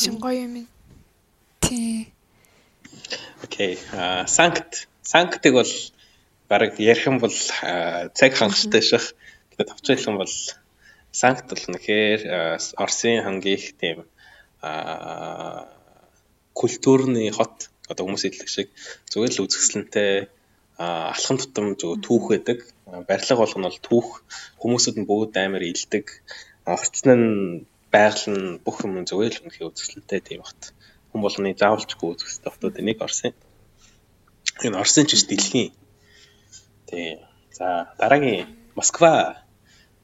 чин 0.00 0.16
гоё 0.16 0.48
юм. 0.48 0.66
Тий. 1.60 2.12
Окей. 3.44 3.78
А 3.92 4.26
Санкт 4.26 4.88
Санктыг 5.02 5.52
бол 5.52 5.72
баг 6.48 6.78
ярих 6.80 7.06
юм 7.06 7.18
бол 7.20 7.36
цаг 8.16 8.32
хангалттай 8.32 8.82
шах. 8.82 9.12
Гэтэ 9.52 9.68
товчхон 9.68 9.96
хэлэх 9.96 10.08
юм 10.08 10.18
бол 10.20 10.34
Санкт 11.12 11.46
бол 11.48 11.64
нэхэр 11.68 12.20
Оросын 12.80 13.24
хамгийн 13.24 13.58
их 13.60 13.76
тийм 13.76 14.08
а 14.62 15.68
культурны 16.56 17.30
хот 17.30 17.68
одоо 17.88 18.08
хүмүүс 18.08 18.24
хэлдэг 18.24 18.48
шиг 18.48 18.68
зүгээр 19.12 19.32
л 19.36 19.42
үзэсгэлэнтэй 19.44 20.28
алхан 20.78 21.38
тутам 21.40 21.76
зөв 21.80 22.00
түүх 22.04 22.24
байдаг. 22.32 22.58
Барилга 23.08 23.40
болгоно 23.40 23.68
бол 23.72 23.80
түүх 23.88 24.08
хүмүүсүүд 24.60 24.96
нь 25.00 25.08
бүгд 25.08 25.34
амар 25.40 25.64
илдэг 25.64 26.04
орчин 26.66 27.10
нь 27.16 27.66
байгаль 27.92 28.26
нь 28.28 28.58
бүх 28.64 28.84
юм 28.84 29.00
зүгээр 29.08 29.34
л 29.34 29.42
үнэхээр 29.46 29.70
үзэсгэлэнтэй 29.72 30.20
тийм 30.20 30.40
бат. 30.44 30.76
Хүн 31.10 31.20
болгоны 31.24 31.56
заавалчгүй 31.56 32.08
үзэх 32.12 32.28
хэрэгтэй 32.28 32.52
хотууд 32.52 32.80
энийг 32.82 33.00
Орсын. 33.00 33.32
Энэ 34.66 34.80
Орсын 34.82 35.06
ч 35.08 35.16
биш 35.16 35.24
дэлхийн. 35.24 35.72
Тий. 36.88 37.24
За 37.56 37.94
дараагийн 37.98 38.46
Москва. 38.76 39.42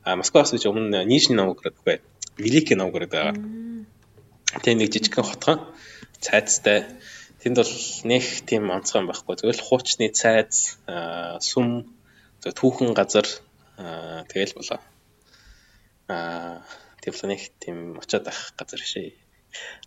А 0.07 0.16
Москваас 0.16 0.57
ч 0.57 0.64
өмнө 0.64 1.05
Нижний 1.05 1.37
Новгород 1.37 1.77
бай. 1.85 2.01
Великий 2.39 2.77
Новгород 2.79 3.12
байгаа. 3.12 3.37
Тэгээ 4.62 4.79
нэг 4.79 4.89
жижигхэн 4.95 5.27
хотхон 5.27 5.59
цайцтай. 6.23 6.89
Тэнд 7.43 7.59
бол 7.59 7.74
нэг 8.07 8.24
тийм 8.47 8.70
онцгой 8.70 9.03
байхгүй. 9.03 9.34
Зүгээр 9.34 9.59
л 9.59 9.66
хуучны 9.66 10.07
цайз, 10.14 10.78
сүм, 11.43 11.90
түүхэн 12.47 12.95
газар 12.95 13.26
тэгэл 14.30 14.55
болоо 14.55 14.78
Аа 16.09 16.62
тийм 17.03 17.14
планет 17.14 17.53
тийм 17.62 17.99
очиод 17.99 18.26
авах 18.28 18.55
газар 18.59 18.80
шээ. 18.80 19.14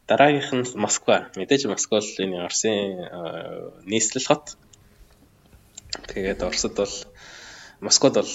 Дараагийнх 0.07 0.51
нь 0.55 0.65
Москва. 0.83 1.29
Мэдээж 1.35 1.61
Москва 1.67 1.99
бол 1.99 2.23
энэ 2.23 2.43
Оросын 2.45 2.77
нийслэл 3.91 4.27
хот. 4.27 4.45
Тэгээд 6.11 6.43
Оросд 6.47 6.75
бол 6.75 6.95
Москвад 7.79 8.15
бол 8.19 8.33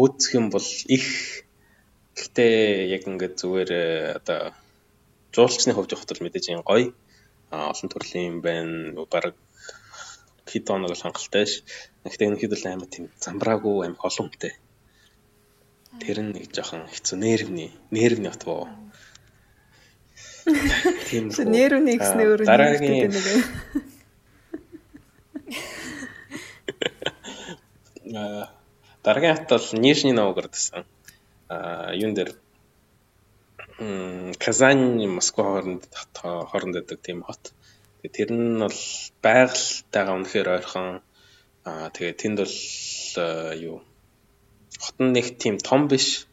өөцөх 0.00 0.32
юм 0.38 0.46
бол 0.54 0.68
их 0.96 1.06
гэхдээ 2.16 2.90
яг 2.96 3.02
ингээд 3.06 3.34
зүгээр 3.40 3.70
одоо 4.18 4.40
жуулчны 5.34 5.72
хувьд 5.74 5.92
явахад 5.94 6.10
бол 6.10 6.24
мэдээж 6.26 6.46
энэ 6.50 6.66
гоё 6.66 6.86
олон 7.50 7.88
төрлийн 7.90 8.40
байна. 8.42 9.06
Бараг 9.10 9.34
хэд 10.46 10.70
оног 10.70 10.94
л 10.94 11.02
хангалттай 11.02 11.46
ш. 11.46 11.62
Гэхдээ 12.04 12.28
энэ 12.30 12.40
хэд 12.40 12.52
бол 12.54 12.66
амар 12.66 12.88
тийм 12.90 13.04
замбраагүй 13.18 13.86
амар 13.86 14.02
олон 14.06 14.26
хүнтэй. 14.30 14.54
Тэр 16.02 16.18
нь 16.22 16.32
нэг 16.34 16.54
жоохон 16.54 16.86
хэцүү 16.86 17.16
нервний 17.18 17.70
нервний 17.90 18.30
хот 18.30 18.44
боо. 18.46 18.66
Тийм 21.10 21.30
нервний 21.50 21.98
гэснээр 21.98 22.30
өөрөө 22.30 22.46
дараагийн 22.46 23.10
а 28.14 28.50
дараагийн 29.02 29.36
хот 29.36 29.48
бол 29.50 29.68
Нижний 29.80 30.12
Новгород 30.12 30.54
гэсэн. 30.54 30.84
а 31.48 31.92
юун 31.94 32.14
дээр 32.14 32.34
Казань, 33.80 35.08
Москва 35.08 35.44
хооронд 35.44 35.88
хооронд 36.12 36.74
байдаг 36.76 37.00
тийм 37.00 37.24
хот. 37.24 37.56
Тэгээ 38.04 38.12
тэр 38.12 38.30
нь 38.36 38.60
бол 38.60 38.80
байгальтайгаа 39.24 40.14
үнэхээр 40.20 40.48
ойрхон. 40.52 41.00
Аа 41.64 41.88
тэгээ 41.88 42.20
тэнд 42.20 42.38
бол 42.44 42.58
юу 43.56 43.80
хот 44.76 44.96
нь 45.00 45.16
нэг 45.16 45.40
тийм 45.40 45.56
том 45.56 45.88
биш. 45.88 46.28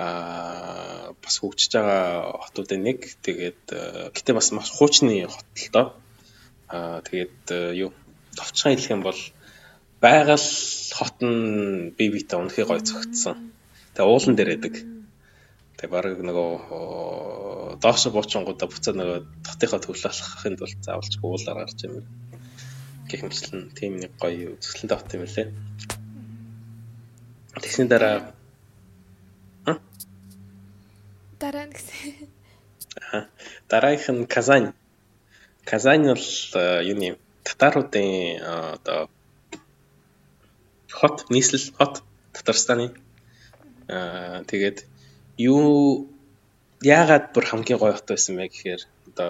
Аа 0.00 1.12
бас 1.20 1.36
хөгжиж 1.36 1.76
байгаа 1.76 2.40
хотуудын 2.48 2.80
нэг. 2.88 3.04
Тэгээд 3.20 3.62
гэтээ 4.16 4.32
бас 4.32 4.56
маш 4.56 4.72
хуучны 4.72 5.20
хот 5.28 5.52
л 5.52 5.68
доо. 5.76 5.86
Аа 6.72 7.04
тэгээд 7.04 7.76
юу 7.76 7.92
товчхон 8.40 8.72
хэлэх 8.72 8.96
юм 8.96 9.04
бол 9.04 9.20
байгаль 10.00 10.48
хот 10.96 11.20
нь 11.20 11.92
бие 11.92 12.08
биетээ 12.08 12.40
үнэхээр 12.40 12.68
гой 12.72 12.80
зөгцсөн. 12.80 13.52
Тэгээ 13.92 14.08
уулан 14.08 14.32
дээр 14.32 14.56
байдаг. 14.56 14.95
Тэгээ 15.76 15.92
баг 15.92 16.20
нөгөө 16.24 17.76
доош 17.84 18.02
буучингуудаа 18.08 18.68
буцаад 18.68 18.96
нөгөө 18.96 19.18
дотынхаа 19.44 19.80
төвлө 19.84 20.08
алхахын 20.08 20.56
тулд 20.56 20.80
заавалч 20.80 21.14
уулаар 21.20 21.58
гарч 21.68 21.78
юм. 21.84 22.00
Гэх 23.08 23.20
мэтлэн 23.28 23.76
тийм 23.76 24.00
нэг 24.00 24.12
гоё 24.16 24.56
үзэсгэлэнтэй 24.56 24.96
бот 24.96 25.12
юм 25.12 25.24
лээ. 25.28 25.48
Тэгсний 27.60 27.88
дараа 27.92 28.32
дараа 31.36 31.64
нь 31.68 31.74
гэсэн. 31.76 32.28
Дараагийнх 33.68 34.24
нь 34.24 34.32
Казань. 34.32 34.72
Казань 35.68 36.08
бол 36.08 36.28
юуны 36.88 37.20
татаруудын 37.44 38.40
одоо 38.76 39.12
хот 40.90 41.28
нийслэл 41.28 41.68
хот 41.76 42.00
Татарстаны. 42.32 42.96
Аа 43.88 44.44
тэгээд 44.48 44.95
юу 45.38 46.08
яагаад 46.82 47.32
бүр 47.32 47.44
хамгийн 47.44 47.78
гоё 47.80 47.94
хот 47.94 48.08
байсан 48.08 48.36
бэ 48.36 48.48
гэхээр 48.48 48.82
одоо 49.12 49.28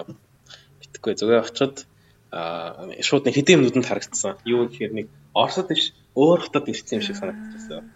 битггүй 0.80 1.14
зүгээр 1.18 1.46
очиод 1.46 1.86
аа 2.32 2.90
шууд 3.00 3.24
нэг 3.26 3.34
хэдийн 3.36 3.62
нүдэнд 3.62 3.86
харагдсан. 3.86 4.38
Юу 4.44 4.66
гэхээр 4.66 4.92
нэг 4.92 5.06
Оросд 5.36 5.68
биш 5.68 5.92
өөр 6.16 6.40
хотод 6.48 6.68
ирсэн 6.72 6.98
юм 6.98 7.04
шиг 7.04 7.16
санагдчихсан. 7.20 7.92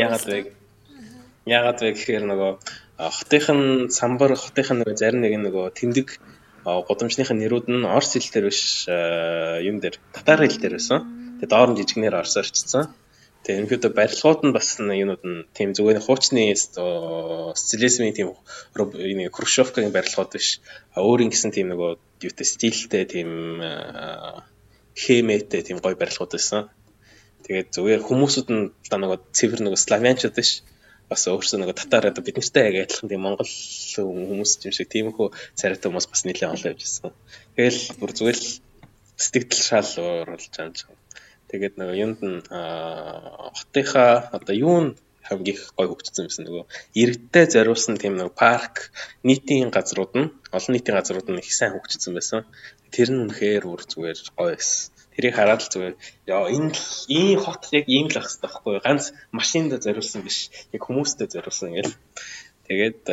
Яагаад 0.00 0.24
вэ? 0.26 0.38
Яагаад 1.46 1.78
вэ 1.80 1.92
гэхээр 1.92 2.24
нөгөө 2.24 2.50
хотынхын 2.98 3.60
самбар 3.92 4.32
хотынхын 4.34 4.80
нөгөө 4.80 4.96
зарим 4.96 5.20
нэг 5.22 5.34
нөгөө 5.44 5.76
тэмдэг 5.76 6.08
гудамжныхын 6.64 7.38
нэрүүд 7.40 7.66
нь 7.68 7.84
орос 7.84 8.16
хэл 8.16 8.32
дээр 8.32 8.46
биш 8.48 8.88
юм 8.88 9.76
дээр 9.84 10.00
татар 10.16 10.40
хэл 10.40 10.60
дээр 10.60 10.74
байсан. 10.80 11.00
Тэгээд 11.38 11.52
доор 11.52 11.68
нь 11.70 11.78
жижигнэр 11.78 12.16
орсоор 12.16 12.48
чицсан. 12.48 12.88
Тэгээ 13.44 13.60
ерөнхийдөө 13.60 13.92
барилгууд 13.92 14.40
нь 14.48 14.56
бас 14.56 14.68
юунууд 14.80 15.22
нь 15.28 15.44
тийм 15.52 15.76
зүгээр 15.76 16.00
хуучны 16.00 16.48
социализмын 16.56 18.16
тийм 18.16 18.32
нэг 18.32 19.36
Хрущевкийн 19.36 19.92
барилгууд 19.92 20.32
биш. 20.32 20.64
Өөр 20.96 21.28
ингэсэн 21.28 21.52
тийм 21.52 21.68
нөгөө 21.68 21.90
юутай 22.24 22.46
стилтэй 22.48 23.04
тийм 23.04 23.60
хэмээтэй 24.96 25.60
тийм 25.60 25.78
гоё 25.84 25.92
барилгууд 25.92 26.32
байсан. 26.32 26.72
Тэгээд 27.44 27.68
зүгээр 27.76 28.00
хүмүүсүүд 28.08 28.48
нь 28.48 28.72
одоо 28.88 28.98
нөгөө 29.04 29.18
цэвэр 29.36 29.60
нөгөө 29.60 29.80
славянчууд 29.84 30.36
биш. 30.40 30.64
Бас 31.12 31.28
өөрсдөө 31.28 31.60
нөгөө 31.60 31.76
татар 31.76 32.08
одоо 32.08 32.24
бид 32.24 32.40
нартай 32.40 32.72
яг 32.72 32.88
адилхан 32.88 33.12
тийм 33.12 33.22
монгол 33.28 33.52
хүмүүс 33.52 34.52
юм 34.64 34.72
шиг 34.72 34.88
тиймэрхүү 34.88 35.28
царайтай 35.52 35.92
хүмүүс 35.92 36.08
бас 36.08 36.22
нэлээд 36.24 36.48
олон 36.48 36.70
явж 36.72 36.80
байсан. 36.80 37.12
Тэгэл 37.60 37.80
бүр 38.00 38.10
зүгээр 38.16 38.38
сэтгэл 39.20 39.62
шал 39.68 39.92
оруулж 40.00 40.48
юм 40.48 40.96
Тэгээд 41.54 41.78
нөгөө 41.78 41.96
юунд 42.02 42.20
нь 42.26 42.38
хотынхаа 42.50 44.34
одоо 44.34 44.54
юу 44.58 44.78
нь 44.82 44.90
хамгийн 45.22 45.54
их 45.54 45.70
гой 45.78 45.86
хөгжсөн 45.86 46.26
юмсан 46.26 46.44
нөгөө 46.50 46.64
иргэдтэй 46.98 47.44
зориулсан 47.54 47.94
тийм 48.02 48.18
нэг 48.18 48.34
парк 48.34 48.90
нийтийн 49.22 49.70
газрууд 49.70 50.12
нь 50.18 50.32
олон 50.50 50.72
нийтийн 50.74 50.98
газрууд 50.98 51.28
нь 51.30 51.38
их 51.38 51.54
сайн 51.54 51.78
хөгжсөн 51.78 52.12
байсан. 52.18 52.42
Тэр 52.90 53.08
нь 53.14 53.22
үнэхээр 53.22 53.64
үр 53.70 53.82
зүгээр 53.86 54.18
гоё 54.34 54.58
байсан. 54.58 54.90
Тэрийг 55.14 55.34
хараад 55.38 55.62
л 55.62 55.70
зүгээр 55.70 55.94
яа 56.34 56.50
энэ 56.50 56.74
ийм 57.06 57.38
хот 57.38 57.62
яг 57.70 57.86
ийм 57.86 58.10
л 58.10 58.18
ах 58.18 58.26
хэрэгтэй 58.26 58.50
байхгүй 58.50 58.74
ганц 58.82 59.04
машинд 59.30 59.70
зориулсан 59.78 60.26
биш 60.26 60.50
яг 60.74 60.82
хүмүүстэй 60.82 61.30
зориулсан 61.30 61.70
ингээл 61.70 61.94
Тэгээд 62.64 63.04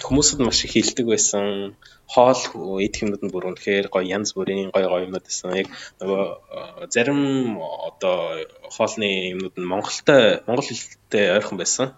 хүмүүсд 0.00 0.40
маш 0.40 0.64
их 0.64 0.72
хилдэг 0.72 1.06
байсан 1.12 1.76
хоол 2.08 2.40
идэх 2.80 3.04
юмнууд 3.04 3.22
нь 3.26 3.34
бүр 3.34 3.52
үнэхээр 3.52 3.92
гоё 3.92 4.06
янз 4.06 4.32
бүрийн 4.32 4.72
гоё 4.72 4.88
гоё 4.88 5.04
юмнууд 5.04 5.26
байсан. 5.26 5.52
Яг 5.52 5.68
нөгөө 6.00 6.22
зарим 6.94 7.60
одоо 7.60 8.40
хоолны 8.72 9.34
юмнууд 9.34 9.56
нь 9.58 9.68
Монголтой 9.68 10.40
монгол 10.46 10.64
хэлтэй 10.64 11.34
ойрхон 11.36 11.58
байсан. 11.60 11.92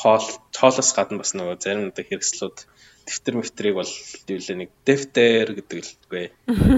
Хоол 0.00 0.24
хоолоос 0.56 0.90
гадна 0.96 1.20
бас 1.20 1.36
нөгөө 1.36 1.60
зарим 1.60 1.92
одоо 1.92 2.04
хэрэгслүүд 2.08 2.56
дэвтэр 3.04 3.34
мэвтрийг 3.36 3.74
бол 3.74 3.92
дийлээ 4.26 4.56
нэг 4.56 4.70
дэвтэр 4.86 5.48
гэдэг 5.58 5.78
л 5.82 5.92
үгүй. 6.08 6.26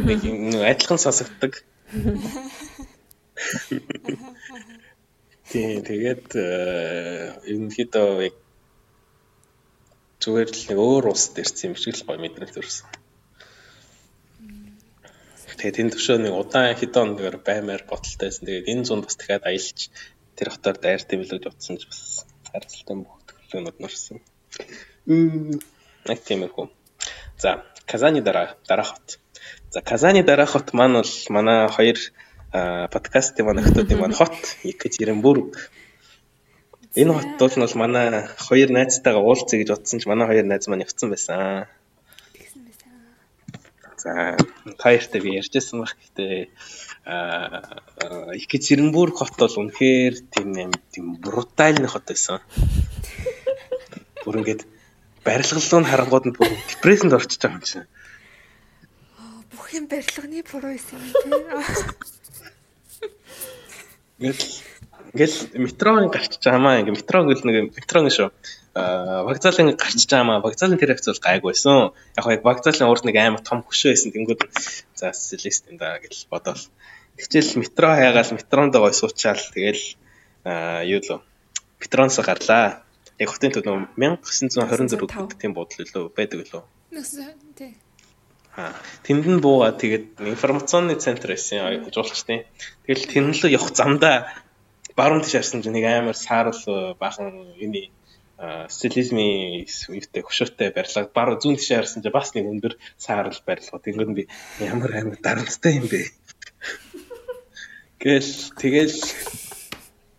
Нэг 0.08 0.20
адилхан 0.58 0.98
сонсогддог. 0.98 1.62
Тийм 5.52 5.84
тэгээд 5.84 6.32
ерөнхийдөө 7.52 8.24
яг 8.24 8.36
зүгээр 10.22 10.48
л 10.54 10.64
нэг 10.70 10.78
өөр 10.78 11.04
улсад 11.10 11.42
ирсэн 11.42 11.74
юм 11.74 11.76
шиг 11.76 11.98
л 11.98 12.06
гоё 12.06 12.18
мэдрэл 12.22 12.54
төрсөн. 12.54 12.86
Тэгээд 15.62 15.80
энэ 15.82 15.92
төвшөө 15.94 16.18
нэг 16.22 16.34
удаан 16.34 16.74
хэдэн 16.74 17.02
оноор 17.14 17.36
баймаар 17.38 17.82
бодолтойсэн. 17.86 18.46
Тэгээд 18.46 18.70
энэ 18.70 18.86
зүүн 18.86 19.02
бас 19.06 19.14
дахиад 19.14 19.46
аялж 19.46 19.78
тэр 20.34 20.48
хотоор 20.50 20.76
дайр 20.82 21.02
тэмлэгж 21.06 21.44
утсан 21.46 21.78
ч 21.78 21.86
бас 21.86 22.26
харилцалтай 22.50 22.96
бүх 22.98 23.18
төлөвлөгөөнүүд 23.26 23.78
нурсан. 23.78 24.18
Мм 25.06 25.62
нэг 26.06 26.18
тиймэрхүү. 26.26 26.66
За, 27.38 27.62
Казани 27.86 28.20
дараа 28.26 28.58
дараах 28.66 28.98
хот. 28.98 29.22
За, 29.70 29.82
Казани 29.86 30.22
дараах 30.26 30.50
хот 30.50 30.74
маань 30.74 30.98
бол 30.98 31.14
манай 31.30 31.70
хоёр 31.70 31.98
подкастын 32.52 33.46
манай 33.46 33.62
хотуудын 33.62 33.98
маань 34.02 34.18
хот 34.18 34.34
Екатеринбург 34.72 35.70
Энэ 36.92 37.12
хот 37.12 37.56
бол 37.56 37.74
манай 37.80 38.28
хоёр 38.36 38.68
найзтайгаа 38.68 39.24
уулзъя 39.24 39.64
гэж 39.64 39.70
утсан 39.72 39.98
ч 40.00 40.04
манай 40.04 40.28
хоёр 40.28 40.44
найз 40.44 40.68
маань 40.68 40.84
явцсан 40.84 41.08
байсан. 41.08 41.64
Тэгсэн 42.36 42.60
байсан. 42.68 42.92
За, 43.96 44.36
таяртай 44.76 45.20
би 45.24 45.40
ярьжсэн 45.40 45.80
баг 45.80 45.96
гэхдээ 45.96 46.52
аа 47.08 48.36
Екатеринбург 48.36 49.16
хот 49.16 49.40
бол 49.40 49.56
үнэхээр 49.56 50.14
тийм 50.36 50.48
юм 50.52 50.72
тийм 50.92 51.16
брутальны 51.16 51.88
хот 51.88 52.04
байсан. 52.12 52.44
Бүр 54.28 54.44
ингээд 54.44 54.68
барилгалуу 55.24 55.80
нь 55.80 55.88
харангууд 55.88 56.24
нь 56.28 56.36
бүр 56.36 56.52
депрессэнд 56.68 57.16
орчиж 57.16 57.40
байгаа 57.40 57.56
юм 57.56 57.64
чинь. 57.64 57.88
Бүх 59.56 59.66
юм 59.72 59.88
барилганы 59.88 60.44
буруу 60.44 60.76
юм 60.76 60.84
тийм. 60.84 61.00
Ингээд 64.20 64.71
Ингээл 65.12 65.60
метрогийн 65.60 66.08
гарчиж 66.08 66.40
байгаамаа 66.40 66.80
ингээ 66.80 66.96
метро 66.96 67.20
гэл 67.28 67.44
нэг 67.44 67.76
метрогийн 67.76 68.16
шүү. 68.16 68.28
Аа 68.72 69.28
вокзалын 69.28 69.76
гарчиж 69.76 70.08
байгаамаа 70.08 70.40
вокзалын 70.40 70.80
тэр 70.80 70.96
хэвчээ 70.96 71.12
бол 71.12 71.26
гайгүй 71.28 71.50
байсан. 71.52 71.92
Яг 72.16 72.26
яг 72.32 72.42
вокзалын 72.48 72.88
урд 72.88 73.04
нэг 73.04 73.16
амар 73.20 73.44
том 73.44 73.60
хөшөө 73.60 73.92
байсан. 73.92 74.08
Тэнгүүд 74.16 74.40
за 74.96 75.12
селест 75.12 75.68
энэ 75.68 75.76
да 75.76 76.00
гэж 76.00 76.32
бодоол. 76.32 76.64
Тэгчээл 77.20 77.60
метро 77.60 77.92
хаягаал 77.92 78.32
метронд 78.32 78.72
гой 78.72 78.94
суучаал 78.96 79.44
тэгэл 79.52 79.84
аа 80.48 80.80
юу 80.88 81.04
л 81.04 81.20
метроноос 81.76 82.16
гарлаа. 82.24 82.80
Яг 83.20 83.28
хотын 83.28 83.52
төв 83.52 83.68
1924 83.68 85.12
гэдэг 85.12 85.36
тийм 85.36 85.52
бодол 85.52 85.84
лөө 85.92 86.08
байдаг 86.16 86.48
лөө. 86.48 86.64
Тий. 87.52 87.76
Аа 88.56 88.72
тэнд 89.04 89.28
нь 89.28 89.44
буугаад 89.44 89.76
тэгээд 89.76 90.24
информационны 90.24 90.96
центр 90.96 91.36
байсан 91.36 91.84
жуулчдын. 91.92 92.48
Тэгэл 92.88 93.08
тэнэлөө 93.12 93.50
явах 93.52 93.76
замдаа 93.76 94.16
баруун 94.96 95.22
тийш 95.22 95.34
харсан 95.36 95.62
чинь 95.62 95.76
нэг 95.76 95.86
амар 95.88 96.16
саарл 96.16 96.96
бахан 96.98 97.56
юуны 97.56 97.90
стилизмын 98.68 99.66
юутай 99.94 100.22
хөшөөтэй 100.26 100.74
барилга 100.74 101.10
баруун 101.14 101.40
зүүн 101.40 101.56
тишээ 101.58 101.78
харсан 101.78 102.02
чинь 102.02 102.16
бас 102.16 102.34
нэг 102.34 102.46
өндөр 102.50 102.74
саарл 102.98 103.38
барилга. 103.46 103.78
Тэнгэр 103.78 104.08
нь 104.10 104.18
би 104.18 104.24
ямар 104.58 104.90
амар 104.98 105.18
дарамттай 105.22 105.78
юм 105.78 105.86
бэ. 105.86 106.10
Гэл 108.02 108.32
тэгэл 108.58 108.98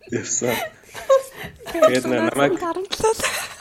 ясаа. 0.08 0.56
Тэгээд 1.72 2.04
намайг 2.08 2.56
дарамтлал. 2.56 3.53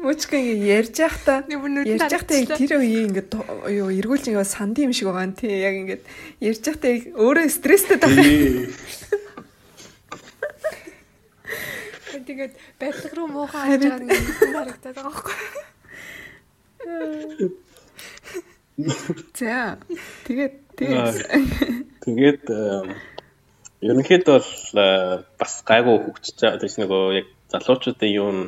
Мөчг 0.00 0.32
ингэ 0.32 0.64
ярьж 0.80 0.96
байхдаа 0.96 1.44
ярьж 1.44 2.08
байхдаа 2.08 2.56
тэр 2.56 2.80
үеийн 2.80 3.12
ингэ 3.12 3.36
юу 3.68 3.92
эргүүлж 3.92 4.32
ингэ 4.32 4.48
санд 4.48 4.80
юм 4.80 4.96
шиг 4.96 5.12
байгаа 5.12 5.28
нь 5.28 5.36
тий 5.36 5.60
яг 5.60 5.76
ингэ 5.76 6.00
ярьж 6.40 6.64
байхдаа 6.64 7.20
өөрөө 7.20 7.46
стресстэй 7.52 8.00
байгаа. 8.00 8.24
Тэгээд 12.24 12.52
барилга 12.80 13.12
руу 13.12 13.28
муухай 13.28 13.60
харж 13.60 13.82
байгаа 13.84 14.00
нэг 14.08 14.16
юм 14.16 14.56
харагдаад 14.56 14.96
байгаа 14.96 15.04
байхгүй. 15.04 15.36
За. 19.36 19.76
Тэгээд 20.24 20.54
тэгээд 20.80 21.16
тэгээд 22.08 22.42
ерөнхийд 23.84 24.24
бол 24.24 24.48
бас 25.36 25.52
гайгүй 25.68 25.96
хөгжиж 26.08 26.36
байгаа 26.40 26.60
тийм 26.60 26.88
нөгөө 26.88 27.04
яг 27.20 27.28
залуучуудын 27.50 28.12
юу 28.14 28.30
нь 28.32 28.42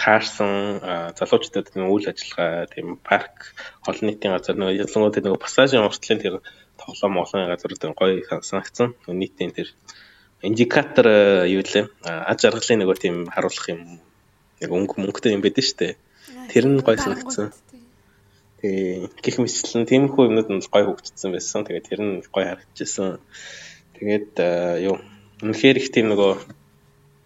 таарсан 0.00 0.82
залуучуудад 1.18 1.74
нэг 1.74 1.88
үйл 1.90 2.10
ажиллагаа 2.10 2.66
тийм 2.72 2.98
парк 2.98 3.54
олон 3.88 4.06
нийтийн 4.10 4.34
газар 4.34 4.58
нөгөө 4.58 4.80
ялангуяа 4.82 5.22
нөгөө 5.22 5.44
пассажийн 5.44 5.86
уртлын 5.86 6.22
тэр 6.22 6.34
тоглоом 6.80 7.22
олон 7.22 7.46
газар 7.50 7.70
гоё 7.94 8.42
санагдсан 8.42 8.98
нийтийн 9.06 9.54
тэр 9.54 9.68
индикатор 10.42 11.06
юу 11.46 11.62
лээ 11.62 11.86
аж 12.04 12.40
аргалын 12.44 12.80
нөгөө 12.82 12.96
тийм 13.00 13.16
харуулах 13.34 13.66
юм 13.72 13.80
яг 14.60 14.70
өнгө 14.70 15.00
мөнгөтэй 15.00 15.32
юм 15.34 15.42
байдаг 15.44 15.64
шүү 15.64 15.78
дээ. 15.80 15.94
Тэр 16.52 16.64
нь 16.68 16.84
гоё 16.84 16.98
санагдсан. 17.00 17.52
Тэгээ 18.60 19.08
гих 19.24 19.36
мэтлэн 19.40 19.88
тиймэрхүү 19.88 20.24
юмнууд 20.28 20.48
нь 20.52 20.64
гоё 20.68 20.84
хөгжсөн 20.92 21.30
байсан. 21.32 21.64
Тэгээ 21.64 21.88
тэр 21.88 22.00
нь 22.04 22.14
гоё 22.28 22.46
харагдчихсан. 22.48 23.20
Тэгээд 23.96 24.32
юу 24.88 24.96
үнэхээр 25.44 25.76
их 25.80 25.88
тийм 25.92 26.12
нөгөө 26.12 26.32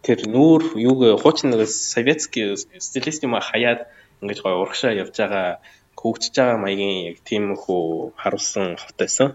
тэр 0.06 0.18
нүүр 0.30 0.62
юуг 0.78 1.00
хуучин 1.22 1.50
нөгөө 1.52 1.68
советский 1.68 2.54
стилист 2.56 3.26
юм 3.26 3.34
хаяад 3.38 3.86
ингэж 4.22 4.38
гоё 4.42 4.62
урагшаа 4.62 4.92
явж 4.94 5.14
байгаа 5.18 5.58
хөгжиж 5.98 6.34
байгаа 6.38 6.58
маягийн 6.62 7.10
яг 7.10 7.18
тиймэрхүү 7.28 7.82
харуулсан 8.22 8.78
хот 8.78 8.96
байсан. 8.98 9.28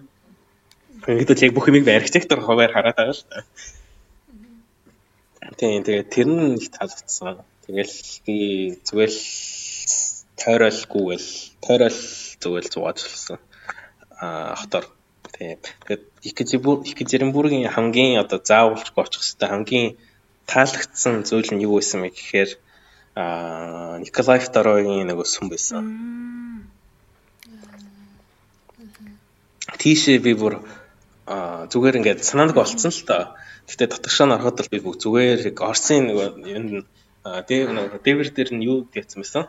Л 1.08 1.44
яг 1.48 1.54
бүх 1.54 1.68
юмыг 1.68 1.88
архитектор 1.88 2.40
хуваар 2.40 2.72
хараад 2.72 2.96
байгаа 2.96 3.16
шүү 3.16 3.30
дээ. 3.32 3.44
Тийм 5.60 5.84
тэгээд 5.84 6.10
тэр 6.16 6.28
нь 6.32 6.58
их 6.60 6.72
таалагдсан. 6.72 7.44
Тэгэл 7.68 7.96
би 8.26 8.38
зүгээр 8.88 9.12
л 9.12 9.22
тойролгүйгээл 10.40 11.30
тойрол 11.64 12.00
зүгээр 12.42 12.66
л 12.68 12.74
зугааж 12.74 13.00
болсон. 13.04 13.38
Аа 14.24 14.56
хотоор. 14.56 14.86
Тийм. 15.36 15.60
Тэгээд 15.84 16.04
Екатеринбургийн 16.92 17.68
хамгийн 17.68 18.24
одоо 18.24 18.40
заавалчгүй 18.40 19.04
очих 19.04 19.24
хэвээр 19.24 19.52
хамгийн 19.52 19.88
таалагдсан 20.52 21.24
зүйл 21.28 21.50
нь 21.54 21.64
юу 21.66 21.80
байсан 21.80 22.04
бэ 22.04 22.10
гэхээр 22.16 22.52
аа 23.16 24.00
Николай 24.04 24.40
II-гийн 24.42 25.08
нөгөө 25.10 25.28
сүм 25.30 25.46
байсан. 25.54 25.84
Тийшээ 29.82 30.18
би 30.26 30.34
бүр 30.42 30.54
а 31.28 31.68
зүгээр 31.72 31.98
ингээд 32.00 32.22
санаанг 32.28 32.58
олцсон 32.58 32.92
л 32.92 33.04
та. 33.08 33.18
Гэтэ 33.70 33.92
дотгошоо 33.92 34.26
нь 34.28 34.36
ороход 34.36 34.60
л 34.60 34.72
би 34.74 34.80
бүгд 34.84 35.04
зүгээр 35.04 35.40
Орсын 35.72 36.12
нэг 36.12 36.18
юм 36.44 36.84
дээвэр 37.24 37.72
нэг 37.72 38.04
дээвэр 38.04 38.30
дээр 38.36 38.52
нь 38.56 38.66
юу 38.68 38.84
гэсэн 38.92 39.24
байсан. 39.24 39.46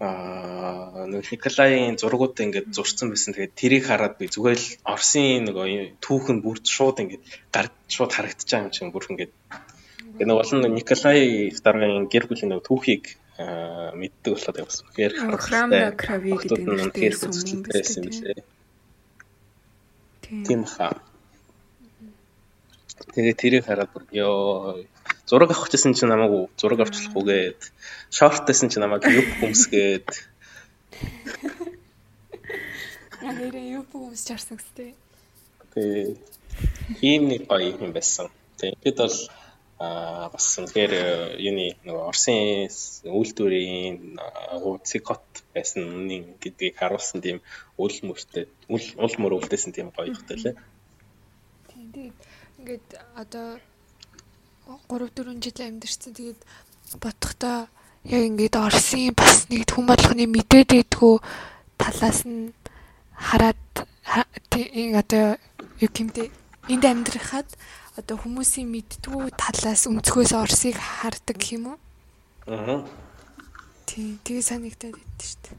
Аа 0.00 1.04
нэг 1.12 1.28
Николаийн 1.28 2.00
зургууд 2.00 2.36
ингээд 2.40 2.72
зурцсан 2.72 3.12
байсан. 3.12 3.36
Тэгээд 3.36 3.58
тэрийг 3.60 3.84
хараад 3.84 4.16
би 4.16 4.32
зүгээр 4.32 4.56
л 4.56 4.68
Орсын 4.88 5.44
нэг 5.44 6.00
түүхэн 6.00 6.40
бүрд 6.40 6.64
шууд 6.64 7.04
ингээд 7.04 7.24
гард 7.52 7.74
шууд 7.84 8.12
харагдаж 8.16 8.48
байгаа 8.48 8.64
юм 8.64 8.72
чинь 8.72 8.92
бүр 8.94 9.04
ингээд 9.12 9.32
нэг 10.24 10.36
болон 10.40 10.60
Николай 10.72 11.52
дараагийн 11.52 12.08
гэр 12.08 12.24
бүлийн 12.28 12.50
нэг 12.52 12.64
түүхийг 12.64 13.04
мэддэг 14.00 14.32
болохоор 14.36 14.64
бас 14.64 14.80
үнэхээр 14.84 15.12
храм 15.36 15.70
крави 15.96 16.32
гэдэг 16.32 16.60
нь 16.64 16.92
тийм 16.96 17.60
байсан 17.68 18.04
юм 18.08 18.16
лээ. 18.24 18.44
Тийм 20.48 20.62
хаа. 20.64 20.96
Тэгээ 23.16 23.34
тэрийг 23.40 23.64
хараад 23.64 23.90
бүр 23.92 24.04
ёо 24.12 24.80
зураг 25.30 25.54
авах 25.54 25.70
гэсэн 25.70 25.94
чинь 25.94 26.10
намайг 26.10 26.50
зураг 26.58 26.82
авчлахгүйгээд 26.82 27.60
шорттайсэн 28.10 28.68
чинь 28.70 28.82
намайг 28.82 29.06
юп 29.06 29.28
хүмсгээд 29.38 30.08
нэрээ 33.22 33.78
юп 33.78 33.88
хүмс 33.92 34.26
чарсан 34.26 34.58
гэстэй. 34.58 34.94
Тэгээ 35.74 36.18
ийм 37.06 37.22
нэг 37.30 37.46
гоё 37.46 37.78
юм 37.78 37.92
байсан. 37.94 38.26
Тэгээ 38.58 38.82
бид 38.84 38.96
бол 38.98 39.18
а 39.80 40.28
бас 40.28 40.46
үнэхээр 40.60 40.92
юуны 41.40 41.78
нөгөө 41.88 42.04
Орсын 42.10 42.68
үйлдвэрийн 43.08 44.20
цикот 44.84 45.24
байсан 45.54 45.88
үнийн 45.88 46.36
гэдгийг 46.42 46.76
харуулсан 46.76 47.24
тийм 47.24 47.38
үл 47.80 47.96
мөртэй 48.04 48.44
үл 48.68 49.16
мөр 49.22 49.40
үлдээсэн 49.40 49.72
тийм 49.72 49.88
гоё 49.96 50.12
ихтэй 50.12 50.36
лээ. 50.36 50.54
Тийм 51.72 51.86
тэгээд 51.96 52.18
ингээд 52.60 52.88
одоо 53.16 53.56
3 54.88 55.10
4 55.10 55.42
жил 55.42 55.58
амьдэрсэн 55.66 56.12
тэгээд 56.14 56.40
бодохдоо 57.02 57.66
яг 58.04 58.22
ингээд 58.28 58.56
Орсын 58.56 59.14
бас 59.14 59.46
нэг 59.50 59.66
хүн 59.68 59.86
болгоны 59.90 60.24
мэдээд 60.26 60.70
байдгүй 60.74 61.14
талаас 61.78 62.24
нь 62.26 62.54
хараад 63.14 63.60
тийм 64.50 64.96
одоо 64.96 65.36
юу 65.78 65.90
гэмтэй 65.90 66.30
энд 66.72 66.84
амьдрахад 66.84 67.48
одоо 67.98 68.16
хүмүүсийн 68.16 68.68
мэдтгүү 68.70 69.34
талаас 69.36 69.84
өнцгөөс 69.90 70.32
Орсыг 70.32 70.76
хардаг 70.78 71.40
юм 71.52 71.74
уу? 71.74 71.78
Аа. 72.46 72.86
Тийм, 73.86 74.18
тэгээ 74.24 74.44
санагдаад 74.46 74.94
байд 74.96 75.20
шүү 75.20 75.38
дээ. 75.44 75.58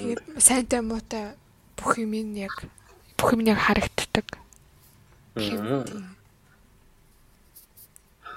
Тэгээд 0.00 0.22
сайнтай 0.40 0.80
муутай 0.82 1.24
бүх 1.78 2.00
юм 2.00 2.12
яг 2.34 2.56
бүх 3.20 3.36
юм 3.36 3.46
яг 3.46 3.60
харагддаг. 3.60 4.26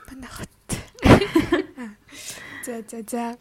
Банахт. 0.09 0.49
За 2.65 2.83
за 2.89 2.99
за. 3.11 3.37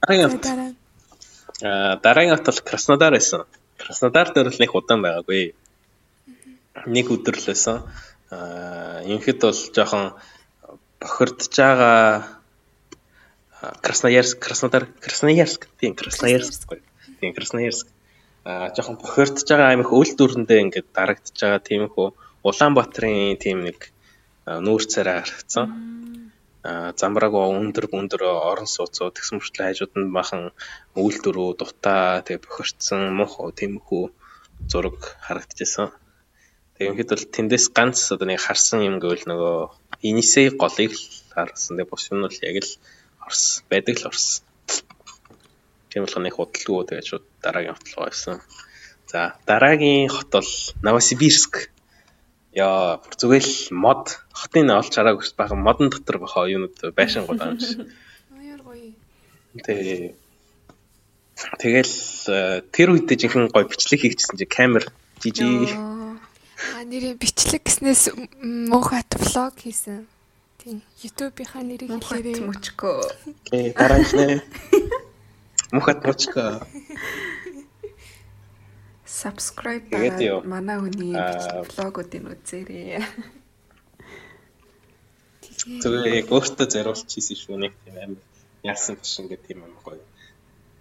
Дараагийн 0.00 0.76
аа 1.62 1.96
дараагийн 2.02 2.36
хот 2.36 2.46
бол 2.46 2.60
Краснодар 2.64 3.12
байсан. 3.12 3.44
Краснодар 3.76 4.32
дээр 4.32 4.48
л 4.48 4.60
нэг 4.60 4.74
удаан 4.74 5.02
байгаагүй. 5.04 5.54
Нэг 6.86 7.06
өдөр 7.12 7.36
л 7.36 7.46
байсан. 7.46 7.84
Аа 8.30 9.04
ерөнхийд 9.04 9.40
бол 9.44 9.60
жоохон 9.76 10.16
бохирдж 11.00 11.52
байгаа 11.52 12.40
Красноярск, 13.84 14.38
Краснодар, 14.40 14.88
Красноярск 15.00 15.68
тийм 15.78 15.94
Красноярск. 15.94 16.72
Тийм 17.20 17.34
Красноярск 17.34 17.86
а 18.44 18.72
жоохон 18.74 18.96
бохирдж 18.98 19.46
байгаа 19.46 19.70
аймаг 19.70 19.92
өл 19.92 20.12
дүрэндээ 20.18 20.62
ингээд 20.66 20.88
дарагдж 20.96 21.36
байгаа 21.38 21.62
тийм 21.62 21.86
хөө 21.94 22.10
Улаанбаатарын 22.42 23.38
тийм 23.38 23.62
нэг 23.62 23.92
нүүр 24.46 24.82
царай 24.92 25.22
харагдсан. 25.22 25.66
А 26.62 26.94
замбрааг 26.94 27.34
өндөр 27.34 27.90
өндөр 27.90 28.22
орон 28.22 28.70
сууцуу 28.70 29.10
тэгсэн 29.10 29.42
мөртлөө 29.42 29.66
хажууд 29.66 29.92
нь 29.98 30.14
бахан 30.14 30.42
үйл 30.94 31.18
дөрөө 31.24 31.50
дутаа 31.58 32.22
тэг 32.26 32.46
бохирдсан 32.46 33.10
мох 33.18 33.42
хөө 33.42 34.14
зураг 34.70 34.98
харагдчихсан. 35.26 35.90
Тэгэхэд 36.78 37.10
бол 37.10 37.26
тэндээс 37.34 37.66
ганц 37.76 37.98
одоо 38.14 38.26
нэг 38.30 38.40
харсан 38.42 38.80
юм 38.86 38.96
гэвэл 39.02 39.26
нөгөө 39.30 39.56
Инисей 40.06 40.50
голыг 40.50 40.94
харсан. 41.34 41.78
Тэг 41.78 41.86
бус 41.90 42.10
юм 42.10 42.26
нь 42.26 42.30
яг 42.42 42.56
л 42.62 42.72
Орс 43.26 43.62
байдаг 43.70 43.98
л 44.02 44.08
Орс. 44.10 44.42
Тийм 45.90 46.06
нэг 46.06 46.34
худалгүй 46.34 46.82
тэгээд 46.88 47.06
шууд 47.10 47.24
дараагийн 47.44 47.76
хот 47.76 47.88
руу 47.94 48.06
явсан. 48.10 48.40
За 49.10 49.36
дараагийн 49.46 50.08
хот 50.08 50.30
бол 50.32 50.50
Новосибирск. 50.82 51.70
Яа 52.52 53.00
зүгээр 53.16 53.44
л 53.44 53.56
мод 53.72 54.20
хотын 54.32 54.68
олж 54.70 54.92
хараагүй 54.92 55.32
бахан 55.36 55.60
модон 55.64 55.88
дотор 55.88 56.20
бахаа 56.20 56.48
юунууд 56.48 56.76
байшин 56.92 57.24
гол 57.24 57.40
юм 57.40 57.60
шиг. 57.60 57.88
Аяар 58.36 58.60
гоё. 58.60 58.92
Тэгээ 59.56 60.14
Тэгэл 61.58 61.94
э, 62.28 62.62
тэр 62.70 62.88
үедээ 62.94 63.18
жинхэнэ 63.26 63.50
гоё 63.50 63.66
бичлэг 63.66 64.00
хийчихсэн 64.04 64.36
чи 64.38 64.46
камер 64.46 64.84
жижиг. 65.18 65.74
А 65.74 66.84
нэрээ 66.86 67.18
бичлэг 67.18 67.66
гэснээс 67.66 68.14
муухайт 68.70 69.10
влог 69.18 69.56
хийсэн. 69.58 70.06
Тийм. 70.62 70.78
YouTube-ийнхаа 71.02 71.66
нэрийг 71.66 71.90
хэлээрэй. 71.90 72.46
Мөчкөө. 72.46 72.96
Окей, 73.50 73.74
дараач 73.74 74.14
нэ. 74.14 74.44
Мухат 75.72 76.04
мочка. 76.04 76.62
Subscribe 79.12 79.84
дараад 79.92 80.48
манай 80.48 80.78
хүний 80.80 81.12
влогуудыг 81.12 82.24
үзээрэй. 82.32 83.04
зүгээр 85.62 86.06
яг 86.24 86.28
өөртөө 86.32 86.66
зориулж 86.74 87.06
хийсэн 87.06 87.36
шүү 87.38 87.56
нэг 87.60 87.72
тийм 87.84 87.96
амар 88.00 88.22
яасан 88.66 88.96
биш 88.98 89.14
ингээд 89.20 89.46
тийм 89.46 89.62
амар 89.62 89.82
гоё. 89.84 90.04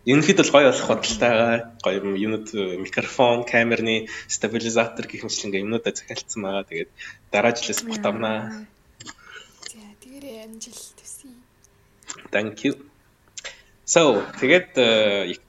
Ерөнхийд 0.09 0.39
бол 0.41 0.53
гоё 0.55 0.67
болох 0.71 0.89
бодолтойгаа 0.89 1.53
гоё 1.85 1.99
юмуд 2.17 2.47
микрофон, 2.81 3.43
камерны 3.45 4.09
стабилизатор 4.25 5.05
гэх 5.05 5.21
мэт 5.21 5.45
ингээ 5.45 5.63
юмнуудаа 5.65 5.93
захиалцсан 5.93 6.41
байгаа. 6.41 6.69
Тэгээд 6.69 6.91
дараа 7.29 7.53
жилээс 7.53 7.81
бутамнаа. 7.85 8.65
За 9.69 9.81
тэгээрээ 10.01 10.37
амжилт 10.49 10.89
төсөй. 10.97 11.35
Thank 12.33 12.65
you. 12.65 12.73
So 13.85 14.25
тэгээд 14.41 14.73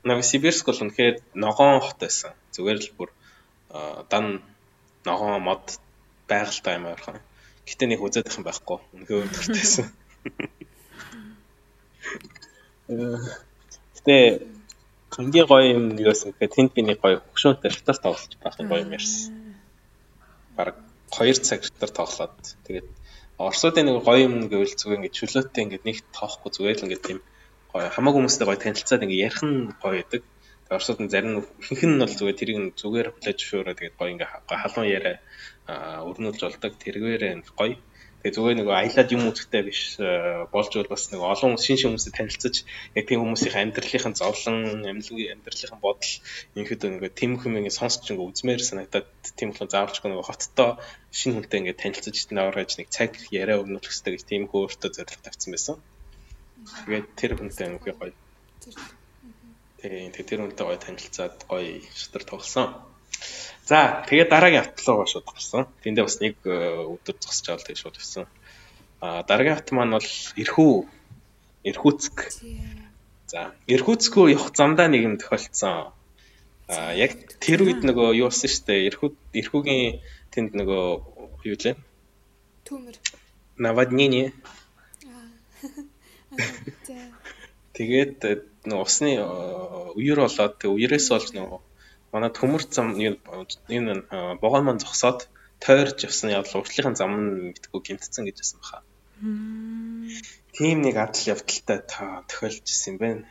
Новосибирск 0.04 0.66
бол 0.68 0.82
үнэхээр 0.84 1.14
ногоон 1.32 1.80
хот 1.80 1.98
байсан. 2.04 2.36
Зүгээр 2.54 2.78
л 2.78 2.90
бүр 2.96 3.10
дан 4.12 4.42
ногоон 5.04 5.42
мод 5.42 5.64
байгальтай 6.28 6.76
юм 6.78 6.86
ойрхон. 6.92 7.18
Гэтэ 7.66 7.84
нэг 7.88 8.00
үзээд 8.04 8.28
их 8.28 8.36
юм 8.38 8.44
байхгүй. 8.46 8.78
Үнэхээр 8.92 9.24
өндөртэйсэн. 9.26 9.86
Гэтэ 13.96 14.16
хамгийн 15.12 15.46
гоё 15.46 15.66
юм 15.76 15.84
юу 15.96 16.12
гэсэн 16.12 16.32
гэхэд 16.32 16.54
тэнд 16.56 16.70
би 16.72 16.80
нэг 16.82 16.98
гоё 17.00 17.20
хөшөөнтэй 17.32 17.70
шатар 17.72 17.98
тоглож 18.00 18.32
байх 18.40 18.56
гоё 18.56 18.84
юм 18.84 18.96
ярьсан. 18.96 19.56
Бараг 20.56 20.76
2 21.12 21.40
цаг 21.44 21.60
шатар 21.64 21.90
тоглоод 21.92 22.36
тэгээд 22.66 22.88
Оросуудын 23.38 23.86
нэг 23.88 24.04
гоё 24.06 24.28
юм 24.28 24.34
гэвэл 24.48 24.76
зүгээр 24.76 24.98
ингээд 24.98 25.18
чөлөөтэй 25.18 25.62
ингээд 25.64 25.84
нэг 25.88 25.96
тоохгүй 26.16 26.50
зүгээр 26.52 26.78
л 26.78 26.84
ингээд 26.86 27.06
тийм 27.06 27.18
гоё 27.72 27.88
хамаагүй 27.92 28.20
хүмүүстэй 28.20 28.46
гоё 28.46 28.60
танилцаад 28.60 29.04
ингээд 29.04 29.24
ярих 29.26 29.42
нь 29.44 29.72
гоё 29.82 29.94
байдаг. 29.98 30.22
Оросууд 30.76 31.00
нь 31.04 31.12
зарим 31.12 31.44
ихэнх 31.62 31.82
нь 31.86 32.00
бол 32.02 32.18
зүгээр 32.18 32.38
тэрийг 32.38 32.58
зүгээр 32.80 33.08
хүлээж 33.12 33.38
зөвшөөрөө 33.38 33.74
тэгээд 33.76 33.98
гоё 33.98 34.12
ингээд 34.12 34.32
халуун 34.48 34.88
яриа 34.88 35.16
өрнүүлж 36.08 36.40
болдог. 36.42 36.72
Тэргээр 36.82 37.22
гоё 37.58 37.76
Тэгээ 38.22 38.38
зүгээр 38.38 38.58
нэг 38.62 38.68
аялаад 38.70 39.10
юм 39.10 39.26
үзэхтэй 39.34 39.62
биш 39.66 39.98
болж 40.54 40.70
бол 40.78 40.92
бас 40.94 41.10
нэг 41.10 41.26
олон 41.26 41.58
шин 41.58 41.74
шин 41.74 41.90
хүмүүстэй 41.90 42.14
танилцаж 42.14 42.56
яг 42.94 43.04
тийм 43.10 43.18
хүмүүсийн 43.18 43.74
амьдралынхын 43.74 44.14
зовлон, 44.14 44.86
амьдлын 44.86 45.34
амьдралынхын 45.34 45.82
бодол 45.82 46.12
ерөнхийдөө 46.54 46.90
нэг 47.02 47.18
тийм 47.18 47.34
хүм 47.42 47.58
ингэ 47.58 47.74
сонсч 47.74 48.14
ингэ 48.14 48.22
үзмээр 48.22 48.62
санагдаад 48.62 49.10
тийм 49.34 49.50
болохоор 49.50 49.74
заавалчгүй 49.74 50.08
нэг 50.14 50.22
хоттой 50.22 50.70
шин 51.10 51.34
хүнтэй 51.34 51.58
ингэ 51.66 51.82
танилцаж 51.82 52.16
наваргаж 52.30 52.70
нэг 52.78 52.88
цаг 52.94 53.18
яриа 53.34 53.58
өгнөх 53.58 53.82
хэрэгтэй 53.90 54.14
гэж 54.14 54.22
тийм 54.22 54.42
хөөртөө 54.46 54.90
зорилго 55.02 55.26
тавьсан 55.26 55.50
байсан. 55.50 55.76
Тэгээд 56.86 57.06
тэр 57.18 57.32
хүнтэй 57.34 57.66
ингэ 57.74 57.90
гоё. 57.90 58.14
Тэгээ 59.82 60.14
тэр 60.14 60.46
хүнтэй 60.46 60.62
гоё 60.62 60.78
танилцаад 60.78 61.42
гоё 61.50 61.82
шатар 61.90 62.22
тоглосон. 62.22 62.66
За 63.66 64.06
тэгээд 64.06 64.30
дараагийн 64.30 64.62
хат 64.62 64.78
руу 64.86 65.06
шууд 65.10 65.26
гарсан. 65.26 65.66
Тэндээ 65.82 66.06
бас 66.06 66.22
нэг 66.22 66.38
э, 66.46 66.86
өдөр 66.86 67.18
зогсож 67.18 67.46
авал 67.50 67.66
тэгээд 67.66 67.82
шууд 67.82 67.98
явсан. 67.98 68.26
А 69.02 69.26
дараагийн 69.26 69.58
хат 69.58 69.74
маань 69.74 69.94
бол 69.98 70.10
Ирхүү 70.38 70.72
Ирхүүцк. 71.66 72.16
За 73.26 73.54
Ирхүүцкөө 73.66 74.30
явах 74.30 74.54
замдаа 74.54 74.86
нэг 74.86 75.02
юм 75.02 75.14
тохиолдсон. 75.18 75.90
А 76.70 76.94
яг 76.94 77.18
тэр 77.42 77.66
үед 77.66 77.82
нөгөө 77.82 78.18
юу 78.22 78.30
болсон 78.30 78.50
шүү 78.50 78.66
дээ. 78.66 78.86
Ирхүү 78.86 79.10
Ирхүүгийн 79.34 79.98
тэнд 80.30 80.54
нөгөө 80.58 80.82
юу 81.50 81.56
лээ? 81.58 81.74
Төмөр. 82.66 82.96
Наводнение. 83.58 84.30
Тэгээд 87.76 88.18
э, 88.28 88.32
нөгөө 88.68 88.86
усны 88.86 89.12
э, 89.16 89.26
үер 89.96 90.18
болоод 90.24 90.54
тэг 90.60 90.70
үерээс 90.70 91.08
болж 91.12 91.28
нөгөө 91.36 91.60
манай 92.12 92.30
төмөр 92.30 92.62
зам 92.68 92.94
энэ 93.00 94.04
богоон 94.42 94.64
маань 94.68 94.82
зогсоод 94.84 95.28
тойрч 95.64 96.04
явсан 96.08 96.34
явдал 96.34 96.60
уртлынхын 96.60 96.98
зам 96.98 97.12
нь 97.16 97.30
мэдгүй 97.54 97.80
гимтсэн 97.86 98.26
гэж 98.26 98.36
байсан 98.40 98.58
баха. 98.60 98.78
Тийм 100.52 100.82
нэг 100.82 100.96
адал 100.98 101.24
явдалтай 101.32 101.78
тохиолж 102.28 102.66
исэн 102.66 102.92
юм 102.92 102.98
байна. 102.98 103.24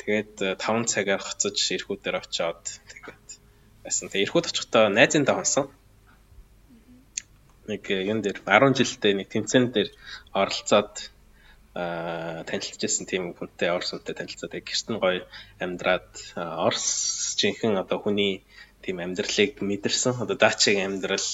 Тэгээд 0.00 0.58
5 0.58 0.58
э, 0.58 0.90
цагаар 0.90 1.22
хоцож 1.22 1.56
эрхүүдээр 1.76 2.16
очиод 2.18 2.64
тэгээд 2.90 3.28
байсан. 3.84 4.08
Тэгээд 4.08 4.24
эрхүүд 4.26 4.48
очихдоо 4.50 4.84
найзын 4.88 5.24
давсан. 5.28 5.68
Нэг 7.68 7.84
э, 7.92 8.08
юун 8.08 8.24
дээр 8.24 8.40
10 8.42 8.74
жилдээ 8.80 9.12
нэг 9.20 9.28
тэмцээн 9.30 9.64
дээр 9.70 9.90
оролцоод 10.32 11.13
танилцчихсан 11.74 13.06
тийм 13.10 13.34
хүнтэй 13.34 13.74
Орос 13.74 13.90
хүнтэй 13.98 14.14
танилцаад 14.14 14.54
гэрт 14.54 14.86
нь 14.94 15.02
гоё 15.02 15.26
амьдраад 15.58 16.10
Орос 16.38 17.34
жинхэнэ 17.34 17.82
одоо 17.82 17.98
хүний 17.98 18.46
тийм 18.84 19.02
амьдралыг 19.02 19.58
мэдэрсэн. 19.58 20.22
Одоо 20.22 20.36
даачиг 20.38 20.78
амьдрал 20.78 21.30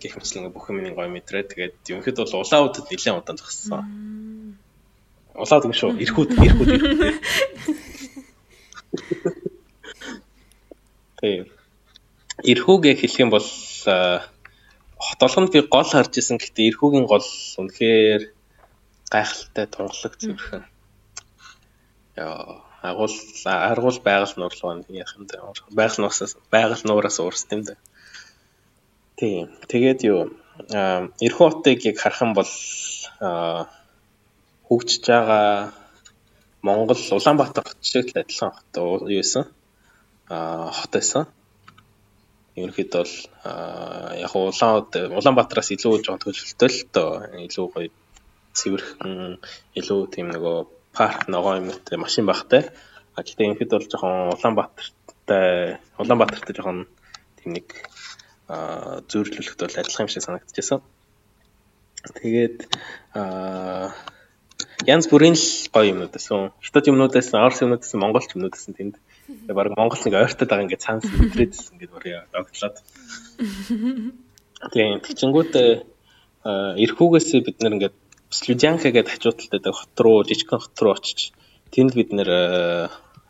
гэх 0.00 0.16
мэтлэн 0.18 0.50
бүх 0.50 0.66
юм 0.72 0.82
гоё 0.98 1.06
мэдрээ. 1.12 1.46
Тэгээд 1.46 1.76
ерөнхийд 1.86 2.18
бол 2.18 2.42
улаан 2.42 2.66
удад 2.66 2.90
нэлээд 2.90 3.18
удаан 3.22 3.38
зогссон. 3.38 3.82
Улаан 5.36 5.60
удаа 5.62 5.76
шүү. 5.76 6.00
Ирхүүд 6.00 6.30
ирхүүд. 6.32 6.70
Тийм. 11.20 11.46
Ирхүүгээ 12.42 12.94
хэлэх 12.98 13.20
юм 13.20 13.30
бол 13.30 13.48
хот 14.96 15.20
олгонд 15.22 15.52
би 15.52 15.60
гол 15.60 15.86
харж 15.86 16.12
исэн. 16.18 16.40
Гэхдээ 16.40 16.72
ирхүүгийн 16.72 17.06
гол 17.06 17.28
үнэхээр 17.60 18.35
гайхалтай 19.10 19.66
тунгалаг 19.66 20.14
зүрхэн. 20.20 20.64
Яа, 22.16 22.62
агуул 22.82 23.14
аргуул 23.44 23.98
байгаль 24.02 24.36
нуурлуу 24.36 24.84
яах 24.88 25.12
юм 25.16 25.24
бэ? 25.26 25.36
Байгаль 25.78 26.00
нуураас 26.00 26.36
байгаль 26.50 26.86
нуураас 26.86 27.18
уурс 27.20 27.44
тийм 27.44 27.62
дээ. 27.66 27.78
Тийм. 29.16 29.46
Тэгээд 29.70 30.00
юу 30.10 30.20
эрхүү 31.26 31.46
хотыг 31.46 31.84
яг 31.86 31.96
харах 32.00 32.22
юм 32.22 32.32
бол 32.34 32.52
хөгжиж 34.68 35.02
байгаа 35.06 35.72
Монгол 36.66 36.98
Улаанбаатар 37.16 37.64
хот 37.64 37.80
шиг 37.80 38.10
л 38.10 38.20
адилхан 38.20 38.52
хот 38.56 38.74
юу 38.76 38.98
байсан? 39.06 39.44
Аа 40.28 40.72
хот 40.72 40.92
байсан. 40.96 41.24
Ерөнхийд 42.56 42.92
бол 42.92 43.14
яг 44.24 44.32
улаан 44.34 44.88
Улаанбаатараас 45.18 45.70
илүү 45.76 46.02
жоохон 46.02 46.22
төлөвлөлтөө 46.24 46.68
л 46.72 46.80
доо 46.94 47.10
илүү 47.46 47.66
гоё 47.74 47.90
цэвэрхэн 48.58 49.38
илүү 49.78 50.00
тийм 50.14 50.32
нөгөө 50.32 50.56
парк 50.96 51.28
ногоо 51.28 51.60
юмтай 51.60 51.98
машин 52.00 52.26
багтай. 52.26 52.72
А 53.16 53.22
гэхдээ 53.22 53.48
энэхэд 53.52 53.70
бол 53.72 53.88
жоохон 53.88 54.32
Улаанбаатартай 54.32 55.80
Улаанбаатартай 56.00 56.54
жоохон 56.56 56.88
тийм 57.38 57.50
нэг 57.56 57.68
а 58.48 59.00
зөөрлөлөхд 59.10 59.60
бол 59.60 59.78
адилхан 59.80 60.04
юм 60.06 60.12
шиг 60.12 60.24
санагдчихсан. 60.24 60.80
Тэгээд 62.20 62.56
а 63.14 63.92
янз 64.86 65.08
бүрийн 65.10 65.36
л 65.36 65.46
гоё 65.74 65.92
юмнууд 65.92 66.12
байсан. 66.12 66.52
Хятад 66.62 66.88
юмнуудаас, 66.90 67.32
Орос 67.34 67.60
юмнуудаас, 67.64 67.92
Монголч 67.94 68.30
юмнуудаас 68.36 68.66
тэнд 68.70 68.96
баг 69.48 69.74
Монгол 69.74 70.00
нэг 70.04 70.14
ойртоод 70.14 70.48
байгаа 70.48 70.64
ингээд 70.64 70.84
цаанаас 70.84 71.08
мэдрээдсэн 71.10 71.74
ингээд 71.76 71.94
бүрээ 71.94 72.18
догтлоод. 72.32 72.76
Тэгээд 74.72 75.04
тэгчингүүд 75.04 75.52
эрхүүгээс 76.46 77.28
бид 77.42 77.58
нэр 77.60 77.74
ингээд 77.76 77.96
Слюдянка 78.30 78.90
гэдэг 78.90 79.12
хажуудалтай 79.12 79.58
байдаг 79.58 79.74
хот 79.74 80.00
руу 80.02 80.24
жижигхэн 80.26 80.58
хот 80.58 80.78
руу 80.82 80.94
очиж 80.98 81.30
тэнд 81.70 81.94
бид 81.94 82.10
нэр 82.10 82.30
э, 82.30 82.88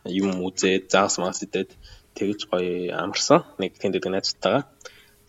юм 0.09 0.41
үзээд 0.41 0.89
заас 0.89 1.21
мас 1.21 1.43
идээд 1.45 1.69
тэгж 2.17 2.49
гоё 2.49 2.97
амарсан. 2.97 3.45
Нэг 3.61 3.77
тэнд 3.77 3.93
байдаг 3.93 4.11
найзтайгаа. 4.11 4.63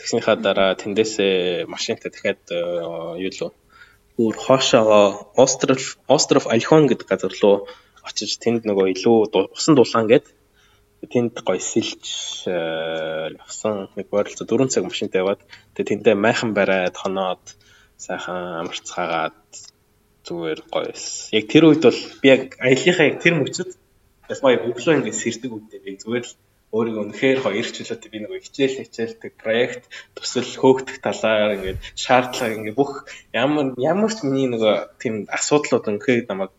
Тэгснийхаа 0.01 0.37
дараа 0.41 0.73
тэндээсээ 0.73 1.69
машинтай 1.69 2.09
дахиад 2.11 2.43
э, 2.49 2.59
юу 3.21 3.33
лөө 3.37 3.51
өөр 4.19 4.35
хоошоо 4.35 5.31
остров 5.37 6.01
остров 6.09 6.45
Альхон 6.49 6.89
гэдэг 6.89 7.07
газар 7.07 7.33
руу 7.43 7.69
очиж 8.09 8.41
тэнд 8.41 8.64
нөгөө 8.64 8.87
илүү 8.97 9.16
усан 9.53 9.77
дулаан 9.77 10.09
гээд 10.09 10.27
тэнд 11.12 11.45
гоё 11.47 11.61
сэлж 11.61 12.05
э, 12.49 13.37
явсан. 13.37 13.93
Нэг 13.95 14.09
ойролцоо 14.11 14.49
4 14.49 14.73
цаг 14.73 14.89
машинтай 14.89 15.21
яваад 15.23 15.45
тэгээ 15.77 15.89
тэндээ 15.93 16.16
майхан 16.16 16.51
бариад 16.57 16.97
хоноод 16.97 17.45
сайхан 18.05 18.62
амарцгаагаад 18.62 19.53
зүгээр 20.26 20.61
гоё 20.72 20.86
байсан. 20.90 21.34
Яг 21.38 21.44
тэр 21.53 21.64
үед 21.68 21.82
бол 21.86 22.01
би 22.22 22.26
яг 22.34 22.42
аяллахаа 22.62 23.07
яг 23.11 23.16
тэр 23.24 23.34
мөчөд 23.40 23.70
ялгаа 24.32 24.53
өглөө 24.70 24.94
ингээд 24.99 25.20
сэрдэг 25.22 25.51
үедээ 25.53 25.80
би 25.84 25.92
зүгээр 26.03 26.24
л 26.28 26.34
өөрийгөө 26.68 27.03
үнэхээр 27.05 27.38
хоёр 27.40 27.68
чөлөөтэй 27.72 28.11
би 28.12 28.18
нөгөө 28.20 28.44
хичээл 28.44 28.80
хичээлдэг 28.84 29.32
проект 29.40 29.84
төсөл 30.12 30.53
хөөгдөх 30.61 31.01
талаар 31.01 31.57
ингээд 31.57 31.80
шаардлага 31.96 32.57
ингээд 32.61 32.76
бүх 32.76 33.09
ямар 33.32 33.72
ямар 33.80 34.12
ч 34.12 34.20
миний 34.28 34.53
нөгөө 34.53 35.01
тийм 35.01 35.14
асуудлууд 35.32 35.88
үнэхээр 35.88 36.28
намайг 36.28 36.53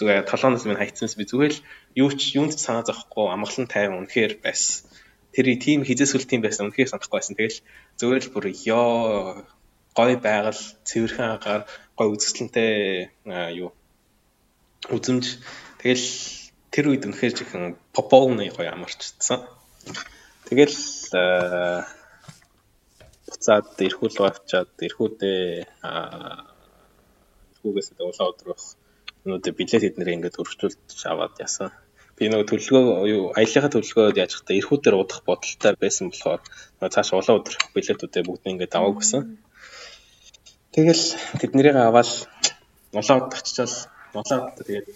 зүгээр 0.00 0.24
толгоноос 0.24 0.64
минь 0.64 0.80
хайцсанс 0.80 1.14
би 1.20 1.28
зүгээр 1.28 1.52
л 1.52 1.64
юу 2.02 2.08
ч 2.16 2.40
юунд 2.40 2.56
санаа 2.56 2.88
зовхгүй 2.88 3.28
амгалан 3.28 3.68
тайван 3.68 4.00
үнэхээр 4.00 4.40
байсан. 4.40 4.88
Тэр 5.36 5.46
тийм 5.60 5.84
хизээсүл 5.84 6.24
тийм 6.24 6.40
байсан 6.40 6.72
үнэхээр 6.72 6.88
санахгүй 6.88 7.20
байсан. 7.20 7.36
Тэгэл 7.36 7.60
зүгээр 8.00 8.22
л 8.24 8.32
бүр 8.32 8.46
ёо 8.64 9.44
гой 10.00 10.16
байгаль, 10.16 10.64
цэвэрхэн 10.88 11.28
агаар, 11.36 11.62
гой 11.92 12.08
үзэсгэлэнтэй 12.16 12.72
юу 13.60 13.76
үзэмж 14.88 15.24
тэгэл 15.84 16.08
тэр 16.72 16.84
үед 16.88 17.04
үнэхээр 17.04 17.36
жихэн 17.36 17.76
поповны 17.92 18.48
гой 18.48 18.72
амарчдсан. 18.72 19.44
Тэгэл 20.48 20.78
буцаад 23.28 23.68
эрхүүл 23.76 24.16
авчаад 24.24 24.72
эрхүүдээ 24.80 25.68
төлөвлөгөөгөөс 27.60 27.88
улаан 28.00 28.32
өдрөх 28.32 28.62
өнөөдөр 29.24 29.54
билет 29.58 29.84
эднэрээ 29.84 30.16
ингээд 30.16 30.40
өргөжүүлж 30.40 31.04
аваад 31.12 31.36
яасан. 31.44 31.70
Би 32.16 32.28
нөгөө 32.28 32.48
төлөвлөгөө 32.48 33.08
юу 33.14 33.24
аяллахаа 33.36 33.72
төлөвлөгөөд 33.72 34.20
яаж 34.20 34.32
хата 34.36 34.56
эрхүүдээр 34.56 34.96
удах 34.96 35.20
бодолтой 35.28 35.72
байсан 35.76 36.08
болохоор 36.08 36.40
цааш 36.92 37.08
улаан 37.12 37.40
өдрөх 37.40 37.64
билетүүдээ 37.76 38.22
бүгд 38.24 38.44
ингээд 38.48 38.76
аваад 38.76 38.96
гисэн. 39.00 39.22
Тэгэл 40.70 41.04
тэднэрийг 41.42 41.76
аваад 41.76 42.30
улаан 42.94 43.26
удаа 43.26 43.38
очичаал 43.42 43.74
улаан 44.14 44.54
удаа 44.54 44.62
тэгээд 44.62 44.86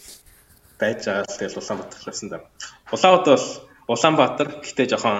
байж 0.78 1.00
байгаа 1.06 1.26
л 1.26 1.38
тэгэл 1.38 1.58
Улаанбаатар 1.58 2.02
лсэн 2.06 2.28
да. 2.30 2.38
Улаан 2.94 3.14
удаа 3.18 3.34
бол 3.34 3.48
Улаанбаатар 3.90 4.48
гэтээ 4.62 4.86
жоохон 4.94 5.18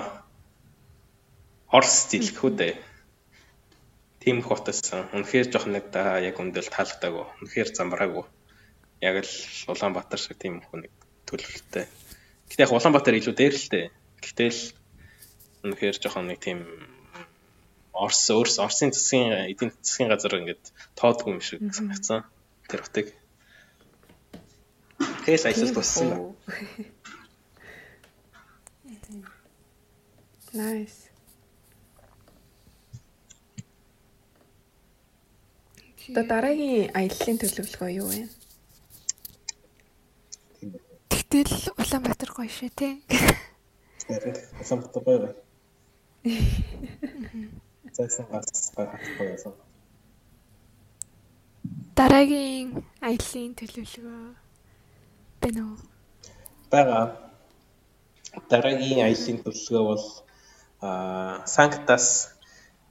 Орос 1.74 2.06
стил 2.06 2.30
гэх 2.30 2.44
үү 2.44 2.52
дээ. 2.54 2.74
Тийм 4.22 4.38
их 4.38 4.46
хотосон. 4.46 5.10
Үнэхээр 5.10 5.50
жоох 5.50 5.66
нэг 5.66 5.90
да 5.90 6.22
яг 6.22 6.38
үндэл 6.38 6.70
таалагдаагүй. 6.70 7.26
Үнэхээр 7.42 7.68
замбраагүй. 7.74 8.24
Яг 9.02 9.26
л 9.26 9.34
Улаанбаатар 9.66 10.20
шиг 10.22 10.38
тийм 10.38 10.62
хүн 10.62 10.86
нэг 10.86 10.92
төлөвлөлттэй. 11.26 11.90
Гэтэ 12.46 12.62
яг 12.62 12.70
Улаанбаатар 12.70 13.18
илүү 13.18 13.34
дээр 13.34 13.54
л 13.58 13.68
дээ. 13.74 13.86
Гэтэл 14.22 14.60
үнэхээр 15.66 15.96
жоохон 15.98 16.30
нэг 16.30 16.38
тийм 16.38 16.62
Орос 17.94 18.26
өөрс 18.34 18.58
Оросын 18.58 18.90
засгийн 18.90 19.54
эдийн 19.54 19.70
засгийн 19.82 20.10
газар 20.10 20.34
ингээд 20.34 20.64
тоодгүй 20.98 21.30
юм 21.38 21.40
шиг 21.40 21.62
санагдсан. 21.70 22.26
Тэр 22.68 22.82
хотыг. 22.82 23.06
Тэгэл 25.24 25.48
ажил 25.48 25.70
туссан 25.74 26.06
юм. 26.10 26.22
Nice. 30.54 31.10
За 36.14 36.22
дараагийн 36.22 36.92
аяллаа 36.98 37.34
төлөвлөгөө 37.40 37.90
юу 37.96 38.08
вэ? 38.12 38.28
Тэгтэл 41.08 41.54
Улаанбаатар 41.80 42.30
гоё 42.36 42.50
шүү 42.52 42.70
те. 42.76 42.88
Улаанбаатар 44.60 45.02
гоё 45.06 45.18
гоё. 45.24 45.32
Зайсан 47.94 48.26
гас 48.30 48.72
гоё 48.74 49.30
яасан. 49.30 49.54
Дараагийн 51.94 52.82
аяллаа 52.98 53.54
төлөвлөгөө 53.60 54.34
байна 55.42 55.60
уу? 55.62 55.78
Бага. 56.74 57.00
Дараагийн 58.50 58.98
аяллаа 59.06 59.38
төлөвлөгөө 59.46 59.84
бол 59.90 60.04
аа 60.82 61.46
Санктас 61.46 62.34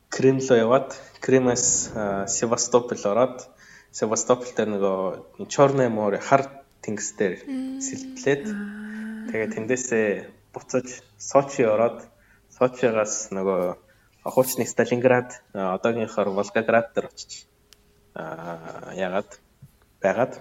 Крем 0.08 0.40
руу 0.40 0.58
яваад 0.66 0.96
Кремээс 1.20 1.92
Севастополь 2.38 3.04
ороод 3.12 3.44
Севастополь 3.92 4.56
дээр 4.56 4.70
нөгөө 4.72 5.48
Чорное 5.52 5.90
море 5.90 6.20
хар 6.24 6.48
тэнгис 6.80 7.12
дээр 7.20 7.44
сэлтлээд 7.84 8.44
тэгээ 9.28 9.50
тэндээсээ 9.52 10.08
буцаж 10.56 10.88
Сочи 11.20 11.68
ороод 11.68 12.08
Сочигаас 12.56 13.34
нөгөө 13.36 13.83
хуучны 14.24 14.66
Сталинград 14.66 15.44
одоогийнхоор 15.54 16.30
Волгоград 16.30 16.94
дээр 16.96 17.08
очиж 17.12 17.46
яагаад 18.16 19.30
байгаад 20.02 20.34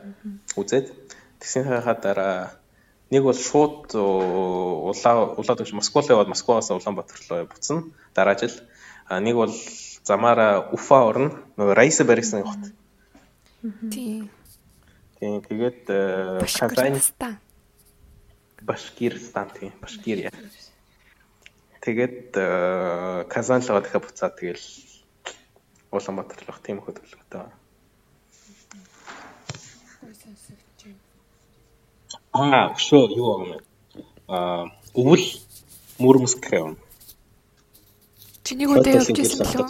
үзээд 0.57 0.87
тэгсийнхээ 1.41 1.80
дараа 2.03 2.55
нэг 3.11 3.22
бол 3.22 3.37
шууд 3.37 3.95
улаа 3.95 5.14
улаад 5.37 5.59
гэж 5.61 5.72
Москва 5.74 6.03
руу 6.03 6.14
яваад 6.16 6.33
Москваас 6.33 6.70
Улаанбаатар 6.70 7.20
руу 7.28 7.47
буцна 7.51 7.85
дараа 8.14 8.39
жил 8.39 8.55
нэг 9.11 9.35
бол 9.35 9.55
замаараа 10.05 10.70
Уфа 10.72 11.03
орно. 11.07 11.30
Нөгөө 11.57 11.74
Райса 11.74 12.05
барьсан 12.05 12.43
хот. 12.43 12.72
Тийм. 13.91 14.30
Тийм 15.20 15.41
тэгээд 15.43 15.87
компани 16.59 17.01
Башкирстан 18.62 19.51
тийм 19.59 19.72
Башкирия. 19.80 20.33
Тэгээд 21.83 22.30
Казан 23.26 23.62
руу 23.66 23.83
дахиад 23.83 24.07
буцаад 24.07 24.39
тэгэл 24.39 24.66
Улаанбаатар 25.91 26.47
руу 26.47 26.59
тийм 26.62 26.78
хөдөлгөөтэй. 26.78 27.51
Аа, 32.33 32.72
өшөө 32.72 33.03
юу 33.18 33.28
юм 33.35 33.51
бэ? 33.51 33.59
Аа, 34.30 34.70
өвөл 34.95 35.26
Мурманск 35.99 36.47
район. 36.49 36.78
Чиний 38.47 38.70
үдээ 38.70 39.03
явж 39.03 39.18
ирсэн 39.18 39.47
лөө? 39.53 39.68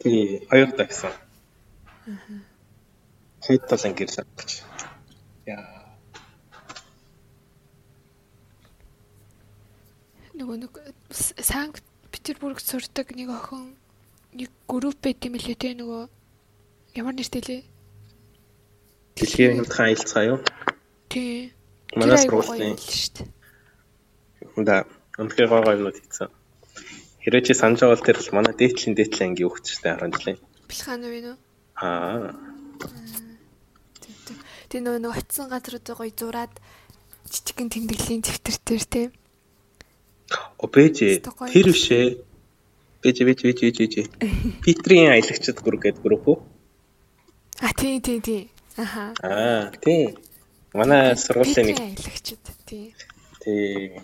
Тий, 0.00 0.46
хоёр 0.48 0.72
удаа 0.72 0.86
гэсэн. 0.86 1.10
Аа. 1.10 2.16
Хэд 3.44 3.62
талан 3.68 3.92
гэрэл 3.98 4.24
авчих. 4.24 4.64
Яа. 5.46 5.71
Нөгөө 10.42 10.58
нэг 10.58 10.74
Санкт 11.38 11.86
Петербургт 12.10 12.66
сурдаг 12.66 13.14
нэг 13.14 13.30
охин 13.30 13.78
нэг 14.34 14.50
групп 14.66 14.98
байт 14.98 15.22
юм 15.22 15.38
лээ 15.38 15.54
те 15.54 15.70
нөгөө 15.78 16.10
ямар 16.98 17.14
нэртэй 17.14 17.42
лээ? 17.46 17.62
Дэлхийн 19.22 19.62
хямдхан 19.62 19.86
аялцгаа 19.86 20.24
юу? 20.26 20.38
Тий. 21.06 21.54
Манай 21.94 22.18
сургуулийн 22.18 22.74
шүү 22.74 23.22
дээ. 23.22 23.28
Да, 24.66 24.82
өнөхөр 25.22 25.46
гой 25.46 25.78
юмнууд 25.78 26.02
хийсэн. 26.02 26.34
Хэрвээ 27.22 27.46
чи 27.46 27.54
санаж 27.54 27.86
байгаа 27.86 27.94
бол 27.94 28.06
тэр 28.10 28.18
л 28.18 28.34
манай 28.34 28.54
дээдлийн 28.58 28.98
дээдлийн 28.98 29.38
анги 29.38 29.46
юу 29.46 29.54
гэж 29.54 29.78
штэ 29.78 29.94
харанжлаа. 29.94 30.42
Бэлхаан 30.66 31.06
уу 31.06 31.14
юу? 31.22 31.36
Аа. 31.78 32.34
Тэр 34.66 34.80
нөгөө 34.82 35.06
нэг 35.06 35.14
очисон 35.14 35.46
газруудаа 35.54 35.94
гоё 36.02 36.10
зураад 36.10 36.52
жижигэн 37.30 37.70
тэмдэглэлийн 37.70 38.26
дэвтэр 38.26 38.58
дээр 38.66 38.84
те. 38.90 39.02
О 40.58 40.66
бэж 40.66 40.96
тэр 41.26 41.66
бишээ. 41.72 42.22
Бэж 43.02 43.16
бэж 43.26 43.38
бэж 43.42 43.58
бэж 43.60 43.76
бэж. 43.82 43.94
Питрийн 44.64 45.10
аялагчд 45.10 45.58
групп 45.58 45.82
гэдэг 45.82 46.02
групп 46.02 46.24
үү? 46.28 46.38
А 47.60 47.70
тий 47.74 48.00
тий 48.00 48.20
тий. 48.20 48.50
Аха. 48.76 49.14
Аа 49.22 49.70
тий. 49.82 50.14
Манай 50.72 51.16
сургуулийн 51.16 51.66
нэг 51.66 51.78
аялагчд 51.82 52.42
тий. 52.66 52.94
Тий. 53.42 54.00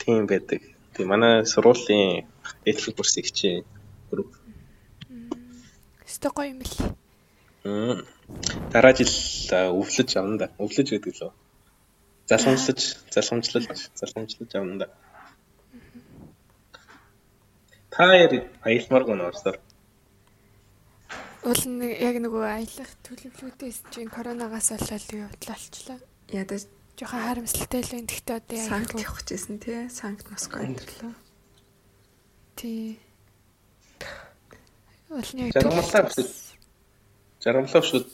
Тийм 0.00 0.26
байдаг. 0.26 0.60
Тий 0.96 1.04
манай 1.04 1.46
сургуулийн 1.46 2.26
эдгээр 2.64 2.96
курс 2.96 3.16
ихчээ 3.20 3.64
групп. 4.10 4.32
Өстой 6.08 6.32
гоё 6.32 6.50
юм 6.50 6.58
бэл. 6.64 8.04
Дараа 8.72 8.92
жил 8.96 9.12
өвлөж 9.80 10.10
авна 10.16 10.36
да. 10.40 10.46
Өвлөж 10.56 10.88
гэдэг 10.90 11.14
лөө. 11.20 11.32
Залхамжлаж, 12.30 12.82
залхамжлаж, 13.10 13.66
залхамжлаж 13.98 14.54
авна 14.54 14.76
да. 14.78 14.86
Та 17.90 18.06
яар 18.14 18.46
аялмааргүй 18.62 19.16
нуусаар. 19.18 19.58
Уул 21.42 21.62
нэг 21.74 21.98
яг 21.98 22.20
нөгөө 22.22 22.44
аялах 22.46 22.92
төлөвлөгөөтэйс 23.02 23.82
чинь 23.90 24.12
коронавигаас 24.14 24.70
болоод 24.78 25.10
юу 25.10 25.26
болчлаа. 25.42 25.98
Ядаж 26.30 26.70
жоохон 26.94 27.26
харамсалтай 27.26 27.82
л 27.82 27.92
байна. 27.98 28.06
Гэхдээ 28.06 28.36
одоо 28.38 28.56
яг 28.62 28.68
санкт 28.70 28.94
явах 28.94 29.22
гэжсэн 29.26 29.58
тий. 29.58 29.90
Санкт 29.90 30.30
Москва 30.30 30.62
өдрлөө. 30.62 31.12
Тий. 32.54 33.00
Улны 35.10 35.50
жаргамлаа 35.50 36.02
биш. 36.06 36.54
Жаргамлаа 37.42 37.82
шүү 37.82 38.06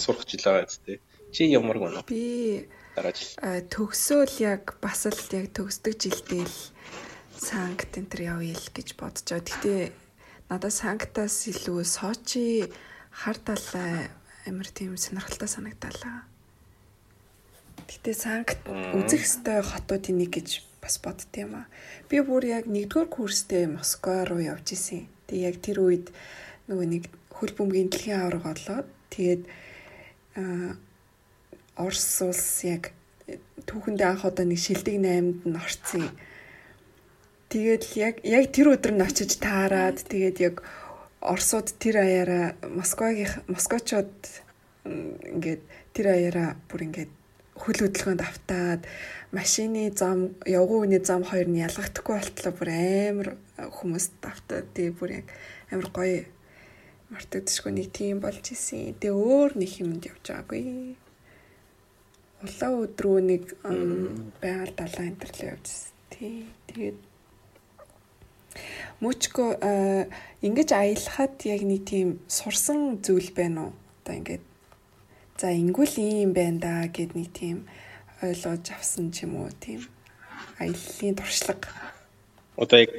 сурах 0.00 0.24
жил 0.24 0.44
байгаа 0.48 0.64
зү. 0.64 0.96
Чи 1.34 1.52
ямар 1.52 1.76
гэнэ? 1.76 2.08
Би 2.08 2.70
дараа 2.96 3.14
жил. 3.14 3.34
Төгсөөл 3.70 4.34
яг 4.42 4.76
бас 4.82 5.06
л 5.06 5.22
яг 5.34 5.50
төгсдөг 5.54 5.94
жилдээ 5.96 6.44
л 6.44 6.58
санкт 7.40 7.96
энтер 7.96 8.20
явъя 8.36 8.56
л 8.56 8.68
гэж 8.74 8.88
бодож 9.00 9.26
байгаа. 9.26 9.44
Гэхдээ 9.46 9.82
надад 10.50 10.74
санктаас 10.74 11.36
илүү 11.48 11.80
Сочи 11.86 12.68
хар 13.10 13.38
талаа 13.38 14.10
амар 14.46 14.68
тийм 14.68 14.98
сонирхолтой 14.98 15.48
санагдалаа. 15.48 16.26
Гэтэ 17.88 18.12
санкт 18.14 18.60
үзэх 18.66 19.24
ёстой 19.24 19.62
хотуудын 19.62 20.20
нэг 20.20 20.30
гэж 20.36 20.62
бас 20.82 20.98
бодд 20.98 21.30
юм 21.36 21.64
аа. 21.64 21.66
Би 22.08 22.20
бүр 22.20 22.44
яг 22.46 22.64
нэгдүгээр 22.66 23.08
курстэй 23.08 23.66
Москва 23.66 24.24
руу 24.26 24.40
явж 24.40 24.74
исэн. 24.74 25.08
Тэгээ 25.28 25.48
яг 25.48 25.56
тэр 25.62 25.78
үед 25.84 26.06
нөгөө 26.68 26.86
нэг 26.86 27.04
хөл 27.34 27.52
бөмбөгийн 27.56 27.90
дэлхийн 27.90 28.20
аварга 28.20 28.54
олоод 28.54 28.88
тэгээд 29.10 29.42
Орос 31.80 32.20
улс 32.28 32.64
яг 32.68 32.92
түүхэндээ 33.64 34.08
анх 34.08 34.28
удаа 34.28 34.44
нэг 34.44 34.60
шилдэг 34.60 34.96
8-нд 35.00 35.48
нь 35.48 35.56
орцсон 35.56 36.06
Тэгээд 37.50 37.84
яг 37.98 38.14
яг 38.22 38.44
тэр 38.54 38.78
өдөр 38.78 38.94
нь 38.94 39.02
очиж 39.02 39.42
таарад 39.42 39.98
тэгээд 40.06 40.38
яг 40.38 40.56
Оросууд 41.18 41.74
тэр 41.82 41.98
аяараа 41.98 42.54
Москвагийн 42.62 43.42
москвачууд 43.50 44.14
ингээд 44.86 45.62
тэр 45.90 46.06
аяараа 46.14 46.54
бүр 46.70 46.86
ингээд 46.86 47.12
хөл 47.58 47.80
хөдөлгөөнд 47.82 48.22
автаад 48.22 48.86
машины 49.34 49.90
зам 49.90 50.38
явган 50.46 50.94
үний 50.94 51.02
зам 51.02 51.26
хоёр 51.26 51.50
нь 51.50 51.58
ялгахдаггүй 51.66 52.22
болтлоо 52.22 52.52
бүр 52.54 52.70
амар 52.70 53.28
хүмүүст 53.58 54.14
автаад 54.30 54.70
тий 54.70 54.94
бүр 54.94 55.10
яг 55.18 55.26
амар 55.74 55.90
гоё 55.90 56.22
мартагдчихгүй 57.10 57.72
нэг 57.74 57.88
тийм 57.90 58.22
болж 58.22 58.46
исэн. 58.46 58.94
Тэгээ 58.94 59.10
өөр 59.10 59.58
нэг 59.58 59.72
юмд 59.82 60.06
явж 60.06 60.22
байгаагүй. 60.22 60.94
Улаан 62.40 62.74
өдрөө 62.88 63.18
нэг 63.20 63.44
байгаль 64.40 64.74
далаа 64.76 65.04
энтэрлээ 65.10 65.52
явжсэн. 65.52 65.92
Тий. 66.10 66.48
Тэгээд 66.68 66.98
Мөчкө 69.00 69.44
ингэж 70.44 70.68
аялахад 70.76 71.34
яг 71.48 71.62
нэг 71.64 71.82
тийм 71.88 72.08
сурсан 72.28 73.00
зүйл 73.04 73.30
байна 73.32 73.70
уу? 73.70 73.72
Одоо 74.02 74.14
ингээд 74.20 74.44
за 75.40 75.48
ингүүл 75.56 75.94
юм 76.24 76.32
байна 76.36 76.58
да 76.60 76.72
гэд 76.90 77.16
нэг 77.16 77.30
тийм 77.32 77.64
ойлгож 78.20 78.66
авсан 78.76 79.08
ч 79.14 79.24
юм 79.24 79.40
уу 79.40 79.48
тийм 79.56 79.86
аяллаа 80.60 81.16
туршлага. 81.16 81.72
Одоо 82.60 82.78
яг 82.84 82.92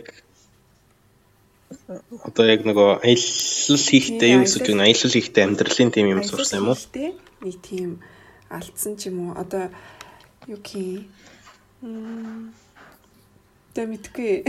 одоо 2.26 2.46
яг 2.50 2.66
нөгөө 2.66 2.90
аялал 3.06 3.86
хийхдээ 3.86 4.30
юу 4.34 4.42
гэсэн 4.48 4.66
чинь 4.66 4.82
аялал 4.82 5.14
хийхдээ 5.14 5.44
амьдралын 5.46 5.92
тийм 5.94 6.08
юм 6.18 6.22
сурсан 6.26 6.66
юм 6.66 6.74
уу? 6.74 6.80
Нэг 7.46 7.58
тийм 7.62 8.02
алдсан 8.58 8.94
ч 9.00 9.08
юм 9.10 9.18
уу? 9.24 9.38
Одоо 9.42 9.72
юу 10.48 10.60
юм. 10.62 11.08
Тэ 13.74 13.88
мэдгүй. 13.88 14.44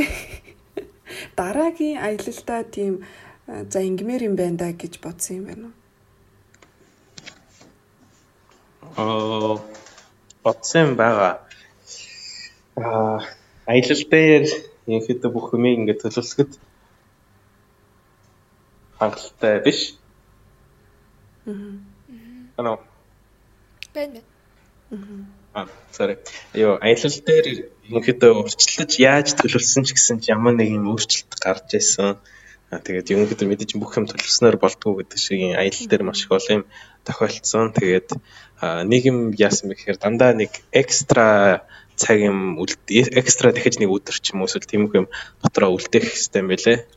Дараагийн 1.39 2.03
аялалдаа 2.03 2.63
тийм 2.67 3.07
за 3.47 3.79
ингмэр 3.81 4.27
юм 4.29 4.35
байна 4.37 4.57
да 4.59 4.69
гэж 4.73 4.99
бодсон 5.05 5.37
юм 5.41 5.47
байна 5.47 5.65
уу? 5.69 5.75
Аа 8.99 9.55
бодсон 10.45 10.97
байгаа. 10.97 11.41
Аа 12.77 13.23
аялал 13.71 14.03
дээр 14.11 14.45
ерөнхийдөө 14.87 15.31
бүх 15.33 15.55
юмыг 15.55 15.79
ингээд 15.79 16.03
төлөвлөсгöd 16.03 16.53
хангалттай 18.99 19.61
биш. 19.65 19.81
Аа. 21.47 21.55
Ano. 22.59 22.92
Байна. 23.95 24.21
Аа, 25.55 25.69
sorry. 25.93 26.17
Йоо, 26.57 26.81
аялал 26.81 27.17
дээр 27.29 27.47
ерөнхийдөө 27.93 28.33
урьдчилаж 28.41 28.93
яаж 28.97 29.29
төлөвлөсөн 29.37 29.85
ч 29.85 29.93
гэсэн 29.93 30.17
ямар 30.33 30.57
нэг 30.57 30.73
юм 30.73 30.89
өөрчлөлт 30.93 31.37
гарч 31.37 31.77
ирсэн. 31.77 32.17
Аа 32.73 32.81
тэгээд 32.81 33.13
ерөнхийдөө 33.13 33.49
мэдээж 33.53 33.77
бүх 33.77 33.93
юм 34.01 34.09
төлөвснөр 34.09 34.57
болдгоо 34.57 35.05
гэдэг 35.05 35.19
шиг 35.21 35.41
аялал 35.53 35.89
дээр 35.93 36.05
маш 36.09 36.25
их 36.25 36.33
олон 36.33 36.57
юм 36.57 36.65
тохиолдсон. 37.05 37.77
Тэгээд 37.77 38.09
нэг 38.89 39.03
юм 39.13 39.19
яасан 39.37 39.69
бэ 39.69 39.77
гэхээр 39.77 40.01
дандаа 40.01 40.33
нэг 40.33 40.53
экстра 40.73 41.69
цаг 42.01 42.17
юм 42.17 42.57
экстра 42.97 43.53
дахиж 43.53 43.77
нэг 43.77 43.93
өдөр 43.93 44.17
ч 44.17 44.33
юм 44.33 44.41
уу 44.41 44.49
эсвэл 44.49 44.65
тийм 44.65 44.89
юм 44.89 45.13
дотроо 45.45 45.77
үлдээх 45.77 46.17
юм 46.33 46.49
байлээ. 46.49 46.89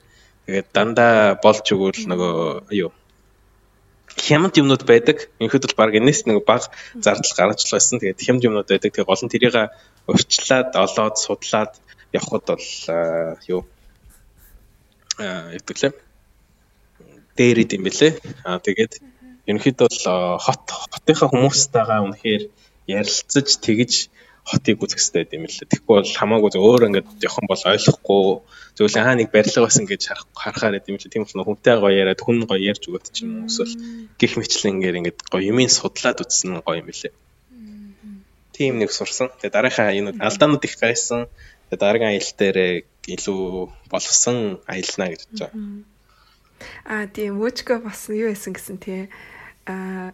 Тэгээд 0.48 0.68
дандаа 0.72 1.36
болж 1.44 1.66
өгвөл 1.76 2.08
нөгөө 2.08 2.72
юу 2.72 2.96
хямд 4.14 4.54
юмнууд 4.62 4.84
байдаг. 4.86 5.30
Инхэд 5.40 5.66
бол 5.66 5.80
баг 5.86 5.92
энэс 5.98 6.26
нэг 6.30 6.46
баг 6.46 6.70
зардал 7.02 7.34
гаргаж 7.38 7.66
л 7.66 7.76
байсан. 7.76 8.00
Тэгээд 8.00 8.22
хямд 8.22 8.46
юмнууд 8.46 8.70
байдаг. 8.70 8.94
Тэгээд 8.94 9.10
гол 9.10 9.24
нь 9.26 9.34
тэрийг 9.34 9.56
урьдчилаад, 10.08 10.70
олоод, 10.78 11.16
судлаад 11.18 11.74
явхад 12.14 12.46
бол 12.46 12.68
юу 13.50 13.62
аа 15.20 15.52
ятгэлээ. 15.58 15.94
Дээр 17.36 17.58
идэм 17.64 17.84
бэлээ. 17.84 18.14
Аа 18.48 18.60
тэгээд 18.60 18.94
ерөнхийдөө 19.48 19.88
бол 19.88 20.40
хот 20.46 20.66
хотынхаа 20.94 21.30
хүмүүстэйгээ 21.32 22.00
үнэхээр 22.06 22.44
ярилцаж 22.88 23.48
тэгж 23.66 23.94
хотыг 24.46 24.78
үзэх 24.78 25.02
хэрэгтэй 25.02 25.38
юм 25.42 25.50
лээ. 25.50 25.70
Тэгэхгүй 25.74 25.96
бол 25.98 26.14
хамаагүй 26.22 26.50
өөр 26.54 26.86
ингээд 26.94 27.10
явхан 27.26 27.50
бол 27.50 27.64
ойлгохгүй 27.66 28.22
зөвлөн 28.78 29.06
хаа 29.06 29.18
нэг 29.18 29.30
барилга 29.34 29.66
байсан 29.66 29.90
гэж 29.90 30.02
харахаар 30.38 30.78
юм 30.86 31.02
лээ. 31.02 31.10
Тийм 31.10 31.26
бол 31.26 31.50
хүнтэй 31.50 31.76
гоё 31.82 31.98
яриад 31.98 32.22
хүн 32.22 32.46
гоё 32.46 32.62
ярьж 32.62 32.86
өгöd 32.86 33.10
ч 33.10 33.26
юм 33.26 33.42
уу 33.42 33.50
эсвэл 33.50 33.74
гих 34.22 34.38
мэтлэнгээр 34.38 35.00
ингээд 35.02 35.20
гоё 35.34 35.50
юмыг 35.50 35.74
судлаад 35.74 36.22
үзсэн 36.22 36.62
гоё 36.62 36.78
юм 36.86 36.90
лээ. 36.94 37.14
Тийм 38.54 38.78
нэг 38.78 38.94
сурсан. 38.94 39.34
Тэгээ 39.42 39.56
дараахан 39.58 39.90
энэ 39.98 40.12
алдаанууд 40.22 40.62
их 40.62 40.78
гайсан. 40.78 41.26
Тэгээ 41.74 41.82
дараагийн 41.82 42.12
аялал 42.14 42.36
дээр 42.38 42.58
илүү 43.10 43.42
боловсон 43.90 44.62
аялнаа 44.70 45.10
гэж 45.10 45.22
бодож 45.26 45.42
байгаа. 45.42 45.64
Аа 46.86 47.06
тийм 47.10 47.42
мөчгө 47.42 47.82
бас 47.82 48.08
юу 48.14 48.30
байсан 48.30 48.54
гэсэн 48.54 48.78
тий. 48.78 49.10
Аа 49.66 50.14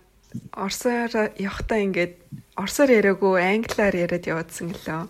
Орсоор 0.55 1.35
явахтаа 1.35 1.83
ингээд 1.83 2.15
орсоор 2.61 2.89
яриаггүй 2.93 3.41
англиар 3.41 3.95
яриад 4.05 4.25
явуулсан 4.29 4.71
гэлөө. 4.71 5.03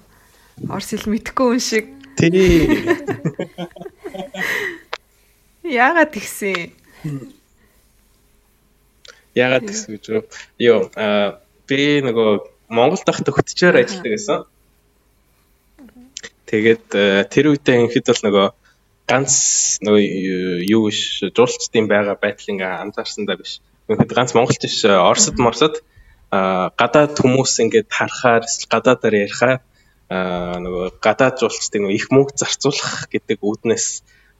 Орс 0.71 0.89
хэл 0.95 1.11
мэдхгүй 1.11 1.47
хүн 1.51 1.61
шиг. 1.61 1.85
Тий. 2.15 2.67
Яагаад 5.63 6.11
тэгсэн? 6.15 6.71
Яагаад 9.35 9.67
тэгсэн 9.67 9.89
гэж 9.95 10.03
юу? 10.11 10.23
Йоо, 10.59 10.81
аа 10.95 11.39
би 11.67 11.99
нөгөө 12.03 12.29
Монгол 12.71 13.03
дахт 13.03 13.27
хөтчээр 13.27 13.83
ажилладаг 13.83 14.11
гэсэн. 14.15 14.39
Тэгээд 16.47 16.87
тэр 17.31 17.45
үедээ 17.51 17.79
ингээд 17.83 18.11
бол 18.11 18.23
нөгөө 18.27 18.47
ганц 19.07 19.33
нөгөө 19.83 20.03
юу 20.67 20.87
биш 20.87 21.23
жуулчдын 21.35 21.87
байгаа 21.91 22.15
байдлыг 22.15 22.59
анзаарсандаа 22.63 23.35
биш 23.39 23.59
Тэгэхэд 23.91 24.15
ганц 24.15 24.31
монголч 24.31 24.61
биш 24.63 24.87
Оросд 24.87 25.35
морсод 25.35 25.83
гадаад 26.31 27.13
хүмүүс 27.19 27.53
ингээд 27.63 27.87
харахаар 27.91 28.43
гадаадаар 28.71 29.15
ярихаар 29.27 29.59
нөгөө 30.11 30.99
гадаад 31.03 31.35
жуулчдыг 31.43 31.91
их 31.91 32.07
мөнгө 32.11 32.39
зарцуулах 32.39 33.11
гэдэг 33.11 33.43
үүднээс 33.43 33.87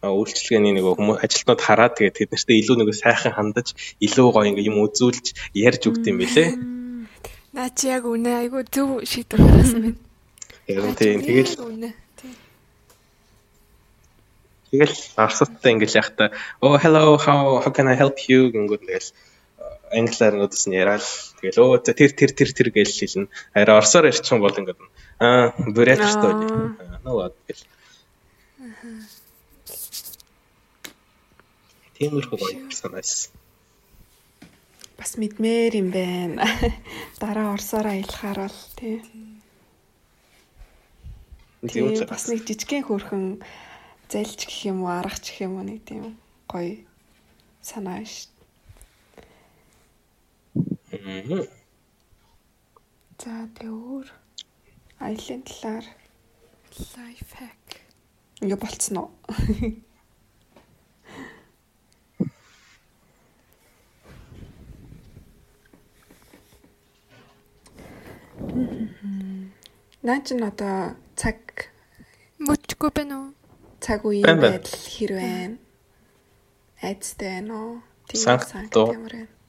үйлчлэгээний 0.02 0.74
нөгөө 0.80 0.94
хүмүүс 0.98 1.20
ажилтнууд 1.22 1.62
хараад 1.62 1.94
тэгээд 2.00 2.16
тэд 2.18 2.30
нартэй 2.32 2.58
илүү 2.64 2.76
нөгөө 2.80 2.96
сайхан 2.96 3.36
хандаж 3.36 3.76
илүү 4.02 4.28
гоё 4.34 4.50
ингээ 4.50 4.68
юм 4.72 4.82
үзүүлж 4.88 5.26
ярьж 5.54 5.84
өгд 5.92 6.10
юм 6.10 6.18
бэлээ. 6.24 6.50
Наа 7.54 7.70
чи 7.76 7.92
яг 7.92 8.08
үнэ. 8.08 8.48
Айгу 8.48 8.64
зөв 8.66 9.04
шийдвэр 9.04 9.40
гаргасан 9.46 9.80
байна. 9.84 10.00
Яг 10.72 10.96
тийм. 10.98 11.20
Тэгэл 11.22 11.54
Тэгэл 14.72 14.96
арсаттай 15.20 15.76
ингээл 15.76 16.00
яхта 16.00 16.32
oh 16.64 16.80
hello 16.80 17.20
how 17.20 17.60
how 17.60 17.72
can 17.76 17.92
I 17.92 17.96
help 18.00 18.24
you? 18.32 18.48
гингүүд 18.56 18.88
тэгэл 18.88 19.10
англиар 19.92 20.36
нүдэс 20.40 20.66
нь 20.68 20.78
яриад 20.80 21.04
тэгэл 21.44 21.60
өө 21.60 21.84
тэр 21.84 22.12
тэр 22.16 22.32
тэр 22.32 22.50
тэр 22.56 22.70
гэж 22.72 22.90
хэлнэ. 22.96 23.32
Харин 23.54 23.78
орсоор 23.78 24.08
ярьчих 24.08 24.32
юм 24.32 24.42
бол 24.42 24.56
ингээд 24.56 24.80
аа 25.20 25.52
бүрээд 25.76 26.02
ч 26.02 26.14
тоо. 26.18 26.32
Нөө 27.04 27.32
гэл. 27.48 27.64
Тиймэрхүү 32.00 32.38
гоё 32.40 32.72
санаас. 32.72 33.30
Бас 34.96 35.12
мэдмээр 35.20 35.74
юм 35.82 35.90
байна. 35.92 36.48
Дараа 37.22 37.54
орсоор 37.54 37.92
аялахаар 37.92 38.48
бол 38.48 38.62
тий. 38.80 39.04
Тийм 41.68 41.94
бас 42.08 42.26
нэг 42.32 42.42
жижигхэн 42.48 42.88
хөрхөн 42.88 43.26
зайлч 44.10 44.50
гэх 44.50 44.72
юм 44.72 44.82
уу 44.82 44.90
аргач 44.90 45.30
гэх 45.30 45.46
юм 45.46 45.62
уу 45.62 45.66
нэг 45.68 45.86
тийм 45.86 46.18
гоё 46.50 46.82
санаа 47.62 48.02
шүү 48.02 48.31
За 51.02 51.10
тэгээ 53.58 53.74
өөр 53.74 54.06
аялын 55.02 55.42
талаар 55.50 55.86
life 56.94 57.34
hack. 57.42 57.82
Ингээ 58.42 58.60
болцсон 58.62 58.98
уу? 59.02 59.10
Наач 70.06 70.28
нь 70.38 70.46
одоо 70.46 70.94
цаг 71.18 71.74
мөчгүй 72.46 72.94
байна 72.94 73.16
уу? 73.22 73.30
Цаг 73.82 74.06
үеийн 74.06 74.38
байдал 74.38 74.86
хэр 74.94 75.12
байна? 75.18 75.58
Айцтай 76.86 77.42
байна 77.42 77.54
уу? 77.58 77.82
Тийм 78.06 78.22
санагт 78.22 78.78
ямар 78.78 79.14
байна? 79.18 79.41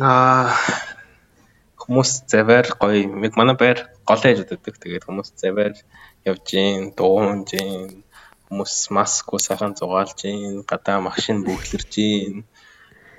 Аа 0.00 0.52
хүмүүс 1.86 2.26
завар 2.26 2.66
гоё 2.80 3.06
яг 3.26 3.34
манай 3.38 3.56
байр 3.56 3.78
гол 4.08 4.22
ээж 4.28 4.42
өгдөг. 4.42 4.74
Тэгээд 4.82 5.06
хүмүүс 5.06 5.30
завар 5.38 5.72
явж 6.26 6.42
гин, 6.50 6.90
дуунж 6.98 7.54
гин, 7.54 8.02
хүмүүс 8.50 8.90
маску 8.90 9.38
сайхан 9.38 9.78
зугаалж 9.78 10.18
гин, 10.18 10.66
гадаа 10.66 10.98
машин 11.00 11.46
бүхлэрж 11.46 11.90
гин. 11.94 12.44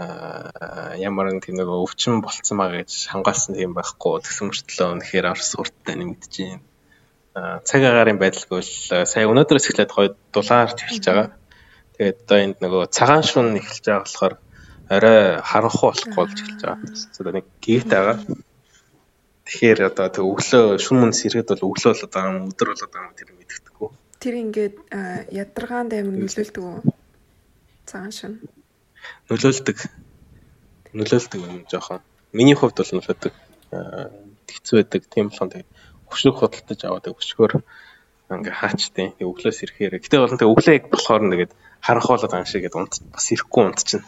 Аа 0.03 0.93
ямар 0.99 1.31
нэг 1.31 1.47
тийм 1.47 1.57
нэг 1.57 1.71
өвчин 1.71 2.19
болцсон 2.21 2.59
байгаа 2.59 2.83
гэж 2.83 3.07
хангаалсан 3.11 3.55
тийм 3.55 3.71
байхгүй. 3.73 4.21
Тэгсэн 4.21 4.51
мөртлөө 4.51 4.87
үнэхээр 4.93 5.31
орс 5.31 5.47
сурттай 5.55 5.95
нэмэгдэж 5.95 6.33
гин. 6.35 6.61
Аа 7.39 7.63
цаг 7.63 7.81
агаарын 7.87 8.19
байдалгүй 8.19 8.61
л 8.61 8.73
сая 9.07 9.25
өнөөдрөөс 9.31 9.67
эхлээд 9.71 9.95
гоё 9.95 10.13
дулаарч 10.35 10.77
эхэлж 10.83 11.05
байгаа. 11.07 11.29
Тэгээд 11.97 12.17
одоо 12.23 12.37
энд 12.43 12.57
нөгөө 12.61 12.83
цагаан 12.93 13.23
шүн 13.25 13.57
эхэлж 13.57 13.83
байгаа 13.87 14.05
болохоор 14.05 14.35
арай 14.89 15.41
харанхуй 15.43 15.91
болохгүй 15.91 16.15
болж 16.15 16.37
эхэлж 16.41 16.61
байгаа. 16.63 16.79
Одоо 17.19 17.33
нэг 17.35 17.45
гэгт 17.61 17.89
байгаа. 17.91 18.17
Тэгэхээр 19.47 19.79
одоо 19.87 20.07
тэг 20.11 20.23
өглөө 20.23 20.63
шүн 20.83 20.97
мөн 20.99 21.13
сэргээд 21.15 21.51
бол 21.55 21.71
өглөө 21.71 21.93
л 21.95 22.05
одоо 22.07 22.23
өдөр 22.51 22.67
бол 22.71 22.85
одоо 22.87 23.03
тэр 23.15 23.29
мэддэхгүй. 23.35 23.89
Тэр 24.19 24.35
ингээд 24.43 24.75
ядаргаанд 25.31 25.91
амир 25.95 26.15
нөлөөлдөг 26.27 26.63
үү? 26.63 26.79
Цагаан 27.87 28.11
шин. 28.11 28.33
Нөлөөлдөг. 29.31 29.77
Нөлөөлдөг 30.95 31.39
юм 31.39 31.63
жоохон. 31.71 32.03
Миний 32.35 32.55
хувьд 32.59 32.75
бол 32.75 32.91
нөлөөдөг. 32.91 33.33
Хэцүү 34.51 34.75
байдаг. 34.83 35.01
Тийм 35.07 35.31
болохоор 35.31 35.51
тэг 35.51 35.65
өшөг 36.11 36.35
худалдаж 36.39 36.79
аваад 36.83 37.07
өшгөөр 37.11 37.53
ингээ 38.27 38.55
хаачтай. 38.59 39.15
Тэг 39.15 39.27
өглөөс 39.31 39.59
ирэхээр. 39.63 40.03
Гэтэ 40.03 40.19
бол 40.19 40.35
тэг 40.35 40.51
өглөө 40.51 40.75
яг 40.75 40.85
болохоор 40.91 41.23
нэгээд 41.23 41.51
харанх 41.79 42.07
болоод 42.11 42.31
байгаа 42.31 42.51
шиг 42.51 42.67
гээд 42.67 42.75
унт 42.75 42.93
бас 43.15 43.27
ирэхгүй 43.31 43.63
унт 43.63 43.79
чинь. 43.87 44.03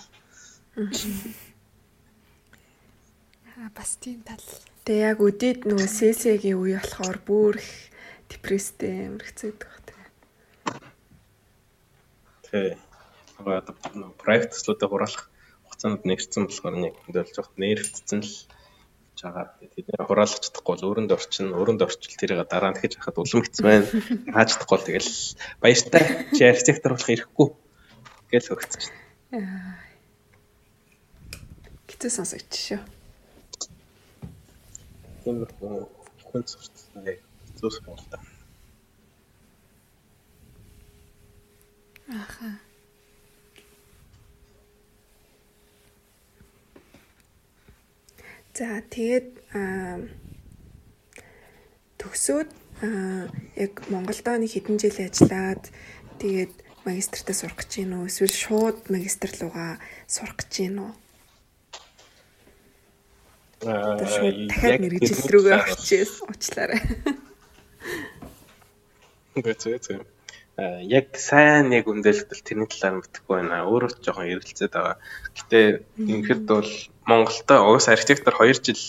Аа 3.60 3.68
бас 3.76 4.00
тийм 4.00 4.24
тал. 4.24 4.40
Тэгээ 4.88 5.12
яг 5.12 5.20
өдөөд 5.20 5.68
нөгөө 5.68 5.90
сесэгийн 5.92 6.56
үе 6.56 6.80
болохоор 6.80 7.20
бүр 7.28 7.60
их 7.60 7.92
депресстэй 8.32 9.12
амирхцээдэг 9.12 9.68
баг 9.68 9.84
тэгээ. 9.84 10.10
Тэг. 12.48 12.80
Одоо 13.44 13.76
проектслуудаа 14.16 14.88
хураалах 14.88 15.28
хугацаанд 15.68 16.08
нэгэрсэн 16.08 16.48
болохоор 16.48 16.76
нэг 16.80 16.94
хөндөөлж 17.04 17.36
байгаа 17.36 17.60
нэрвдсэн 17.60 18.20
л 18.24 18.34
жагаад 19.20 19.52
тэд 19.60 19.88
нэр 19.92 20.08
хураалах 20.08 20.40
чадахгүй 20.40 20.74
бол 20.80 20.90
өрөнд 20.96 21.12
орчин 21.12 21.52
өрөнд 21.52 21.84
орчил 21.84 22.16
тэрийг 22.16 22.48
дараа 22.48 22.72
нь 22.72 22.80
дахиж 22.80 22.96
хахад 22.96 23.20
улам 23.20 23.44
хэцүү 23.44 23.64
байна. 23.68 23.88
Хааж 24.32 24.48
чадахгүй 24.56 24.76
бол 24.80 24.88
тэгэл 24.88 25.12
баяртай 25.60 26.04
чи 26.36 26.42
архитектор 26.48 26.96
болох 26.96 27.12
ирэхгүй 27.12 27.48
гэж 28.32 28.44
хөгцөж 28.48 28.84
байна. 28.88 29.89
Хэцүү 32.00 32.16
сонсогч 32.16 32.56
шүү. 32.56 32.80
Тиймэрхүү 35.20 35.80
хүн 36.32 36.44
сурталчилгаа 36.48 37.16
хэцүү 37.60 37.96
да. 38.08 38.20
Аха. 42.08 42.52
За 48.56 48.80
тэгээд 48.96 49.28
төгсөөд 52.00 52.50
яг 53.60 53.74
Монголдоо 53.92 54.40
нэг 54.40 54.56
хэдэн 54.56 54.80
жил 54.80 55.04
ажиллаад 55.04 55.68
тэгээд 56.24 56.56
магистртаа 56.88 57.36
сурах 57.36 57.60
гэж 57.60 57.84
гин 57.84 58.00
үү 58.00 58.08
эсвэл 58.08 58.32
шууд 58.32 58.88
магистр 58.88 59.36
руугаа 59.36 59.84
сурах 60.08 60.40
гэж 60.40 60.52
гин 60.64 60.80
үү? 60.88 60.92
Аа 60.96 60.96
шууд 60.96 61.09
дахиад 63.60 64.80
мэрэгжил 64.80 65.28
рүүгээ 65.32 65.56
орчихъя 65.60 66.06
уучлаарай. 66.24 66.82
Гэцээ 69.40 70.00
яг 70.84 71.16
сайн 71.16 71.72
яг 71.72 71.88
үндэлтэл 71.88 72.44
тэрний 72.44 72.68
талаар 72.68 73.00
мэдэхгүй 73.00 73.36
байна. 73.40 73.68
Өөрөө 73.68 73.90
ч 73.96 74.04
жоохон 74.04 74.28
эргэлзээд 74.28 74.74
байгаа. 74.76 74.98
Гэтэ 75.38 75.60
ингэхэд 75.96 76.44
бол 76.48 76.72
Монголда 77.08 77.56
уус 77.64 77.88
архитектор 77.88 78.36
2 78.36 78.60
жил 78.60 78.84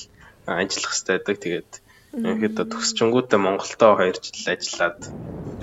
ажиллах 0.46 0.92
хэрэгтэй 0.94 1.14
байдаг. 1.14 1.36
Тэгээд 1.38 1.72
ихэд 2.10 2.56
төгсчөнгүүтээ 2.74 3.38
Монголдо 3.38 3.86
2 4.02 4.18
жил 4.18 4.46
ажиллаад 4.50 5.00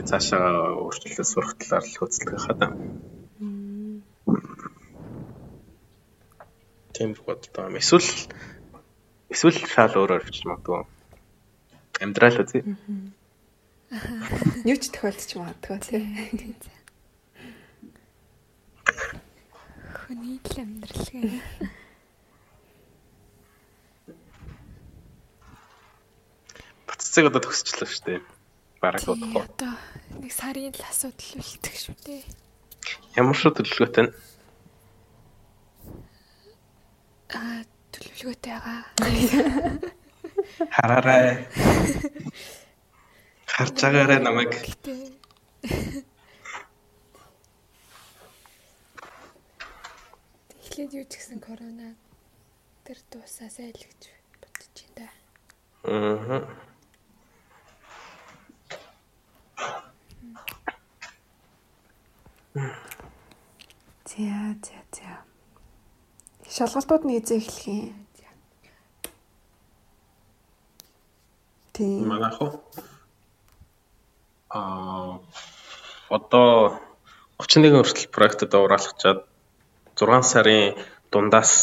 цаашаа 0.08 0.80
өөрчлөлтөд 0.80 1.28
сурах 1.28 1.60
талаар 1.60 1.84
л 1.84 1.98
хөдөлгөх 2.00 2.44
хадаа. 2.48 2.72
Тийм 6.96 7.12
боддог 7.20 7.52
юм. 7.68 7.76
Эсвэл 7.76 8.08
эсвэл 9.32 9.58
шал 9.68 9.94
өөрөөр 9.96 10.24
хвчиж 10.24 10.44
магадгүй. 10.48 10.86
Амьдрал 12.02 12.42
үзье. 12.44 12.64
Юу 14.68 14.78
ч 14.78 14.92
тохиолдож 14.92 15.32
магадгүй 15.40 15.78
тийм. 15.84 16.56
Хүний 19.96 20.40
л 20.44 20.56
амьдрал 20.60 21.08
гээ. 21.12 21.42
Баццыг 26.88 27.26
одоо 27.28 27.42
төгсчлөө 27.44 27.88
шүү 27.88 28.04
дээ. 28.08 28.20
Бараг 28.80 29.04
удахгүй. 29.04 29.44
Одоо 29.44 29.74
нэг 30.22 30.32
сарын 30.32 30.72
л 30.72 30.84
асуудал 30.88 31.32
үлдэх 31.40 31.76
шүү 31.76 31.96
дээ. 32.08 32.24
Ямар 33.20 33.36
шүү 33.36 33.52
төлөвлөгөөтэй 33.58 34.04
нь? 34.08 34.14
Аа 37.36 37.64
төлөвлөгөөтэй 37.98 38.54
байгаа. 38.54 38.82
Хараарай. 40.78 41.48
Харж 43.46 43.76
байгаарай 43.82 44.20
намайг. 44.22 44.54
Эхлээд 50.62 50.92
юу 50.94 51.06
ч 51.10 51.18
гэсэн 51.18 51.42
корона 51.42 51.98
тэр 52.86 53.02
дуусаасай 53.10 53.74
л 53.74 53.82
гэж 53.82 54.02
бодож 54.42 54.78
байна. 54.94 55.10
Аа. 55.84 56.46
За 64.08 64.56
за 64.66 64.80
за. 64.94 65.27
Шалгалтууд 66.56 67.04
нь 67.06 67.18
эзээ 67.20 67.38
эхлэх 67.44 67.66
юм. 67.68 68.08
Тийм. 71.74 72.08
Манайх 72.10 72.42
уу? 72.42 72.52
Аа 74.50 75.20
одоо 76.10 76.80
31 77.38 77.84
хүртэл 77.84 78.10
проектэд 78.16 78.52
ураалгачаад 78.56 79.20
6 80.00 80.32
сарын 80.32 80.74
дундаас 81.12 81.54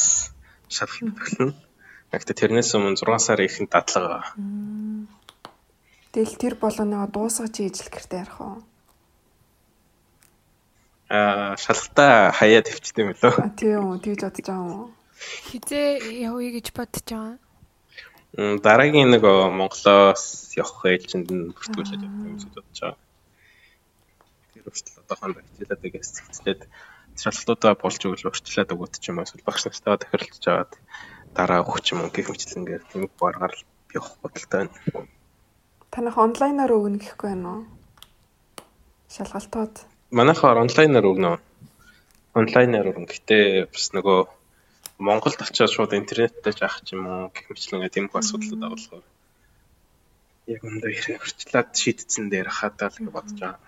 шалгалт 0.68 1.18
эхэлнэ. 1.18 1.54
Гэхдээ 2.12 2.36
тэрнээс 2.38 2.70
өмнө 2.76 3.00
6 3.00 3.26
сарын 3.26 3.48
ихэнд 3.48 3.70
дадлага. 3.72 4.20
Тэгэл 6.14 6.36
тэр 6.38 6.54
болгоно 6.60 7.08
дуусгаж 7.10 7.58
ижил 7.58 7.90
гэртээ 7.90 8.22
ярих 8.22 8.38
уу? 8.38 8.62
Аа 11.08 11.56
шалгалтаа 11.60 12.32
хаяа 12.32 12.62
төвчтэй 12.64 13.02
юм 13.04 13.12
лөө. 13.12 13.34
А 13.40 13.52
тийм 13.52 13.92
үү, 13.92 13.98
тэгж 14.04 14.20
бодож 14.24 14.46
байгаа 14.48 14.64
юм 14.64 14.72
уу? 14.72 14.88
Хизээ 15.48 15.88
явъя 16.28 16.50
гэж 16.56 16.66
бодож 16.72 17.04
байгаа. 17.04 17.38
дараагийн 18.34 19.14
нэг 19.14 19.22
Монголоос 19.22 20.56
явах 20.58 20.82
ээлжинд 20.82 21.28
нь 21.30 21.52
бүртгүүлээд 21.54 22.02
явах 22.02 22.26
юм 22.26 22.38
шиг 22.42 22.52
бодож 22.56 22.78
байгаа. 22.82 22.98
Тэр 24.50 24.62
хүртэл 24.64 25.00
одоохондоо 25.04 25.42
хичээлээд 25.44 25.82
байгаас 25.84 26.10
цэгцлээд 26.18 26.60
шалгалтуудаа 27.14 27.74
болж 27.78 28.00
өгөл 28.02 28.28
урьдчилаад 28.32 28.74
өгөөд 28.74 28.94
ч 28.98 29.04
юм 29.12 29.18
уу 29.22 29.26
эсвэл 29.28 29.46
багш 29.46 29.62
нартайгаа 29.62 30.02
тохиролцож 30.02 30.46
аваад 30.50 30.72
дараа 31.36 31.60
өгч 31.62 31.86
юм 31.94 32.10
гэх 32.10 32.26
мэтлэнгээр 32.32 32.82
тийм 32.90 33.02
баргаар 33.20 33.54
явах 33.94 34.18
бодолтой 34.18 34.66
байна. 34.66 35.06
Танах 35.94 36.16
онлайнаар 36.18 36.74
өгнө 36.74 36.98
гэхгүй 36.98 37.28
байна 37.30 37.48
уу? 37.54 37.62
Шалгалтууд. 39.14 39.93
Манайхаар 40.14 40.62
онлайнаар 40.62 41.06
өгнө. 41.10 41.32
Онлайнаар 42.38 42.86
өгнө. 42.86 43.10
Гэтэ 43.10 43.66
бас 43.74 43.90
нөгөө 43.98 44.20
Монголд 45.02 45.42
очиод 45.42 45.74
шууд 45.74 45.90
интернеттэй 45.98 46.54
жаах 46.54 46.86
ч 46.86 46.94
юм 46.94 47.10
уу 47.10 47.34
гэх 47.34 47.50
мэтлэнгээ 47.50 47.90
тийм 47.90 48.06
их 48.06 48.14
асуудлууд 48.14 48.62
байгаа 48.62 48.78
болохоор 48.78 49.02
яг 50.54 50.60
өндөө 50.62 50.90
хэрэг 50.94 51.18
хурцлаад 51.18 51.68
шийдсэн 51.74 52.30
дээр 52.30 52.46
хадаа 52.46 52.94
л 52.94 52.98
гэж 53.02 53.10
бодож 53.10 53.38
байгаа. 53.42 53.58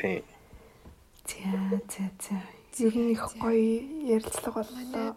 Тийм. 0.00 0.24
За 1.28 1.44
за 1.92 2.04
за. 2.24 2.36
Ер 2.80 2.94
нь 2.96 3.12
их 3.12 3.24
гоё 3.36 3.84
ярилцлага 4.16 4.64
боллоо. 4.64 5.12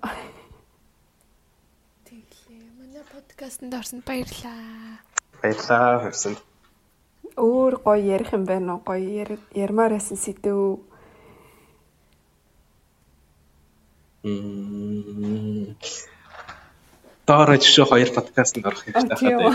Тэглээ. 2.04 2.68
Манай 2.76 3.04
подкастт 3.08 3.64
орсонд 3.64 4.04
баярлаа. 4.04 5.00
Баярлаа 5.44 6.00
хөрсөнд. 6.00 6.40
Өөр 7.36 7.84
гоё 7.84 8.00
ярих 8.00 8.32
юм 8.32 8.48
байна 8.48 8.80
уу? 8.80 8.82
Гоё 8.88 9.28
ярмаар 9.52 9.92
байсан 9.92 10.16
сэдв. 10.16 10.80
Мм. 14.24 15.76
Доорож 17.28 17.64
шүү 17.68 17.86
хоёр 17.92 18.10
подкастт 18.16 18.56
орох 18.64 18.88
хэрэгтэй 18.88 19.36
хаа. 19.36 19.52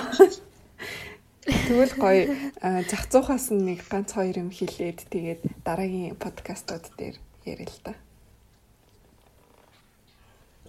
Тэгвэл 1.69 1.95
гоё 1.97 2.23
зах 2.61 3.09
зуухаас 3.09 3.49
нэг 3.49 3.81
ганц 3.89 4.13
хоёр 4.13 4.45
юм 4.45 4.53
хэлээд 4.53 5.09
тэгээд 5.09 5.41
дараагийн 5.65 6.21
подкастууд 6.21 6.85
дээр 7.01 7.17
ярил 7.49 7.73
л 7.73 7.81
та. 7.81 7.97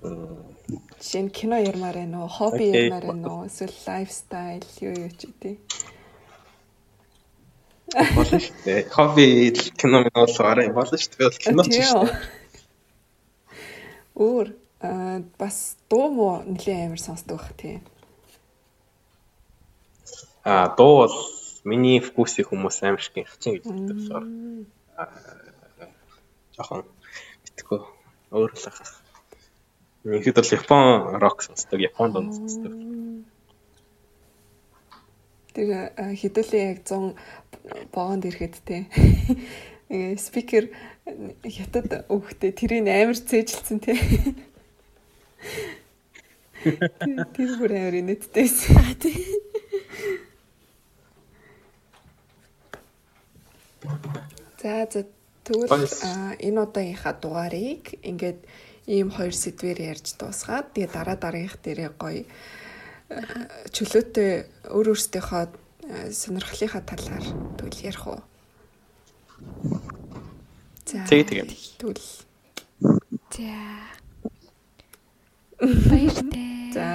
Жин 0.01 1.29
кино 1.29 1.57
ярмаар 1.59 1.95
байна 1.95 2.23
уу? 2.23 2.29
Хобби 2.31 2.69
ярмаар 2.71 3.05
байна 3.05 3.27
уу? 3.33 3.45
Эсвэл 3.47 3.75
лайфстайл 3.87 4.67
юу 4.79 4.93
юу 4.95 5.11
ч 5.11 5.27
үгүй. 5.27 5.55
Болно 8.15 8.39
шүү 8.39 8.55
дээ. 8.63 8.81
Хобби 8.93 9.25
кино 9.75 10.03
минь 10.05 10.15
бол 10.15 10.35
арай 10.45 10.69
болно 10.71 10.97
шүү 10.97 11.19
дээ. 11.19 11.39
Кино 11.43 11.63
ч 11.67 11.83
шүү 11.83 12.05
дээ. 12.05 12.15
Өөр 14.15 14.47
бас 15.39 15.75
дуу 15.91 16.07
мó 16.15 16.29
нэлээд 16.47 16.85
амар 16.87 17.01
сонсдог 17.03 17.39
бах 17.39 17.51
тийм. 17.59 17.83
А 20.43 20.75
дуу 20.75 21.03
бол 21.03 21.15
миний 21.63 21.99
вкусыг 21.99 22.47
хүмүүс 22.47 22.79
амар 22.87 23.03
их 23.03 23.27
хачин 23.27 23.59
гэж 23.59 23.63
хэлдэг 23.67 23.95
болохоор 23.99 24.25
жоохон 26.55 26.83
битгөө 27.43 27.81
өөр 28.31 28.51
л 28.55 28.63
хаа. 28.71 28.98
Нэгд 30.03 30.35
бол 30.35 30.51
Япон 30.55 31.19
рок 31.19 31.43
сонсдог, 31.43 31.79
Япон 31.79 32.11
дунд 32.15 32.31
сонсдог. 32.31 32.71
Тэр 35.51 35.91
хэдүүлээ 35.97 36.63
яг 36.71 36.79
100 36.87 37.19
богонд 37.91 38.23
ирэхэд 38.23 38.55
те. 38.63 38.87
Спикер 40.15 40.71
хятад 41.43 42.07
өгөхтэй 42.07 42.55
тэрийг 42.55 42.87
амар 42.87 43.19
цээжилсэн 43.19 43.79
те. 43.83 43.99
Тэр 46.63 47.49
бүр 47.59 47.71
амар 47.75 47.99
инээдтэйсэн. 47.99 48.79
За 54.63 54.87
за 54.87 55.03
тэгвэл 55.43 55.91
энэ 56.39 56.59
удаагийнхаа 56.63 57.13
дугаарыг 57.19 57.99
ингээд 57.99 58.39
ийм 58.89 59.13
хоёр 59.13 59.33
сэдвээр 59.37 59.79
ярьж 59.93 60.17
дуусгаад 60.17 60.73
тэгээ 60.73 60.89
дараа 60.89 61.17
дараагийнх 61.21 61.61
дээрээ 61.61 61.91
гоё 62.01 62.25
чөлөөтэй 63.69 64.31
өөр 64.73 64.87
өөрсдийнхөө 64.97 65.43
сонирхлынхаа 66.09 66.81
талаар 66.81 67.25
тэгвэл 67.57 67.85
ярих 67.85 68.03
уу? 68.09 68.21
За. 70.89 71.05
Тэгээ 71.05 71.25
тэгээ. 71.29 71.45
Тэгвэл. 71.77 72.05
За. 73.29 73.61
Баяртай. 75.61 76.73
За. 76.73 76.87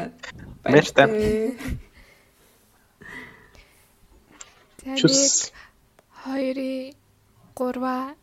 Баяртай. 0.66 1.06
За 4.82 4.92
нэг 4.94 5.10
хоёрын 6.24 6.94
гурваа 7.54 8.14